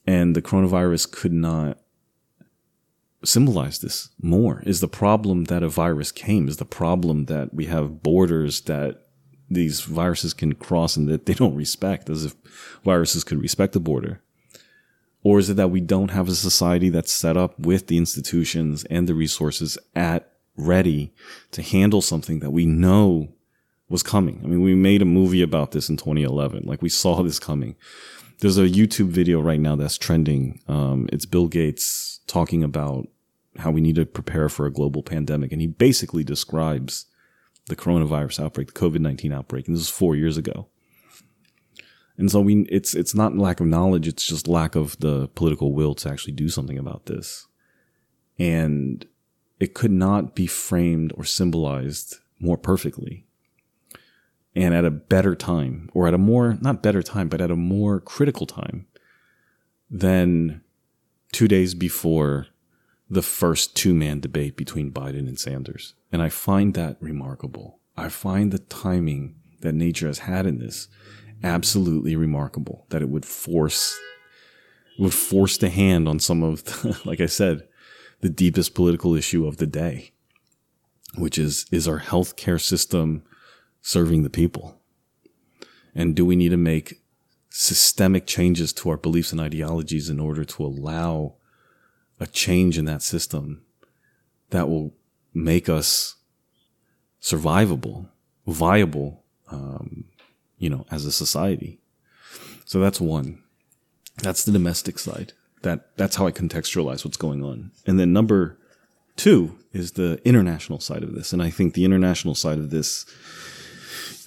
And 0.07 0.35
the 0.35 0.43
coronavirus 0.43 1.11
could 1.13 1.33
not 1.33 1.79
symbolize 3.25 3.81
this 3.81 4.11
more. 4.21 4.63
Is 4.67 4.81
the 4.81 4.89
problem 4.89 5.45
that 5.45 5.63
a 5.63 5.69
virus 5.69 6.11
came? 6.11 6.49
Is 6.49 6.57
the 6.57 6.65
problem 6.65 7.27
that 7.27 7.55
we 7.55 7.67
have 7.67 8.03
borders 8.03 8.63
that 8.63 9.07
these 9.49 9.81
viruses 9.81 10.33
can 10.33 10.55
cross 10.55 10.97
and 10.97 11.09
that 11.09 11.27
they 11.27 11.35
don't 11.35 11.57
respect 11.57 12.09
as 12.09 12.25
if 12.25 12.35
viruses 12.85 13.25
could 13.25 13.41
respect 13.41 13.73
the 13.73 13.81
border? 13.81 14.23
Or 15.23 15.39
is 15.39 15.51
it 15.51 15.55
that 15.55 15.71
we 15.71 15.81
don't 15.81 16.13
have 16.13 16.29
a 16.29 16.35
society 16.35 16.89
that's 16.89 17.13
set 17.13 17.37
up 17.37 17.59
with 17.59 17.89
the 17.89 17.99
institutions 17.99 18.85
and 18.85 19.07
the 19.07 19.15
resources 19.15 19.77
at 19.95 20.33
ready 20.57 21.13
to 21.53 21.63
handle 21.63 22.01
something 22.01 22.41
that 22.41 22.51
we 22.51 22.65
know 22.65 23.29
was 23.91 24.03
coming. 24.05 24.41
I 24.43 24.47
mean, 24.47 24.63
we 24.63 24.75
made 24.75 25.03
a 25.03 25.07
movie 25.07 25.43
about 25.43 25.73
this 25.73 25.91
in 25.91 25.97
2011. 25.97 26.63
Like 26.65 26.81
we 26.81 26.89
saw 26.89 27.23
this 27.23 27.39
coming. 27.39 27.77
There's 28.39 28.57
a 28.57 28.69
YouTube 28.69 29.09
video 29.09 29.41
right 29.41 29.61
now 29.61 29.77
that's 29.77 29.99
trending. 29.99 30.63
Um, 30.69 31.09
it's 31.13 31.27
Bill 31.27 31.49
Gates 31.49 32.21
talking 32.27 32.65
about 32.65 33.09
how 33.59 33.73
we 33.73 33.81
need 33.81 33.97
to 33.97 34.07
prepare 34.07 34.49
for 34.49 34.65
a 34.65 34.73
global 34.73 35.03
pandemic. 35.03 35.53
And 35.53 35.61
he 35.61 35.67
basically 35.67 36.25
describes 36.25 37.07
the 37.67 37.77
coronavirus 37.77 38.45
outbreak, 38.45 38.73
the 38.73 38.81
COVID-19 38.81 39.35
outbreak. 39.35 39.67
And 39.67 39.77
this 39.77 39.83
is 39.83 39.91
four 39.91 40.15
years 40.15 40.37
ago. 40.39 40.69
And 42.17 42.31
so 42.31 42.41
we, 42.41 42.63
it's, 42.71 42.95
it's 42.95 43.15
not 43.15 43.37
lack 43.37 43.61
of 43.61 43.67
knowledge. 43.67 44.07
It's 44.07 44.27
just 44.27 44.47
lack 44.47 44.77
of 44.77 44.99
the 45.01 45.29
political 45.29 45.73
will 45.73 45.95
to 45.97 46.09
actually 46.09 46.35
do 46.35 46.49
something 46.49 46.79
about 46.79 47.07
this. 47.07 47.47
And 48.39 49.05
it 49.59 49.75
could 49.75 49.91
not 49.91 50.35
be 50.35 50.47
framed 50.47 51.13
or 51.17 51.25
symbolized 51.25 52.17
more 52.39 52.57
perfectly 52.57 53.27
and 54.55 54.75
at 54.75 54.85
a 54.85 54.91
better 54.91 55.35
time 55.35 55.89
or 55.95 56.07
at 56.07 56.15
a 56.15 56.19
more 56.19 56.59
not 56.61 56.83
better 56.83 57.03
time 57.03 57.29
but 57.29 57.41
at 57.41 57.51
a 57.51 57.57
more 57.57 58.01
critical 58.01 58.47
time 58.47 58.87
than 59.91 60.63
two 61.33 61.49
days 61.49 61.75
before 61.75 62.47
the 63.09 63.23
first 63.23 63.77
two-man 63.77 64.21
debate 64.21 64.57
between 64.57 64.93
biden 64.93 65.29
and 65.29 65.39
sanders. 65.39 65.95
And 66.13 66.23
i 66.23 66.29
find 66.29 66.75
that 66.75 66.97
remarkable. 67.01 67.79
I 67.97 68.09
find 68.09 68.53
the 68.53 68.59
timing 68.59 69.37
that 69.61 69.75
nature 69.75 70.07
has 70.07 70.21
had 70.21 70.47
in 70.47 70.59
this 70.59 70.89
absolutely 71.43 72.17
remarkable 72.17 72.87
that 72.91 73.03
it 73.03 73.09
would 73.09 73.25
force 73.25 73.99
would 74.99 75.15
force 75.15 75.57
the 75.57 75.71
hand 75.71 76.07
on 76.07 76.19
some 76.19 76.43
of 76.43 76.65
the, 76.65 77.01
like 77.05 77.21
i 77.21 77.27
said 77.27 77.67
the 78.21 78.29
deepest 78.29 78.75
political 78.75 79.15
issue 79.15 79.47
of 79.47 79.57
the 79.57 79.67
day, 79.67 80.13
which 81.17 81.39
is, 81.39 81.67
is 81.71 81.89
our 81.89 82.01
healthcare 82.01 82.61
system 82.61 83.23
serving 83.83 84.23
the 84.23 84.31
people? 84.31 84.81
And 85.95 86.15
do 86.15 86.25
we 86.25 86.37
need 86.37 86.51
to 86.51 86.57
make 86.57 87.01
systemic 87.49 88.27
changes 88.27 88.73
to 88.73 88.91
our 88.91 88.97
beliefs 88.97 89.33
and 89.33 89.41
ideologies 89.41 90.09
in 90.09 90.21
order 90.21 90.45
to 90.45 90.65
allow 90.65 91.35
a 92.19 92.27
change 92.27 92.79
in 92.79 92.85
that 92.85 93.03
system 93.03 93.63
that 94.51 94.69
will 94.69 94.93
make 95.35 95.69
us 95.69 96.17
survivable, 97.21 98.09
viable, 98.47 99.25
um, 99.51 100.05
you 100.59 100.71
know, 100.71 100.87
as 100.91 101.05
a 101.05 101.13
society? 101.13 101.81
So 102.65 102.79
that's 102.81 103.01
one. 103.01 103.43
That's 104.19 104.45
the 104.45 104.53
domestic 104.53 104.99
side 104.99 105.33
that 105.63 105.97
that's 105.97 106.17
how 106.17 106.27
I 106.27 106.33
contextualize 106.33 107.05
what's 107.05 107.17
going 107.17 107.43
on. 107.43 107.71
And 107.87 107.99
then 107.99 108.13
number 108.13 108.59
two 109.17 109.59
is 109.73 109.93
the 109.93 110.21
international 110.25 110.81
side 110.81 111.03
of 111.03 111.15
this. 111.15 111.33
And 111.33 111.43
I 111.43 111.51
think 111.51 111.75
the 111.75 111.85
international 111.85 112.35
side 112.35 112.59
of 112.59 112.71
this 112.71 113.05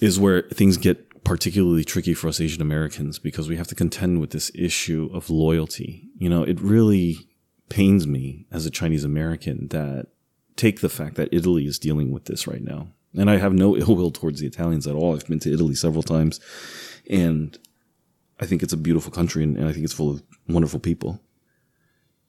is 0.00 0.18
where 0.18 0.42
things 0.42 0.76
get 0.76 1.24
particularly 1.24 1.84
tricky 1.84 2.14
for 2.14 2.28
us 2.28 2.40
Asian 2.40 2.62
Americans 2.62 3.18
because 3.18 3.48
we 3.48 3.56
have 3.56 3.66
to 3.68 3.74
contend 3.74 4.20
with 4.20 4.30
this 4.30 4.50
issue 4.54 5.10
of 5.12 5.30
loyalty. 5.30 6.08
You 6.18 6.28
know, 6.28 6.42
it 6.42 6.60
really 6.60 7.26
pains 7.68 8.06
me 8.06 8.46
as 8.52 8.66
a 8.66 8.70
Chinese 8.70 9.04
American 9.04 9.68
that 9.68 10.08
take 10.56 10.80
the 10.80 10.88
fact 10.88 11.16
that 11.16 11.32
Italy 11.32 11.66
is 11.66 11.78
dealing 11.78 12.12
with 12.12 12.26
this 12.26 12.46
right 12.46 12.62
now. 12.62 12.88
And 13.16 13.30
I 13.30 13.38
have 13.38 13.52
no 13.52 13.76
ill 13.78 13.96
will 13.96 14.10
towards 14.10 14.40
the 14.40 14.46
Italians 14.46 14.86
at 14.86 14.94
all. 14.94 15.14
I've 15.14 15.26
been 15.26 15.40
to 15.40 15.52
Italy 15.52 15.74
several 15.74 16.02
times 16.02 16.40
and 17.08 17.58
I 18.38 18.46
think 18.46 18.62
it's 18.62 18.72
a 18.72 18.78
beautiful 18.78 19.12
country 19.12 19.42
and, 19.42 19.56
and 19.56 19.68
I 19.68 19.72
think 19.72 19.84
it's 19.84 19.94
full 19.94 20.10
of 20.10 20.22
wonderful 20.48 20.80
people. 20.80 21.20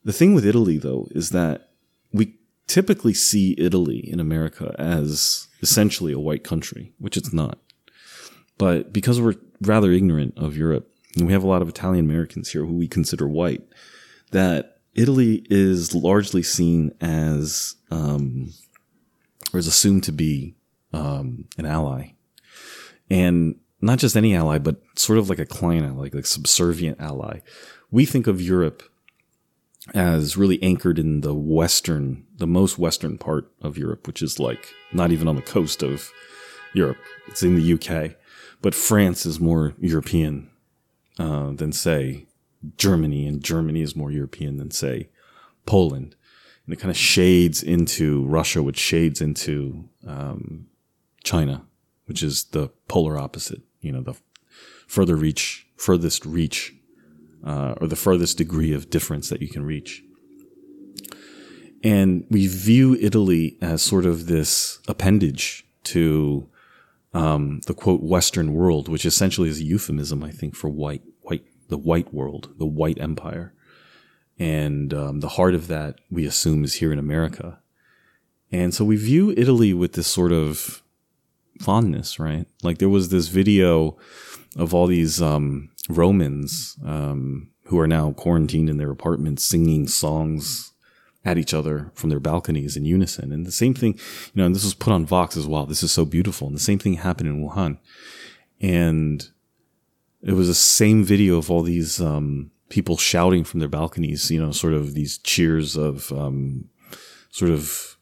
The 0.04 0.14
thing 0.14 0.34
with 0.34 0.46
Italy 0.46 0.78
though 0.78 1.08
is 1.12 1.32
that 1.32 1.70
we 2.14 2.36
typically 2.68 3.14
see 3.14 3.56
Italy 3.58 4.00
in 4.00 4.20
America 4.20 4.76
as 4.78 5.48
essentially 5.62 6.14
a 6.14 6.20
white 6.20 6.44
country, 6.44 6.94
which 7.00 7.18
it's 7.18 7.34
not. 7.34 7.60
But 8.58 8.94
because 8.94 9.20
we're 9.20 9.36
rather 9.62 9.92
ignorant 9.92 10.38
of 10.38 10.58
Europe, 10.58 10.90
and 11.16 11.28
we 11.28 11.34
have 11.34 11.44
a 11.44 11.48
lot 11.48 11.62
of 11.62 11.70
Italian 11.70 12.06
Americans 12.06 12.50
here 12.50 12.66
who 12.66 12.74
we 12.76 12.88
consider 12.88 13.28
white, 13.28 13.64
that 14.32 14.80
Italy 14.94 15.46
is 15.50 15.94
largely 15.94 16.44
seen 16.44 16.92
as, 17.02 17.76
um, 17.92 18.54
or 19.54 19.60
is 19.60 19.68
assumed 19.68 20.04
to 20.06 20.12
be 20.12 20.56
um, 20.94 21.46
an 21.58 21.66
ally. 21.66 22.14
And 23.10 23.56
not 23.82 24.00
just 24.00 24.18
any 24.18 24.36
ally, 24.36 24.58
but 24.58 24.82
sort 24.96 25.20
of 25.20 25.30
like 25.30 25.40
a 25.40 25.46
client 25.46 25.86
ally, 25.86 26.04
like 26.04 26.14
a 26.14 26.24
subservient 26.24 27.00
ally. 27.00 27.42
We 27.92 28.06
think 28.06 28.28
of 28.28 28.42
Europe 28.42 28.84
as 29.94 30.36
really 30.36 30.62
anchored 30.64 30.98
in 30.98 31.22
the 31.22 31.34
western, 31.34 32.26
the 32.38 32.48
most 32.48 32.80
western 32.80 33.18
part 33.18 33.52
of 33.62 33.78
Europe, 33.78 34.08
which 34.08 34.22
is 34.22 34.40
like 34.40 34.74
not 34.92 35.12
even 35.12 35.28
on 35.28 35.36
the 35.36 35.42
coast 35.42 35.84
of 35.84 36.12
Europe. 36.74 36.98
It's 37.28 37.44
in 37.44 37.56
the 37.56 37.74
UK, 37.74 38.16
but 38.62 38.74
France 38.74 39.26
is 39.26 39.40
more 39.40 39.76
European 39.80 40.50
uh, 41.20 41.52
than 41.52 41.72
say 41.72 42.26
Germany, 42.78 43.28
and 43.28 43.44
Germany 43.44 43.82
is 43.82 43.96
more 43.96 44.12
European 44.12 44.58
than 44.58 44.72
say 44.72 45.10
Poland. 45.66 46.16
And 46.66 46.74
it 46.74 46.80
kind 46.80 46.90
of 46.90 46.98
shades 46.98 47.62
into 47.62 48.26
Russia, 48.26 48.64
which 48.64 48.80
shades 48.80 49.22
into 49.22 49.88
um, 50.06 50.68
China, 51.24 51.64
which 52.06 52.24
is 52.24 52.46
the 52.46 52.70
polar 52.88 53.20
opposite. 53.20 53.62
You 53.82 53.92
know, 53.92 54.02
the 54.02 54.16
further 54.88 55.16
reach, 55.16 55.68
furthest 55.78 56.26
reach 56.26 56.75
uh, 57.46 57.76
or 57.80 57.88
the 57.88 57.96
furthest 57.96 58.38
degree 58.38 58.74
of 58.74 58.90
difference 58.90 59.30
that 59.30 59.42
you 59.42 59.48
can 59.48 59.64
reach. 59.64 60.04
And 61.84 62.26
we 62.32 62.48
view 62.48 62.96
Italy 62.96 63.58
as 63.62 63.84
sort 63.84 64.06
of 64.06 64.26
this 64.26 64.80
appendage 64.88 65.68
to 65.86 66.50
um, 67.14 67.62
the 67.68 67.76
quote 67.76 68.02
Western 68.02 68.54
world, 68.54 68.90
which 68.90 69.06
essentially 69.06 69.50
is 69.50 69.60
a 69.60 69.64
euphemism, 69.64 70.24
I 70.24 70.32
think, 70.32 70.56
for 70.56 70.70
white, 70.70 71.04
white, 71.22 71.46
the 71.70 71.78
white 71.78 72.12
world, 72.12 72.54
the 72.58 72.66
white 72.66 73.00
empire. 73.00 73.54
And 74.40 74.94
um, 74.94 75.20
the 75.20 75.30
heart 75.30 75.54
of 75.54 75.68
that 75.68 76.00
we 76.10 76.26
assume 76.26 76.64
is 76.64 76.76
here 76.76 76.92
in 76.92 77.00
America. 77.00 77.60
And 78.52 78.74
so 78.74 78.84
we 78.84 78.96
view 78.96 79.34
Italy 79.38 79.74
with 79.74 79.94
this 79.94 80.08
sort 80.08 80.32
of 80.32 80.82
fondness, 81.62 82.20
right? 82.20 82.48
Like 82.64 82.80
there 82.80 82.90
was 82.90 83.10
this 83.10 83.28
video 83.28 83.98
of 84.58 84.74
all 84.74 84.88
these 84.88 85.22
um, 85.22 85.70
Romans 85.90 86.78
um, 86.86 87.52
who 87.66 87.80
are 87.80 87.88
now 87.88 88.12
quarantined 88.12 88.70
in 88.70 88.78
their 88.78 88.92
apartments 88.92 89.44
singing 89.44 89.88
songs 89.88 90.74
at 91.24 91.38
each 91.38 91.54
other 91.54 91.92
from 91.96 92.10
their 92.10 92.20
balconies 92.20 92.78
in 92.78 92.86
unison. 92.86 93.32
And 93.32 93.46
the 93.46 93.52
same 93.52 93.74
thing, 93.74 93.94
you 93.94 94.32
know, 94.36 94.46
and 94.46 94.56
this 94.56 94.64
was 94.64 94.76
put 94.76 94.94
on 94.94 95.06
Vox 95.06 95.36
as 95.36 95.48
well. 95.48 95.66
This 95.66 95.82
is 95.84 95.92
so 95.92 96.06
beautiful. 96.06 96.48
And 96.48 96.56
the 96.56 96.62
same 96.62 96.80
thing 96.80 96.94
happened 96.94 97.30
in 97.30 97.44
Wuhan. 97.44 97.80
And 98.62 99.28
it 100.22 100.34
was 100.34 100.48
the 100.48 100.54
same 100.54 101.04
video 101.04 101.38
of 101.38 101.50
all 101.50 101.64
these 101.64 102.00
um, 102.00 102.52
people 102.70 102.98
shouting 102.98 103.44
from 103.44 103.60
their 103.60 103.70
balconies, 103.70 104.30
you 104.30 104.40
know, 104.40 104.52
sort 104.52 104.74
of 104.74 104.94
these 104.94 105.18
cheers 105.18 105.76
of 105.76 106.12
um, 106.12 106.70
sort 107.32 107.52
of, 107.52 107.98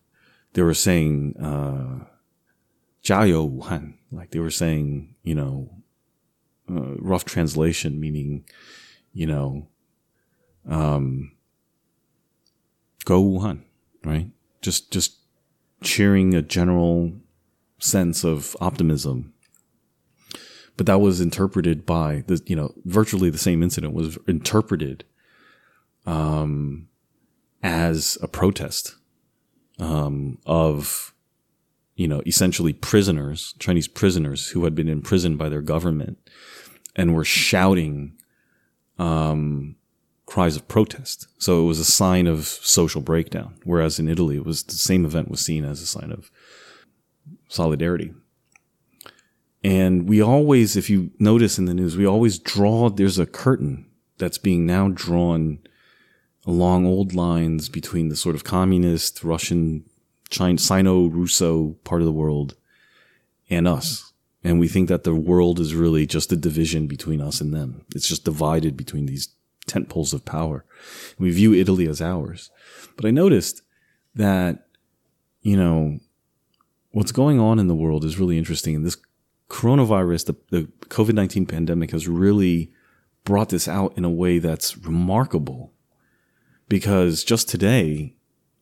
they 0.54 0.62
were 0.62 0.74
saying, 0.74 1.36
uh, 1.42 2.06
Jiayou 3.04 3.58
Wuhan. 3.58 3.96
Like 4.12 4.32
they 4.32 4.40
were 4.40 4.52
saying, 4.52 5.16
you 5.24 5.36
know, 5.36 5.70
uh, 6.70 6.96
rough 6.98 7.26
translation, 7.26 8.00
meaning, 8.00 8.46
you 9.14 9.28
know, 9.28 9.68
um, 10.70 11.32
go 13.06 13.22
Wuhan, 13.22 13.64
right? 14.04 14.30
Just, 14.62 14.92
just 14.92 15.18
cheering 15.82 16.34
a 16.34 16.42
general 16.42 17.12
sense 17.80 18.24
of 18.24 18.56
optimism. 18.62 19.34
But 20.76 20.86
that 20.88 21.02
was 21.02 21.22
interpreted 21.22 21.86
by 21.86 22.24
the, 22.28 22.42
you 22.46 22.56
know, 22.56 22.74
virtually 22.86 23.30
the 23.30 23.38
same 23.38 23.62
incident 23.62 23.94
was 23.94 24.18
interpreted, 24.28 25.04
um, 26.06 26.88
as 27.62 28.18
a 28.22 28.28
protest, 28.28 28.96
um, 29.80 30.40
of, 30.46 31.13
you 31.96 32.08
know, 32.08 32.22
essentially 32.26 32.74
prisoners, 32.74 33.54
Chinese 33.60 33.88
prisoners 33.88 34.50
who 34.50 34.64
had 34.64 34.76
been 34.76 34.90
imprisoned 34.90 35.38
by 35.38 35.50
their 35.50 35.62
government 35.62 36.18
and 36.96 37.14
were 37.14 37.26
shouting 37.26 38.14
um, 38.98 39.76
cries 40.26 40.56
of 40.56 40.68
protest. 40.68 41.28
So 41.38 41.62
it 41.62 41.68
was 41.68 41.80
a 41.80 41.86
sign 41.86 42.28
of 42.28 42.46
social 42.46 43.02
breakdown. 43.02 43.56
Whereas 43.64 44.00
in 44.00 44.08
Italy, 44.08 44.38
it 44.38 44.46
was 44.46 44.64
the 44.64 44.74
same 44.74 45.06
event 45.06 45.30
was 45.30 45.42
seen 45.42 45.66
as 45.66 45.82
a 45.82 45.86
sign 45.86 46.12
of 46.12 46.32
solidarity. 47.48 48.14
And 49.64 50.10
we 50.10 50.22
always, 50.22 50.76
if 50.76 50.90
you 50.90 51.12
notice 51.20 51.58
in 51.58 51.66
the 51.66 51.74
news, 51.74 51.96
we 51.96 52.06
always 52.06 52.38
draw, 52.38 52.90
there's 52.90 53.20
a 53.20 53.26
curtain 53.26 53.86
that's 54.18 54.38
being 54.38 54.66
now 54.66 54.90
drawn 54.90 55.60
along 56.46 56.86
old 56.86 57.14
lines 57.14 57.70
between 57.70 58.10
the 58.10 58.16
sort 58.16 58.36
of 58.36 58.44
communist, 58.44 59.24
Russian, 59.24 59.86
China, 60.34 60.58
Sino-Russo 60.58 61.78
part 61.84 62.02
of 62.02 62.06
the 62.06 62.12
world 62.12 62.56
and 63.50 63.68
us 63.68 64.14
and 64.44 64.60
we 64.60 64.68
think 64.68 64.90
that 64.90 65.04
the 65.04 65.16
world 65.16 65.60
is 65.60 65.74
really 65.74 66.06
just 66.06 66.32
a 66.32 66.36
division 66.36 66.88
between 66.88 67.22
us 67.22 67.40
and 67.40 67.54
them. 67.54 67.86
It's 67.96 68.08
just 68.08 68.26
divided 68.26 68.76
between 68.76 69.06
these 69.06 69.30
tent 69.68 69.88
poles 69.88 70.14
of 70.14 70.26
power. 70.26 70.66
We 71.18 71.32
view 71.32 71.54
Italy 71.54 71.88
as 71.88 72.02
ours. 72.02 72.52
But 72.98 73.06
I 73.06 73.12
noticed 73.12 73.62
that, 74.16 74.68
you 75.42 75.56
know, 75.56 76.00
what's 76.92 77.14
going 77.14 77.40
on 77.40 77.58
in 77.58 77.68
the 77.68 77.76
world 77.76 78.04
is 78.04 78.20
really 78.20 78.38
interesting. 78.38 78.76
And 78.76 78.86
this 78.86 78.98
coronavirus, 79.50 80.26
the, 80.26 80.36
the 80.50 80.68
COVID 80.88 81.14
19 81.14 81.46
pandemic 81.46 81.92
has 81.92 82.08
really 82.08 82.74
brought 83.24 83.50
this 83.50 83.70
out 83.70 83.98
in 83.98 84.04
a 84.04 84.10
way 84.10 84.40
that's 84.40 84.78
remarkable. 84.78 85.72
Because 86.68 87.24
just 87.24 87.48
today, 87.48 88.16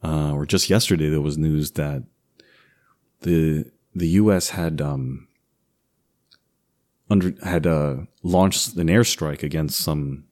uh, 0.04 0.34
or 0.34 0.46
just 0.46 0.70
yesterday, 0.70 1.10
there 1.10 1.22
was 1.22 1.38
news 1.38 1.72
that 1.72 2.04
the 3.22 3.72
the 3.94 4.08
U.S. 4.08 4.50
had 4.50 4.82
um, 4.82 5.28
under, 7.10 7.34
had 7.44 7.68
uh, 7.68 7.98
launched 8.24 8.76
an 8.78 8.88
airstrike 8.88 9.44
against 9.44 9.80
some 9.80 10.26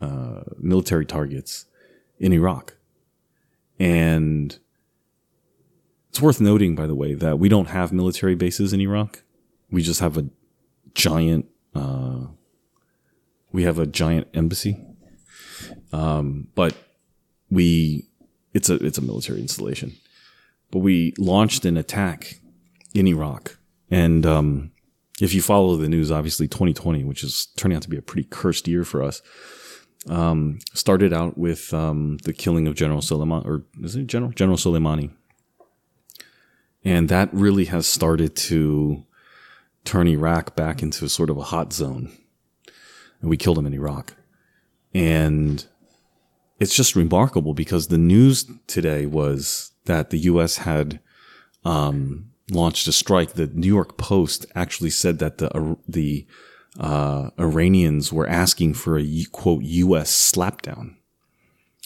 uh, 0.00 0.42
military 0.58 1.06
targets 1.06 1.66
in 2.18 2.32
Iraq. 2.32 2.76
And 3.78 4.58
it's 6.10 6.20
worth 6.20 6.40
noting, 6.40 6.74
by 6.74 6.86
the 6.86 6.94
way, 6.94 7.14
that 7.14 7.38
we 7.38 7.48
don't 7.48 7.70
have 7.70 7.92
military 7.92 8.34
bases 8.34 8.72
in 8.72 8.80
Iraq. 8.80 9.22
We 9.70 9.82
just 9.82 10.00
have 10.00 10.18
a 10.18 10.26
giant, 10.94 11.46
uh, 11.74 12.26
we 13.50 13.62
have 13.62 13.78
a 13.78 13.86
giant 13.86 14.28
embassy. 14.34 14.78
Um, 15.92 16.48
but 16.54 16.76
we, 17.50 18.08
it's 18.54 18.70
a, 18.70 18.74
it's 18.76 18.98
a 18.98 19.02
military 19.02 19.40
installation. 19.40 19.96
But 20.70 20.80
we 20.80 21.14
launched 21.18 21.64
an 21.64 21.76
attack 21.76 22.40
in 22.94 23.06
Iraq 23.06 23.58
and, 23.90 24.24
um, 24.26 24.72
if 25.20 25.34
you 25.34 25.42
follow 25.42 25.76
the 25.76 25.88
news, 25.88 26.10
obviously 26.10 26.48
2020, 26.48 27.04
which 27.04 27.22
is 27.22 27.46
turning 27.56 27.76
out 27.76 27.82
to 27.82 27.90
be 27.90 27.96
a 27.96 28.02
pretty 28.02 28.26
cursed 28.28 28.66
year 28.66 28.82
for 28.82 29.02
us, 29.02 29.22
um, 30.08 30.58
started 30.74 31.12
out 31.12 31.38
with 31.38 31.72
um, 31.72 32.18
the 32.24 32.32
killing 32.32 32.66
of 32.66 32.74
General 32.74 33.00
Soleimani, 33.00 33.46
or 33.46 33.64
is 33.82 33.94
it 33.94 34.06
General 34.06 34.32
General 34.32 34.58
Soleimani, 34.58 35.12
and 36.84 37.08
that 37.08 37.32
really 37.32 37.66
has 37.66 37.86
started 37.86 38.34
to 38.34 39.04
turn 39.84 40.08
Iraq 40.08 40.56
back 40.56 40.82
into 40.82 41.08
sort 41.08 41.30
of 41.30 41.36
a 41.36 41.42
hot 41.42 41.72
zone. 41.72 42.10
And 43.20 43.30
we 43.30 43.36
killed 43.36 43.58
him 43.58 43.66
in 43.66 43.74
Iraq, 43.74 44.14
and 44.92 45.64
it's 46.62 46.76
just 46.76 46.94
remarkable 46.94 47.54
because 47.54 47.88
the 47.88 47.98
news 47.98 48.48
today 48.68 49.04
was 49.04 49.72
that 49.86 50.10
the 50.10 50.18
U.S. 50.18 50.58
had 50.58 51.00
um, 51.64 52.30
launched 52.52 52.86
a 52.86 52.92
strike, 52.92 53.32
the 53.32 53.48
New 53.48 53.66
York 53.66 53.96
Post 53.96 54.46
actually 54.54 54.90
said 54.90 55.18
that 55.18 55.38
the 55.38 55.52
uh, 55.56 55.74
the 55.88 56.24
uh, 56.78 57.30
Iranians 57.36 58.12
were 58.12 58.28
asking 58.28 58.74
for 58.74 58.96
a 58.96 59.24
quote 59.32 59.64
U.S. 59.64 60.32
slapdown. 60.32 60.94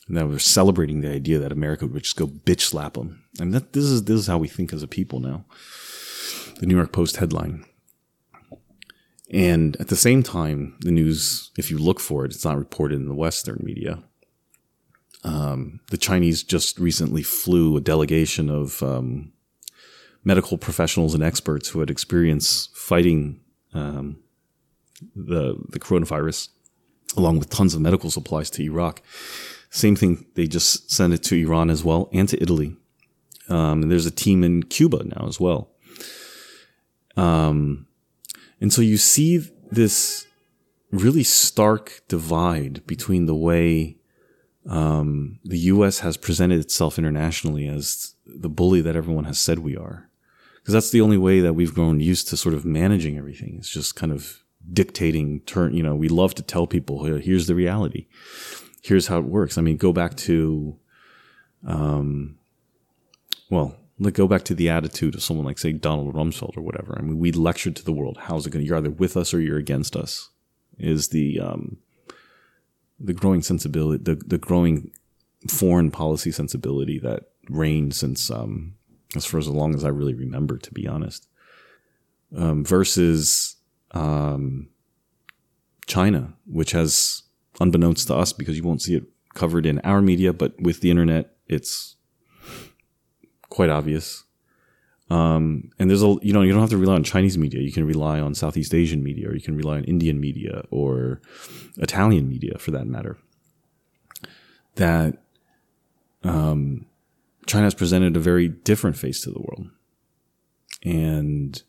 And 0.09 0.17
that 0.17 0.29
we're 0.29 0.39
celebrating 0.39 1.01
the 1.01 1.11
idea 1.11 1.39
that 1.39 1.51
America 1.51 1.87
would 1.87 2.05
just 2.05 2.17
go 2.17 2.27
bitch 2.27 2.61
slap 2.61 2.95
them. 2.95 3.25
And 3.41 3.55
that 3.55 3.73
this 3.73 3.85
is 3.85 4.05
this 4.05 4.21
is 4.21 4.27
how 4.27 4.37
we 4.37 4.47
think 4.47 4.75
as 4.75 4.83
a 4.83 4.87
people 4.87 5.21
now. 5.21 5.47
The 6.61 6.67
New 6.67 6.77
York 6.77 6.93
Post 6.93 7.17
headline. 7.17 7.65
And 9.33 9.75
at 9.81 9.89
the 9.89 9.97
same 9.97 10.23
time, 10.23 10.77
the 10.81 10.93
news, 10.93 11.51
if 11.57 11.71
you 11.71 11.79
look 11.79 11.99
for 11.99 12.27
it, 12.27 12.33
it's 12.33 12.45
not 12.45 12.59
reported 12.59 13.01
in 13.01 13.09
the 13.09 13.15
Western 13.15 13.61
media. 13.65 14.03
Um, 15.25 15.81
the 15.91 15.97
Chinese 15.97 16.43
just 16.43 16.79
recently 16.79 17.23
flew 17.23 17.77
a 17.77 17.81
delegation 17.81 18.49
of 18.51 18.83
um, 18.83 19.33
medical 20.25 20.59
professionals 20.59 21.15
and 21.15 21.23
experts 21.23 21.69
who 21.69 21.81
had 21.81 21.91
experience 21.91 22.69
fighting 22.75 23.41
um, 23.75 24.19
the 25.15 25.57
the 25.69 25.81
coronavirus, 25.81 26.49
along 27.17 27.39
with 27.39 27.51
tons 27.51 27.75
of 27.75 27.81
medical 27.81 28.11
supplies 28.11 28.51
to 28.51 28.63
Iraq. 28.63 29.03
Same 29.71 29.97
thing, 29.97 30.27
they 30.35 30.47
just 30.47 30.91
sent 30.91 31.13
it 31.13 31.23
to 31.25 31.37
Iran 31.37 31.71
as 31.71 31.85
well 31.85 32.09
and 32.13 32.29
to 32.29 32.41
Italy. 32.43 32.77
Um, 33.49 33.83
and 33.83 33.91
there's 33.91 34.07
a 34.07 34.11
team 34.11 34.43
in 34.43 34.63
Cuba 34.63 35.05
now 35.05 35.27
as 35.27 35.39
well. 35.39 35.71
Um, 37.17 37.87
and 38.61 38.73
so 38.73 38.83
you 38.83 38.97
see 38.97 39.39
this 39.71 40.27
really 40.91 41.25
stark 41.25 42.03
divide 42.09 42.87
between 42.87 43.27
the 43.27 43.35
way 43.35 43.96
um, 44.69 45.39
the 45.45 45.59
U.S. 45.59 46.01
has 46.01 46.17
presented 46.17 46.61
itself 46.61 46.99
internationally 46.99 47.69
as 47.69 48.15
the 48.27 48.49
bully 48.49 48.81
that 48.81 48.97
everyone 48.97 49.25
has 49.25 49.39
said 49.39 49.61
we 49.61 49.77
are. 49.77 50.09
Because 50.57 50.75
that's 50.75 50.91
the 50.91 51.01
only 51.01 51.17
way 51.17 51.41
that 51.41 51.55
we've 51.55 51.75
grown 51.75 52.01
used 52.01 52.29
to 52.29 52.37
sort 52.37 52.55
of 52.55 52.65
managing 52.65 53.17
everything. 53.17 53.55
It's 53.59 53.71
just 53.71 53.95
kind 53.95 54.13
of 54.13 54.43
dictating 54.73 55.41
turn. 55.41 55.75
You 55.75 55.85
know, 55.85 55.95
we 55.95 56.09
love 56.09 56.35
to 56.35 56.43
tell 56.43 56.67
people, 56.67 57.05
here's 57.05 57.47
the 57.47 57.55
reality. 57.55 58.07
Here's 58.83 59.07
how 59.07 59.19
it 59.19 59.27
works. 59.27 59.59
I 59.59 59.63
mean, 59.63 59.77
go 59.77 59.93
back 59.93 60.17
to, 60.17 60.77
um, 61.65 62.39
well, 63.49 63.77
go 64.13 64.27
back 64.27 64.43
to 64.45 64.55
the 64.55 64.69
attitude 64.69 65.15
of 65.15 65.23
someone 65.23 65.47
like 65.47 65.59
say 65.59 65.73
Donald 65.73 66.15
Rumsfeld 66.15 66.57
or 66.57 66.63
whatever. 66.63 66.97
I 66.99 67.03
mean, 67.03 67.19
we 67.19 67.31
lectured 67.31 67.77
to 67.77 67.85
the 67.85 67.93
world. 67.93 68.19
How's 68.23 68.47
it 68.47 68.51
going? 68.51 68.65
You're 68.65 68.79
either 68.79 68.91
with 68.91 69.17
us 69.17 69.33
or 69.33 69.41
you're 69.41 69.59
against 69.59 69.95
us. 69.95 70.31
Is 70.79 71.09
the 71.09 71.41
um, 71.41 71.79
the 72.99 73.15
growing 73.15 73.43
sensibility, 73.43 74.03
the 74.03 74.15
the 74.15 74.39
growing 74.39 74.91
foreign 75.49 75.91
policy 75.91 76.33
sensibility 76.33 76.99
that 76.99 77.25
reigned 77.49 77.95
since 77.95 78.31
um, 78.31 78.75
as 79.15 79.25
for 79.25 79.39
as 79.39 79.49
long 79.49 79.75
as 79.75 79.85
I 79.85 79.89
really 79.89 80.15
remember, 80.15 80.59
to 80.59 80.73
be 80.73 80.87
honest. 80.87 81.29
Um, 82.37 82.65
versus 82.65 83.57
um, 83.93 84.69
China, 85.87 86.35
which 86.47 86.73
has, 86.73 87.23
unbeknownst 87.61 88.09
to 88.09 88.15
us, 88.17 88.33
because 88.33 88.57
you 88.57 88.65
won't 88.65 88.83
see 88.83 88.97
it 88.97 89.05
covered 89.35 89.65
in 89.65 89.79
our 89.81 90.03
media, 90.03 90.33
but 90.33 90.61
with 90.61 90.81
the 90.81 90.91
internet, 90.91 91.37
it's 91.47 91.97
quite 93.49 93.71
obvious. 93.71 94.25
Um, 95.09 95.71
and 95.79 95.89
there's 95.89 96.03
a, 96.03 96.17
you 96.23 96.33
know, 96.33 96.43
you 96.43 96.53
don't 96.53 96.61
have 96.61 96.71
to 96.71 96.77
rely 96.77 96.95
on 96.95 97.05
Chinese 97.05 97.39
media. 97.39 97.61
You 97.61 97.73
can 97.73 97.87
rely 97.87 98.19
on 98.21 98.35
Southeast 98.35 98.75
Asian 98.75 99.03
media, 99.03 99.29
or 99.29 99.35
you 99.35 99.41
can 99.41 99.57
rely 99.57 99.77
on 99.77 99.85
Indian 99.85 100.21
media, 100.21 100.65
or 100.71 101.21
Italian 101.77 102.29
media 102.29 102.59
for 102.59 102.73
that 102.73 102.87
matter. 102.87 103.17
That 104.75 105.19
um, 106.25 106.87
China 107.47 107.65
has 107.65 107.75
presented 107.75 108.17
a 108.17 108.21
very 108.21 108.49
different 108.49 108.97
face 108.97 109.21
to 109.23 109.31
the 109.31 109.41
world. 109.41 109.71
And 110.85 111.63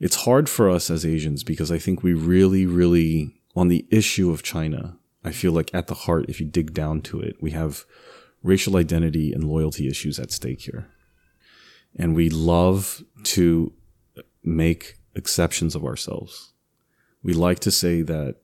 it's 0.00 0.24
hard 0.24 0.48
for 0.48 0.68
us 0.68 0.90
as 0.90 1.06
Asians 1.06 1.44
because 1.44 1.70
I 1.70 1.78
think 1.78 2.02
we 2.02 2.12
really, 2.12 2.66
really, 2.66 3.40
on 3.54 3.68
the 3.68 3.86
issue 3.90 4.30
of 4.32 4.42
China, 4.42 4.96
I 5.24 5.30
feel 5.30 5.52
like 5.52 5.72
at 5.72 5.86
the 5.86 5.94
heart, 5.94 6.26
if 6.28 6.40
you 6.40 6.46
dig 6.46 6.74
down 6.74 7.02
to 7.02 7.20
it, 7.20 7.36
we 7.40 7.52
have 7.52 7.84
racial 8.42 8.76
identity 8.76 9.32
and 9.32 9.44
loyalty 9.44 9.88
issues 9.88 10.18
at 10.18 10.32
stake 10.32 10.62
here 10.62 10.88
and 11.96 12.14
we 12.14 12.28
love 12.28 13.02
to 13.24 13.72
make 14.42 14.98
exceptions 15.14 15.74
of 15.74 15.84
ourselves. 15.84 16.52
We 17.22 17.32
like 17.32 17.60
to 17.60 17.70
say 17.70 18.02
that 18.02 18.36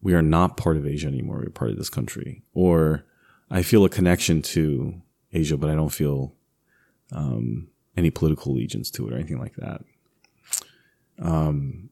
we 0.00 0.14
are 0.14 0.22
not 0.22 0.56
part 0.56 0.76
of 0.76 0.86
Asia 0.86 1.08
anymore. 1.08 1.42
We're 1.42 1.50
part 1.50 1.70
of 1.70 1.78
this 1.78 1.90
country. 1.90 2.42
Or 2.52 3.04
I 3.50 3.62
feel 3.62 3.84
a 3.84 3.88
connection 3.88 4.42
to 4.42 5.00
Asia, 5.32 5.56
but 5.56 5.70
I 5.70 5.74
don't 5.74 5.88
feel 5.88 6.34
um, 7.12 7.68
any 7.96 8.10
political 8.10 8.52
allegiance 8.52 8.90
to 8.92 9.08
it 9.08 9.12
or 9.12 9.16
anything 9.16 9.38
like 9.38 9.56
that. 9.56 9.82
Um, 11.20 11.90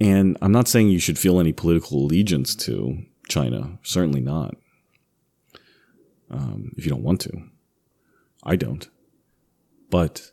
and 0.00 0.36
I'm 0.42 0.52
not 0.52 0.68
saying 0.68 0.88
you 0.88 0.98
should 0.98 1.18
feel 1.18 1.38
any 1.38 1.52
political 1.52 1.98
allegiance 1.98 2.54
to 2.56 2.98
China. 3.28 3.78
Certainly 3.82 4.20
not. 4.20 4.56
Um, 6.30 6.72
if 6.76 6.84
you 6.84 6.90
don't 6.90 7.04
want 7.04 7.20
to. 7.22 7.42
I 8.42 8.56
don't. 8.56 8.88
But 9.92 10.32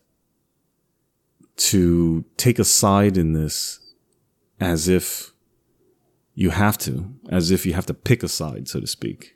to 1.57 2.23
take 2.37 2.59
a 2.59 2.63
side 2.63 3.17
in 3.17 3.33
this 3.33 3.81
as 4.57 4.87
if 4.87 5.33
you 6.33 6.51
have 6.51 6.77
to, 6.77 7.13
as 7.29 7.51
if 7.51 7.65
you 7.65 7.73
have 7.73 7.85
to 7.87 7.93
pick 7.93 8.23
a 8.23 8.29
side, 8.29 8.69
so 8.69 8.79
to 8.79 8.87
speak, 8.87 9.35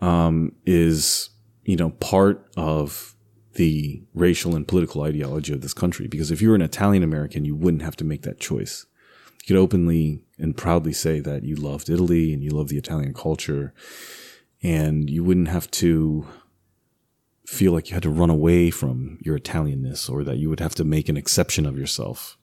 um, 0.00 0.50
is, 0.66 1.30
you 1.64 1.76
know, 1.76 1.90
part 1.90 2.44
of 2.56 3.14
the 3.54 4.02
racial 4.14 4.56
and 4.56 4.66
political 4.66 5.02
ideology 5.02 5.52
of 5.52 5.60
this 5.60 5.72
country. 5.72 6.08
Because 6.08 6.32
if 6.32 6.42
you 6.42 6.48
were 6.48 6.56
an 6.56 6.60
Italian 6.60 7.04
American, 7.04 7.44
you 7.44 7.54
wouldn't 7.54 7.84
have 7.84 7.96
to 7.98 8.04
make 8.04 8.22
that 8.22 8.40
choice. 8.40 8.84
You 9.42 9.54
could 9.54 9.62
openly 9.62 10.24
and 10.40 10.56
proudly 10.56 10.92
say 10.92 11.20
that 11.20 11.44
you 11.44 11.54
loved 11.54 11.88
Italy 11.88 12.32
and 12.32 12.42
you 12.42 12.50
love 12.50 12.66
the 12.66 12.78
Italian 12.78 13.14
culture, 13.14 13.72
and 14.60 15.08
you 15.08 15.22
wouldn't 15.22 15.48
have 15.48 15.70
to 15.70 16.26
feel 17.46 17.72
like 17.72 17.88
you 17.88 17.94
had 17.94 18.02
to 18.02 18.10
run 18.10 18.28
away 18.28 18.70
from 18.70 19.18
your 19.22 19.38
Italianness 19.38 20.10
or 20.10 20.24
that 20.24 20.36
you 20.36 20.50
would 20.50 20.60
have 20.60 20.74
to 20.74 20.84
make 20.84 21.08
an 21.08 21.16
exception 21.16 21.64
of 21.64 21.78
yourself. 21.78 22.36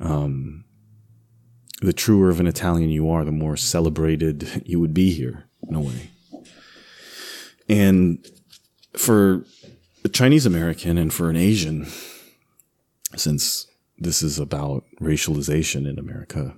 Um, 0.00 0.64
the 1.82 1.92
truer 1.92 2.30
of 2.30 2.38
an 2.40 2.46
Italian 2.46 2.90
you 2.90 3.10
are, 3.10 3.24
the 3.24 3.32
more 3.32 3.56
celebrated 3.56 4.62
you 4.64 4.78
would 4.78 4.94
be 4.94 5.12
here. 5.12 5.48
No 5.62 5.80
way. 5.80 6.10
And 7.68 8.24
for 8.96 9.44
a 10.04 10.08
Chinese 10.08 10.46
American 10.46 10.96
and 10.96 11.12
for 11.12 11.28
an 11.28 11.36
Asian, 11.36 11.86
since 13.16 13.66
this 13.98 14.22
is 14.22 14.38
about 14.38 14.84
racialization 15.00 15.88
in 15.88 15.98
America 15.98 16.56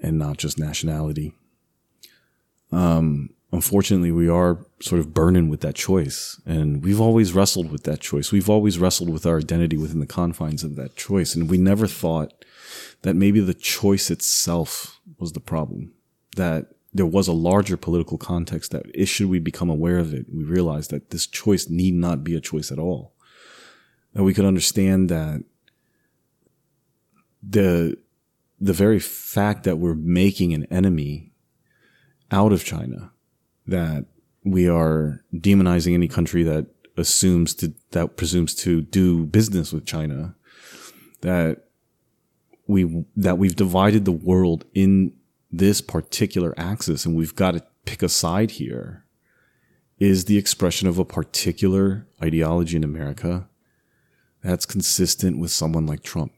and 0.00 0.18
not 0.18 0.38
just 0.38 0.58
nationality, 0.58 1.34
um, 2.72 3.30
unfortunately, 3.52 4.12
we 4.12 4.28
are 4.28 4.66
sort 4.80 5.00
of 5.00 5.14
burdened 5.14 5.50
with 5.50 5.60
that 5.60 5.74
choice. 5.74 6.40
And 6.46 6.82
we've 6.82 7.00
always 7.00 7.32
wrestled 7.32 7.70
with 7.70 7.84
that 7.84 8.00
choice. 8.00 8.32
We've 8.32 8.50
always 8.50 8.78
wrestled 8.78 9.10
with 9.10 9.26
our 9.26 9.38
identity 9.38 9.76
within 9.76 10.00
the 10.00 10.06
confines 10.06 10.64
of 10.64 10.76
that 10.76 10.96
choice. 10.96 11.34
And 11.34 11.48
we 11.48 11.58
never 11.58 11.86
thought 11.86 12.44
that 13.02 13.16
maybe 13.16 13.40
the 13.40 13.54
choice 13.54 14.10
itself 14.10 15.00
was 15.18 15.32
the 15.32 15.40
problem, 15.40 15.92
that 16.36 16.66
there 16.92 17.06
was 17.06 17.28
a 17.28 17.32
larger 17.32 17.76
political 17.76 18.18
context 18.18 18.72
that 18.72 18.86
should 19.06 19.28
we 19.28 19.38
become 19.38 19.68
aware 19.68 19.98
of 19.98 20.14
it, 20.14 20.26
we 20.32 20.44
realized 20.44 20.90
that 20.90 21.10
this 21.10 21.26
choice 21.26 21.68
need 21.68 21.94
not 21.94 22.24
be 22.24 22.34
a 22.34 22.40
choice 22.40 22.72
at 22.72 22.78
all. 22.78 23.14
That 24.14 24.22
we 24.24 24.32
could 24.32 24.46
understand 24.46 25.10
that 25.10 25.44
the 27.42 27.98
the 28.58 28.72
very 28.72 28.98
fact 28.98 29.64
that 29.64 29.76
we're 29.76 29.94
making 29.94 30.54
an 30.54 30.64
enemy 30.70 31.32
out 32.30 32.52
of 32.52 32.64
China 32.64 33.12
that 33.66 34.06
we 34.44 34.68
are 34.68 35.24
demonizing 35.34 35.94
any 35.94 36.08
country 36.08 36.42
that 36.42 36.66
assumes 36.96 37.54
to 37.54 37.74
that 37.90 38.16
presumes 38.16 38.54
to 38.54 38.80
do 38.80 39.26
business 39.26 39.72
with 39.72 39.84
China 39.84 40.34
that 41.20 41.64
we 42.66 43.04
that 43.16 43.38
we've 43.38 43.56
divided 43.56 44.04
the 44.04 44.12
world 44.12 44.64
in 44.74 45.12
this 45.50 45.80
particular 45.80 46.54
axis 46.56 47.04
and 47.04 47.16
we've 47.16 47.34
got 47.34 47.52
to 47.52 47.64
pick 47.84 48.02
a 48.02 48.08
side 48.08 48.52
here 48.52 49.04
is 49.98 50.24
the 50.24 50.36
expression 50.36 50.88
of 50.88 50.98
a 50.98 51.04
particular 51.04 52.06
ideology 52.22 52.76
in 52.76 52.84
America 52.84 53.48
that's 54.42 54.66
consistent 54.66 55.38
with 55.38 55.50
someone 55.50 55.86
like 55.86 56.02
Trump. 56.02 56.32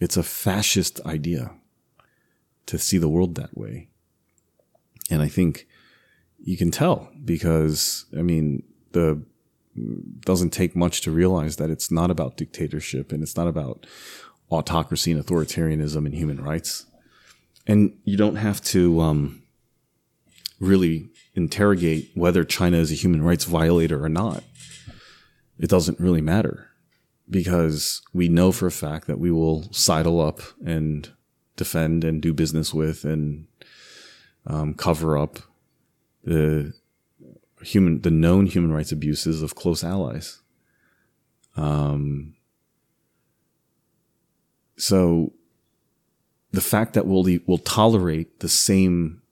It's 0.00 0.16
a 0.16 0.22
fascist 0.22 1.00
idea 1.06 1.52
to 2.66 2.78
see 2.78 2.98
the 2.98 3.08
world 3.08 3.36
that 3.36 3.56
way. 3.56 3.88
And 5.10 5.22
I 5.22 5.28
think 5.28 5.66
you 6.42 6.56
can 6.56 6.70
tell 6.70 7.10
because 7.24 8.06
I 8.16 8.22
mean 8.22 8.62
the 8.92 9.22
doesn't 10.20 10.50
take 10.50 10.74
much 10.74 11.00
to 11.02 11.10
realize 11.10 11.56
that 11.56 11.70
it's 11.70 11.90
not 11.90 12.10
about 12.10 12.36
dictatorship 12.36 13.12
and 13.12 13.22
it's 13.22 13.36
not 13.36 13.48
about 13.48 13.86
autocracy 14.50 15.12
and 15.12 15.24
authoritarianism 15.24 16.04
and 16.04 16.14
human 16.14 16.42
rights. 16.42 16.86
And 17.66 17.96
you 18.04 18.16
don't 18.16 18.36
have 18.36 18.60
to 18.64 19.00
um, 19.00 19.42
really 20.58 21.08
interrogate 21.34 22.10
whether 22.14 22.44
China 22.44 22.78
is 22.78 22.90
a 22.90 22.96
human 22.96 23.22
rights 23.22 23.44
violator 23.44 24.02
or 24.02 24.08
not. 24.08 24.42
It 25.58 25.70
doesn't 25.70 26.00
really 26.00 26.22
matter 26.22 26.68
because 27.28 28.02
we 28.12 28.28
know 28.28 28.50
for 28.50 28.66
a 28.66 28.72
fact 28.72 29.06
that 29.06 29.20
we 29.20 29.30
will 29.30 29.72
sidle 29.72 30.20
up 30.20 30.40
and 30.64 31.08
defend 31.56 32.02
and 32.02 32.20
do 32.20 32.32
business 32.32 32.74
with 32.74 33.04
and 33.04 33.46
um, 34.46 34.74
cover 34.74 35.16
up 35.16 35.38
the 36.24 36.72
human 37.62 38.00
the 38.00 38.10
known 38.10 38.46
human 38.46 38.72
rights 38.72 38.92
abuses 38.92 39.42
of 39.42 39.54
close 39.54 39.84
allies. 39.84 40.40
Um, 41.56 42.34
so 44.76 45.32
the 46.52 46.60
fact 46.60 46.94
that 46.94 47.06
we'll 47.06 47.26
we'll 47.46 47.58
tolerate 47.58 48.40
the 48.40 48.48
same 48.48 49.22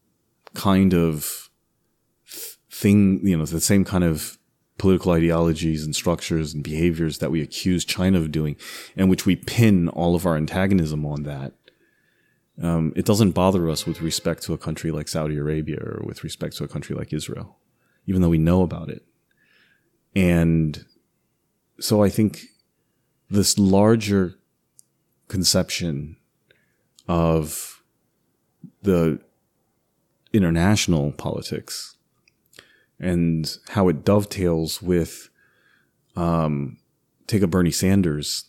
kind 0.55 0.95
of 0.95 1.49
thing, 2.70 3.20
you 3.26 3.36
know, 3.36 3.45
the 3.45 3.61
same 3.61 3.84
kind 3.84 4.05
of 4.05 4.39
political 4.78 5.12
ideologies 5.12 5.84
and 5.84 5.95
structures 5.95 6.55
and 6.55 6.62
behaviors 6.62 7.18
that 7.18 7.30
we 7.30 7.43
accuse 7.43 7.84
China 7.84 8.18
of 8.18 8.30
doing, 8.30 8.57
and 8.97 9.11
which 9.11 9.26
we 9.26 9.34
pin 9.34 9.89
all 9.89 10.14
of 10.14 10.24
our 10.24 10.36
antagonism 10.36 11.05
on 11.05 11.24
that. 11.24 11.53
Um, 12.62 12.92
it 12.96 13.04
doesn't 13.04 13.32
bother 13.32 13.68
us 13.68 13.86
with 13.86 14.00
respect 14.00 14.42
to 14.44 14.52
a 14.52 14.59
country 14.59 14.90
like 14.90 15.09
Saudi 15.09 15.36
Arabia 15.36 15.78
or 15.80 16.02
with 16.04 16.24
respect 16.24 16.56
to 16.56 16.64
a 16.64 16.68
country 16.68 16.96
like 16.96 17.12
Israel, 17.12 17.59
even 18.06 18.20
though 18.20 18.28
we 18.28 18.38
know 18.38 18.62
about 18.62 18.88
it. 18.88 19.04
And 20.16 20.84
so 21.78 22.02
I 22.02 22.09
think 22.09 22.46
this 23.30 23.59
larger 23.59 24.34
conception 25.28 26.16
of 27.06 27.82
the 28.82 29.20
international 30.32 31.12
politics 31.12 31.96
and 32.98 33.56
how 33.68 33.88
it 33.88 34.04
dovetails 34.04 34.82
with 34.82 35.30
um, 36.16 36.78
take 37.28 37.42
a 37.42 37.46
Bernie 37.46 37.70
Sanders, 37.70 38.46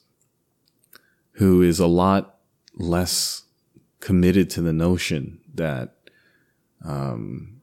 who 1.34 1.62
is 1.62 1.80
a 1.80 1.88
lot 1.88 2.40
less 2.74 3.44
committed 4.00 4.50
to 4.52 4.62
the 4.62 4.74
notion 4.74 5.40
that 5.54 5.96
um, 6.84 7.62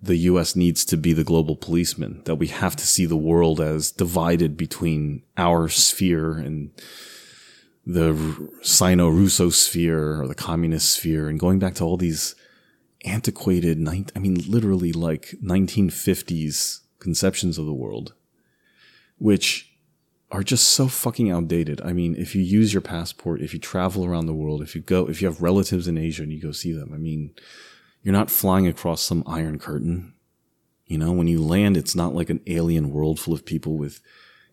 the 0.00 0.16
U.S. 0.16 0.54
needs 0.54 0.84
to 0.86 0.96
be 0.96 1.12
the 1.12 1.24
global 1.24 1.56
policeman, 1.56 2.22
that 2.24 2.36
we 2.36 2.46
have 2.48 2.76
to 2.76 2.86
see 2.86 3.04
the 3.04 3.16
world 3.16 3.60
as 3.60 3.90
divided 3.90 4.56
between 4.56 5.22
our 5.36 5.68
sphere 5.68 6.32
and 6.32 6.70
the 7.84 8.50
Sino-Russo 8.62 9.50
sphere 9.50 10.20
or 10.20 10.28
the 10.28 10.34
communist 10.34 10.92
sphere, 10.92 11.28
and 11.28 11.40
going 11.40 11.58
back 11.58 11.74
to 11.76 11.84
all 11.84 11.96
these 11.96 12.34
antiquated, 13.04 13.86
I 13.88 14.18
mean, 14.18 14.34
literally 14.46 14.92
like 14.92 15.34
1950s 15.42 16.80
conceptions 16.98 17.58
of 17.58 17.66
the 17.66 17.72
world, 17.72 18.14
which 19.18 19.67
are 20.30 20.42
just 20.42 20.68
so 20.68 20.88
fucking 20.88 21.30
outdated. 21.30 21.80
I 21.82 21.92
mean, 21.92 22.14
if 22.16 22.34
you 22.34 22.42
use 22.42 22.74
your 22.74 22.82
passport, 22.82 23.40
if 23.40 23.54
you 23.54 23.58
travel 23.58 24.04
around 24.04 24.26
the 24.26 24.34
world, 24.34 24.60
if 24.60 24.74
you 24.74 24.82
go, 24.82 25.08
if 25.08 25.22
you 25.22 25.28
have 25.28 25.40
relatives 25.40 25.88
in 25.88 25.96
Asia 25.96 26.22
and 26.22 26.32
you 26.32 26.40
go 26.40 26.52
see 26.52 26.72
them, 26.72 26.92
I 26.92 26.98
mean, 26.98 27.34
you're 28.02 28.12
not 28.12 28.30
flying 28.30 28.66
across 28.66 29.00
some 29.00 29.24
iron 29.26 29.58
curtain. 29.58 30.12
You 30.86 30.98
know, 30.98 31.12
when 31.12 31.28
you 31.28 31.42
land, 31.42 31.76
it's 31.76 31.94
not 31.94 32.14
like 32.14 32.28
an 32.30 32.40
alien 32.46 32.90
world 32.90 33.18
full 33.18 33.32
of 33.32 33.46
people 33.46 33.78
with, 33.78 34.00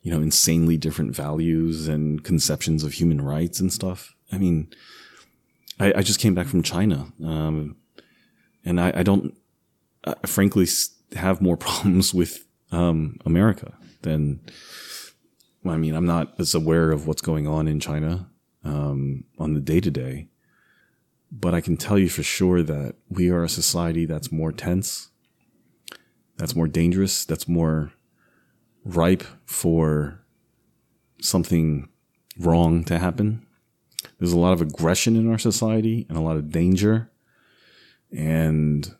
you 0.02 0.12
know, 0.12 0.22
insanely 0.22 0.78
different 0.78 1.16
values 1.16 1.88
and 1.88 2.24
conceptions 2.24 2.84
of 2.84 2.94
human 2.94 3.22
rights 3.22 3.60
and 3.60 3.72
stuff. 3.72 4.16
I 4.32 4.38
mean, 4.38 4.70
I, 5.80 5.94
I 5.98 6.02
just 6.04 6.20
came 6.20 6.36
back 6.36 6.48
from 6.48 6.64
China. 6.64 7.08
Um, 7.24 7.76
and 8.64 8.80
I, 8.80 8.94
I 8.96 9.04
don't, 9.04 9.36
uh, 10.06 10.16
frankly, 10.26 10.68
have 11.16 11.42
more 11.42 11.58
problems 11.58 12.14
with 12.14 12.46
um, 12.72 13.20
America 13.26 13.74
than. 14.04 14.40
I 15.68 15.78
mean, 15.78 15.96
I'm 15.96 16.06
not 16.06 16.34
as 16.40 16.54
aware 16.54 16.92
of 16.92 17.08
what's 17.08 17.22
going 17.22 17.48
on 17.48 17.68
in 17.68 17.80
China 17.80 18.30
um, 18.64 19.24
on 19.40 19.54
the 19.54 19.60
day 19.60 19.80
to 19.80 19.92
day, 19.92 20.28
but 21.32 21.54
I 21.54 21.62
can 21.62 21.78
tell 21.78 21.98
you 21.98 22.10
for 22.10 22.24
sure 22.24 22.62
that 22.64 22.96
we 23.10 23.30
are 23.30 23.44
a 23.44 23.50
society 23.50 24.06
that's 24.06 24.32
more 24.32 24.52
tense, 24.52 25.10
that's 26.38 26.56
more 26.56 26.68
dangerous, 26.68 27.26
that's 27.26 27.48
more 27.48 27.94
ripe 28.84 29.24
for 29.46 30.24
something 31.22 31.90
wrong 32.38 32.84
to 32.86 33.00
happen. 33.00 33.46
There's 34.20 34.34
a 34.34 34.40
lot 34.40 34.54
of 34.54 34.62
aggression 34.62 35.16
in 35.16 35.30
our 35.30 35.40
society 35.40 36.06
and 36.10 36.18
a 36.18 36.22
lot 36.22 36.38
of 36.38 36.52
danger. 36.52 37.12
And 38.16 38.96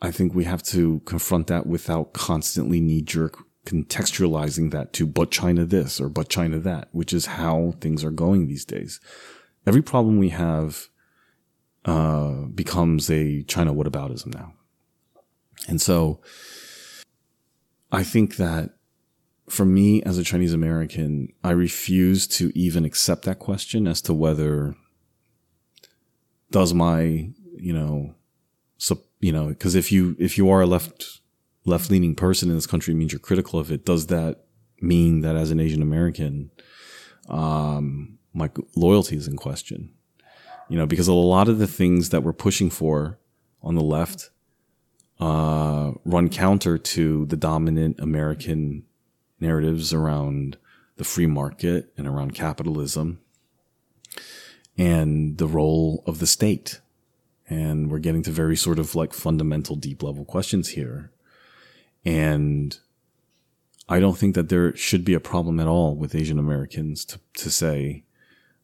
I 0.00 0.10
think 0.10 0.34
we 0.34 0.44
have 0.44 0.62
to 0.64 1.00
confront 1.04 1.48
that 1.48 1.66
without 1.66 2.12
constantly 2.12 2.80
knee 2.80 3.02
jerk 3.02 3.45
contextualizing 3.66 4.70
that 4.70 4.92
to 4.94 5.06
but 5.06 5.30
China 5.30 5.66
this 5.66 6.00
or 6.00 6.08
but 6.08 6.28
China 6.28 6.58
that, 6.60 6.88
which 6.92 7.12
is 7.12 7.26
how 7.26 7.74
things 7.80 8.02
are 8.04 8.10
going 8.10 8.46
these 8.46 8.64
days. 8.64 9.00
Every 9.66 9.82
problem 9.82 10.18
we 10.18 10.30
have 10.30 10.88
uh, 11.84 12.46
becomes 12.54 13.10
a 13.10 13.42
China 13.42 13.74
whataboutism 13.74 14.34
now. 14.34 14.54
And 15.68 15.80
so 15.80 16.20
I 17.92 18.02
think 18.02 18.36
that 18.36 18.70
for 19.48 19.64
me 19.64 20.02
as 20.02 20.18
a 20.18 20.24
Chinese 20.24 20.52
American, 20.52 21.32
I 21.44 21.50
refuse 21.50 22.26
to 22.28 22.56
even 22.58 22.84
accept 22.84 23.24
that 23.24 23.38
question 23.38 23.86
as 23.86 24.00
to 24.02 24.14
whether 24.14 24.74
does 26.50 26.72
my 26.72 27.30
you 27.58 27.72
know, 27.72 28.14
so 28.78 29.00
you 29.20 29.32
know, 29.32 29.48
because 29.48 29.74
if 29.74 29.90
you 29.90 30.14
if 30.18 30.36
you 30.38 30.50
are 30.50 30.62
a 30.62 30.66
left 30.66 31.20
left 31.66 31.90
leaning 31.90 32.14
person 32.14 32.48
in 32.48 32.54
this 32.54 32.66
country, 32.66 32.94
means 32.94 33.12
you're 33.12 33.18
critical 33.18 33.58
of 33.58 33.70
it. 33.70 33.84
Does 33.84 34.06
that 34.06 34.44
mean 34.80 35.20
that 35.20 35.36
as 35.36 35.50
an 35.50 35.60
Asian 35.60 35.82
American, 35.82 36.50
um, 37.28 38.18
my 38.32 38.50
loyalty 38.74 39.16
is 39.16 39.28
in 39.28 39.36
question? 39.36 39.90
You 40.68 40.78
know, 40.78 40.86
because 40.86 41.08
a 41.08 41.12
lot 41.12 41.48
of 41.48 41.58
the 41.58 41.66
things 41.66 42.10
that 42.10 42.22
we're 42.22 42.32
pushing 42.32 42.70
for 42.70 43.18
on 43.62 43.74
the 43.74 43.82
left 43.82 44.30
uh, 45.20 45.92
run 46.04 46.28
counter 46.28 46.76
to 46.76 47.26
the 47.26 47.36
dominant 47.36 47.98
American 48.00 48.84
narratives 49.40 49.92
around 49.92 50.56
the 50.96 51.04
free 51.04 51.26
market 51.26 51.92
and 51.96 52.06
around 52.06 52.34
capitalism 52.34 53.20
and 54.78 55.38
the 55.38 55.46
role 55.46 56.02
of 56.06 56.18
the 56.18 56.26
state 56.26 56.80
and 57.48 57.90
we're 57.90 57.98
getting 57.98 58.22
to 58.22 58.30
very 58.30 58.56
sort 58.56 58.78
of 58.78 58.94
like 58.94 59.12
fundamental 59.12 59.76
deep 59.76 60.02
level 60.02 60.24
questions 60.24 60.70
here. 60.70 61.12
And 62.06 62.78
I 63.88 63.98
don't 63.98 64.16
think 64.16 64.36
that 64.36 64.48
there 64.48 64.74
should 64.76 65.04
be 65.04 65.14
a 65.14 65.20
problem 65.20 65.58
at 65.58 65.66
all 65.66 65.96
with 65.96 66.14
Asian 66.14 66.38
Americans 66.38 67.04
to, 67.06 67.20
to 67.38 67.50
say, 67.50 68.04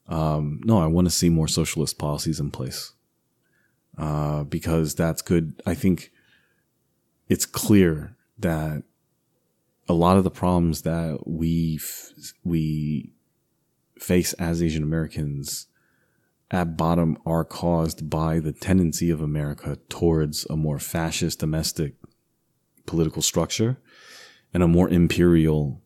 um, 0.08 0.60
no, 0.64 0.78
I 0.78 0.86
want 0.86 1.08
to 1.08 1.10
see 1.10 1.28
more 1.28 1.48
socialist 1.48 1.98
policies 1.98 2.38
in 2.38 2.52
place. 2.52 2.92
Uh, 3.98 4.44
because 4.44 4.94
that's 4.94 5.20
good. 5.20 5.60
I 5.66 5.74
think 5.74 6.12
it's 7.28 7.44
clear 7.44 8.16
that 8.38 8.84
a 9.88 9.92
lot 9.92 10.16
of 10.16 10.24
the 10.24 10.30
problems 10.30 10.82
that 10.82 11.26
we, 11.26 11.78
f- 11.82 12.12
we 12.44 13.12
face 13.98 14.32
as 14.34 14.62
Asian 14.62 14.82
Americans 14.82 15.66
at 16.50 16.76
bottom 16.76 17.18
are 17.26 17.44
caused 17.44 18.08
by 18.08 18.38
the 18.38 18.52
tendency 18.52 19.10
of 19.10 19.20
America 19.20 19.78
towards 19.88 20.46
a 20.48 20.56
more 20.56 20.78
fascist 20.78 21.40
domestic 21.40 21.94
political 22.86 23.22
structure 23.22 23.78
and 24.52 24.62
a 24.62 24.68
more 24.68 24.88
imperial 24.88 25.82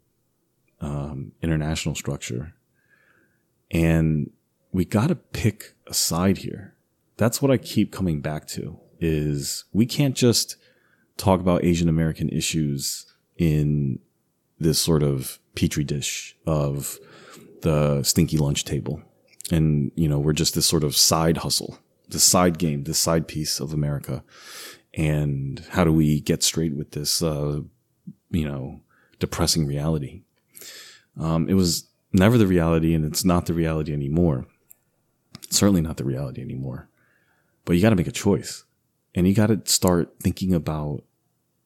um, 0.80 1.32
international 1.42 1.94
structure. 1.94 2.54
And 3.70 4.30
we 4.72 4.84
got 4.84 5.08
to 5.08 5.14
pick 5.14 5.74
a 5.86 5.94
side 5.94 6.38
here. 6.38 6.74
That's 7.16 7.40
what 7.40 7.50
I 7.50 7.56
keep 7.56 7.92
coming 7.92 8.20
back 8.20 8.46
to 8.48 8.78
is 9.00 9.64
we 9.72 9.86
can't 9.86 10.14
just 10.14 10.56
talk 11.16 11.40
about 11.40 11.64
Asian 11.64 11.88
American 11.88 12.28
issues 12.28 13.06
in 13.36 13.98
this 14.58 14.78
sort 14.78 15.02
of 15.02 15.38
petri 15.54 15.84
dish 15.84 16.36
of 16.46 16.98
the 17.62 18.02
stinky 18.02 18.36
lunch 18.36 18.64
table 18.64 19.02
and 19.50 19.90
you 19.94 20.08
know 20.08 20.18
we're 20.18 20.32
just 20.32 20.54
this 20.54 20.66
sort 20.66 20.84
of 20.84 20.96
side 20.96 21.38
hustle 21.38 21.78
the 22.08 22.20
side 22.20 22.58
game 22.58 22.84
the 22.84 22.94
side 22.94 23.26
piece 23.26 23.60
of 23.60 23.72
america 23.72 24.22
and 24.96 25.64
how 25.70 25.84
do 25.84 25.92
we 25.92 26.20
get 26.20 26.42
straight 26.42 26.74
with 26.74 26.92
this 26.92 27.22
uh, 27.22 27.60
you 28.30 28.48
know 28.48 28.80
depressing 29.18 29.66
reality? 29.66 30.22
Um, 31.18 31.48
it 31.48 31.54
was 31.54 31.88
never 32.12 32.38
the 32.38 32.46
reality 32.46 32.94
and 32.94 33.04
it's 33.04 33.24
not 33.24 33.46
the 33.46 33.54
reality 33.54 33.92
anymore. 33.92 34.46
It's 35.42 35.56
certainly 35.56 35.82
not 35.82 35.98
the 35.98 36.04
reality 36.04 36.40
anymore. 36.40 36.88
But 37.64 37.76
you 37.76 37.82
got 37.82 37.90
to 37.90 37.96
make 37.96 38.06
a 38.06 38.12
choice 38.12 38.64
and 39.14 39.26
you 39.28 39.34
got 39.34 39.48
to 39.48 39.60
start 39.64 40.14
thinking 40.20 40.54
about 40.54 41.02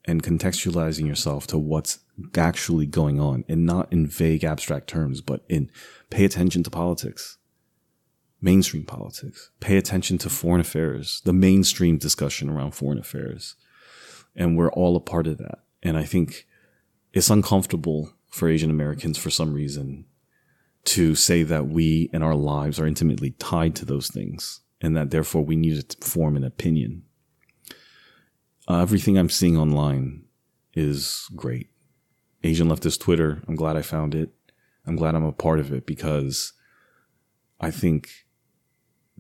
and 0.05 0.23
contextualizing 0.23 1.07
yourself 1.07 1.47
to 1.49 1.59
what's 1.59 1.99
actually 2.37 2.87
going 2.87 3.21
on 3.21 3.45
and 3.49 3.67
not 3.67 3.93
in 3.93 4.07
vague 4.07 4.45
abstract 4.45 4.89
terms 4.89 5.21
but 5.21 5.45
in 5.49 5.71
pay 6.11 6.25
attention 6.25 6.63
to 6.63 6.71
politics 6.71 7.39
mainstream 8.41 8.85
politics. 8.85 9.51
Pay 9.61 9.77
attention 9.77 10.19
to 10.19 10.31
foreign 10.31 10.61
affairs, 10.61 11.21
the 11.25 11.33
mainstream 11.33 11.99
discussion 11.99 12.49
around 12.49 12.73
foreign 12.73 12.99
affairs. 12.99 13.57
And 14.37 14.57
we're 14.57 14.73
all 14.73 14.97
a 14.97 15.01
part 15.01 15.27
of 15.27 15.39
that. 15.39 15.61
And 15.83 15.97
I 15.97 16.05
think 16.05 16.47
it's 17.13 17.31
uncomfortable 17.31 18.13
for 18.29 18.49
Asian 18.49 18.71
Americans 18.71 19.19
for 19.19 19.31
some 19.31 19.53
reason 19.53 20.07
to 20.85 21.15
say 21.15 21.43
that 21.43 21.67
we 21.69 22.09
and 22.13 22.25
our 22.25 22.35
lives 22.35 22.79
are 22.79 22.87
intimately 22.87 23.33
tied 23.33 23.75
to 23.77 23.85
those 23.85 24.09
things 24.09 24.61
and 24.81 24.97
that 24.97 25.11
therefore 25.11 25.45
we 25.45 25.57
need 25.57 25.89
to 25.89 25.97
form 26.07 26.37
an 26.37 26.45
opinion. 26.45 27.03
uh, 28.69 28.81
everything 28.81 29.19
I'm 29.19 29.29
seeing 29.29 29.59
online 29.59 30.25
is 30.75 31.29
great. 31.35 31.69
Asian 32.43 32.69
leftist 32.69 33.01
Twitter. 33.01 33.43
I'm 33.47 33.57
glad 33.57 33.77
I 33.77 33.83
found 33.83 34.15
it. 34.15 34.31
I'm 34.87 34.97
glad 34.97 35.15
I'm 35.15 35.25
a 35.25 35.33
part 35.33 35.61
of 35.61 35.73
it 35.73 35.85
because 35.85 36.55
I 37.61 37.71
think 37.71 38.09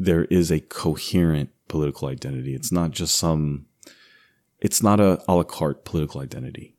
there 0.01 0.24
is 0.24 0.51
a 0.51 0.61
coherent 0.61 1.51
political 1.68 2.09
identity. 2.09 2.55
It's 2.55 2.72
not 2.72 2.90
just 2.90 3.14
some, 3.14 3.66
it's 4.59 4.82
not 4.82 4.98
a 4.98 5.22
a 5.28 5.34
la 5.34 5.44
carte 5.44 5.84
political 5.84 6.22
identity. 6.22 6.74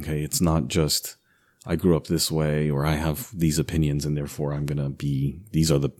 Okay. 0.00 0.22
It's 0.22 0.40
not 0.40 0.68
just, 0.68 1.16
I 1.66 1.76
grew 1.76 1.94
up 1.94 2.06
this 2.06 2.30
way 2.30 2.70
or 2.70 2.86
I 2.86 2.94
have 2.94 3.30
these 3.38 3.58
opinions 3.58 4.06
and 4.06 4.16
therefore 4.16 4.54
I'm 4.54 4.64
going 4.64 4.82
to 4.82 4.88
be, 4.88 5.40
these 5.52 5.70
are 5.70 5.78
the 5.78 5.90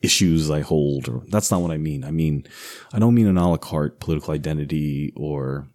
issues 0.00 0.50
I 0.50 0.60
hold 0.60 1.08
or 1.08 1.24
that's 1.28 1.50
not 1.50 1.60
what 1.60 1.72
I 1.72 1.78
mean. 1.78 2.04
I 2.04 2.12
mean, 2.12 2.46
I 2.92 3.00
don't 3.00 3.14
mean 3.14 3.26
an 3.26 3.36
a 3.36 3.50
la 3.50 3.56
carte 3.56 3.98
political 3.98 4.32
identity 4.32 5.12
or, 5.16 5.66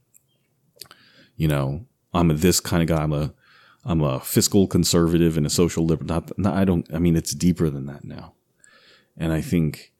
you 1.36 1.50
know, 1.50 1.86
I'm 2.14 2.32
a 2.32 2.36
this 2.36 2.60
kind 2.62 2.82
of 2.82 2.88
guy. 2.88 3.04
I'm 3.04 3.14
a, 3.14 3.34
I'm 3.84 4.02
a 4.02 4.20
fiscal 4.22 4.68
conservative 4.68 5.36
and 5.36 5.46
a 5.46 5.50
social 5.50 5.86
liberal. 5.86 6.08
Not, 6.08 6.38
not, 6.38 6.54
I 6.54 6.64
don't, 6.64 6.88
I 6.94 7.00
mean, 7.00 7.18
it's 7.18 7.34
deeper 7.34 7.70
than 7.70 7.88
that 7.88 8.06
now. 8.06 8.36
And 9.18 9.34
I 9.34 9.42
think 9.42 9.92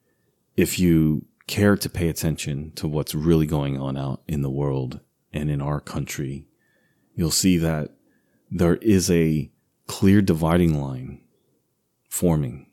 if 0.56 0.78
you 0.78 1.26
care 1.46 1.76
to 1.76 1.88
pay 1.88 2.08
attention 2.08 2.72
to 2.76 2.88
what's 2.88 3.14
really 3.14 3.46
going 3.46 3.78
on 3.80 3.96
out 3.96 4.22
in 4.28 4.42
the 4.42 4.50
world 4.50 5.00
and 5.32 5.50
in 5.50 5.60
our 5.60 5.80
country, 5.80 6.46
you'll 7.14 7.30
see 7.30 7.56
that 7.58 7.90
there 8.50 8.76
is 8.76 9.10
a 9.10 9.50
clear 9.86 10.22
dividing 10.22 10.80
line 10.80 11.20
forming. 12.08 12.66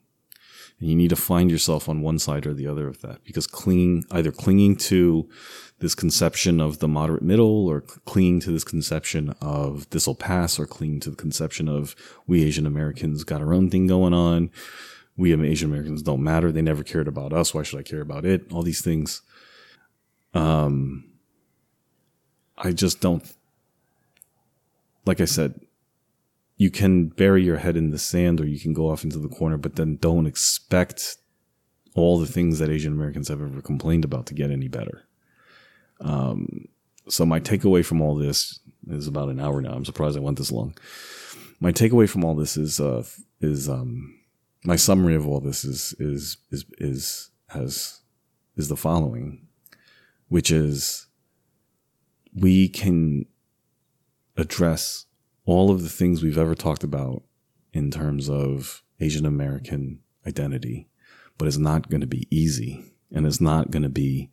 And 0.78 0.88
you 0.88 0.96
need 0.96 1.10
to 1.10 1.16
find 1.16 1.50
yourself 1.50 1.88
on 1.88 2.00
one 2.00 2.18
side 2.18 2.46
or 2.46 2.54
the 2.54 2.66
other 2.66 2.88
of 2.88 3.02
that 3.02 3.22
because 3.24 3.46
clinging, 3.46 4.04
either 4.10 4.32
clinging 4.32 4.76
to 4.76 5.28
this 5.80 5.94
conception 5.94 6.60
of 6.60 6.78
the 6.78 6.88
moderate 6.88 7.22
middle 7.22 7.66
or 7.66 7.82
clinging 7.82 8.40
to 8.40 8.50
this 8.50 8.64
conception 8.64 9.34
of 9.42 9.88
this 9.90 10.06
will 10.06 10.14
pass 10.14 10.58
or 10.58 10.66
clinging 10.66 11.00
to 11.00 11.10
the 11.10 11.16
conception 11.16 11.68
of 11.68 11.94
we 12.26 12.44
Asian 12.44 12.66
Americans 12.66 13.24
got 13.24 13.42
our 13.42 13.52
own 13.52 13.70
thing 13.70 13.86
going 13.86 14.14
on. 14.14 14.50
We 15.20 15.34
Asian 15.34 15.68
Americans 15.68 16.02
don't 16.02 16.22
matter. 16.22 16.50
They 16.50 16.62
never 16.62 16.82
cared 16.82 17.06
about 17.06 17.34
us. 17.34 17.52
Why 17.52 17.62
should 17.62 17.78
I 17.78 17.82
care 17.82 18.00
about 18.00 18.24
it? 18.24 18.50
All 18.52 18.62
these 18.62 18.80
things. 18.80 19.20
Um, 20.32 21.10
I 22.56 22.72
just 22.72 23.02
don't, 23.02 23.22
like 25.04 25.20
I 25.20 25.26
said, 25.26 25.60
you 26.56 26.70
can 26.70 27.08
bury 27.08 27.44
your 27.44 27.58
head 27.58 27.76
in 27.76 27.90
the 27.90 27.98
sand 27.98 28.40
or 28.40 28.46
you 28.46 28.58
can 28.58 28.72
go 28.72 28.90
off 28.90 29.04
into 29.04 29.18
the 29.18 29.28
corner, 29.28 29.58
but 29.58 29.76
then 29.76 29.96
don't 29.96 30.26
expect 30.26 31.18
all 31.94 32.18
the 32.18 32.26
things 32.26 32.58
that 32.58 32.70
Asian 32.70 32.94
Americans 32.94 33.28
have 33.28 33.42
ever 33.42 33.60
complained 33.60 34.06
about 34.06 34.24
to 34.26 34.34
get 34.34 34.50
any 34.50 34.68
better. 34.68 35.04
Um, 36.00 36.66
so 37.08 37.26
my 37.26 37.40
takeaway 37.40 37.84
from 37.84 38.00
all 38.00 38.14
this 38.14 38.60
is 38.88 39.06
about 39.06 39.28
an 39.28 39.38
hour 39.38 39.60
now. 39.60 39.72
I'm 39.72 39.84
surprised 39.84 40.16
I 40.16 40.20
went 40.20 40.38
this 40.38 40.52
long. 40.52 40.74
My 41.60 41.72
takeaway 41.72 42.08
from 42.08 42.24
all 42.24 42.34
this 42.34 42.56
is 42.56 42.80
uh, 42.80 43.04
is 43.42 43.68
um, 43.68 44.19
my 44.64 44.76
summary 44.76 45.14
of 45.14 45.26
all 45.26 45.40
this 45.40 45.64
is 45.64 45.94
is 45.98 46.36
is 46.50 46.64
is 46.78 47.30
has 47.48 48.00
is 48.56 48.68
the 48.68 48.76
following, 48.76 49.46
which 50.28 50.50
is 50.50 51.06
we 52.34 52.68
can 52.68 53.26
address 54.36 55.06
all 55.44 55.70
of 55.70 55.82
the 55.82 55.88
things 55.88 56.22
we've 56.22 56.38
ever 56.38 56.54
talked 56.54 56.84
about 56.84 57.22
in 57.72 57.90
terms 57.90 58.28
of 58.28 58.82
Asian 59.00 59.26
American 59.26 60.00
identity, 60.26 60.88
but 61.38 61.48
it's 61.48 61.56
not 61.56 61.88
going 61.88 62.00
to 62.00 62.06
be 62.06 62.28
easy 62.30 62.92
and 63.12 63.26
it's 63.26 63.40
not 63.40 63.70
going 63.70 63.82
to 63.82 63.88
be 63.88 64.30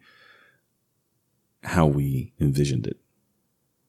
how 1.64 1.86
we 1.86 2.34
envisioned 2.40 2.86
it. 2.86 2.98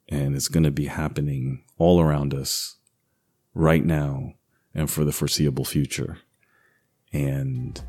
And 0.09 0.35
it's 0.35 0.49
going 0.49 0.65
to 0.65 0.71
be 0.71 0.87
happening 0.87 1.65
all 1.77 2.01
around 2.01 2.33
us 2.33 2.77
right 3.53 3.85
now 3.85 4.35
and 4.75 4.91
for 4.91 5.05
the 5.05 5.13
foreseeable 5.13 5.65
future 5.65 6.19
and 7.13 7.81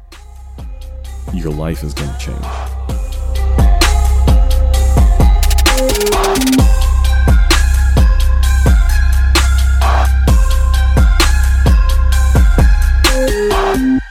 your 1.34 1.51
life 1.51 1.84
is 1.84 1.93
going 1.93 2.11
to 2.11 2.17
change. 2.17 2.45
Thank 13.20 14.03
you. 14.03 14.09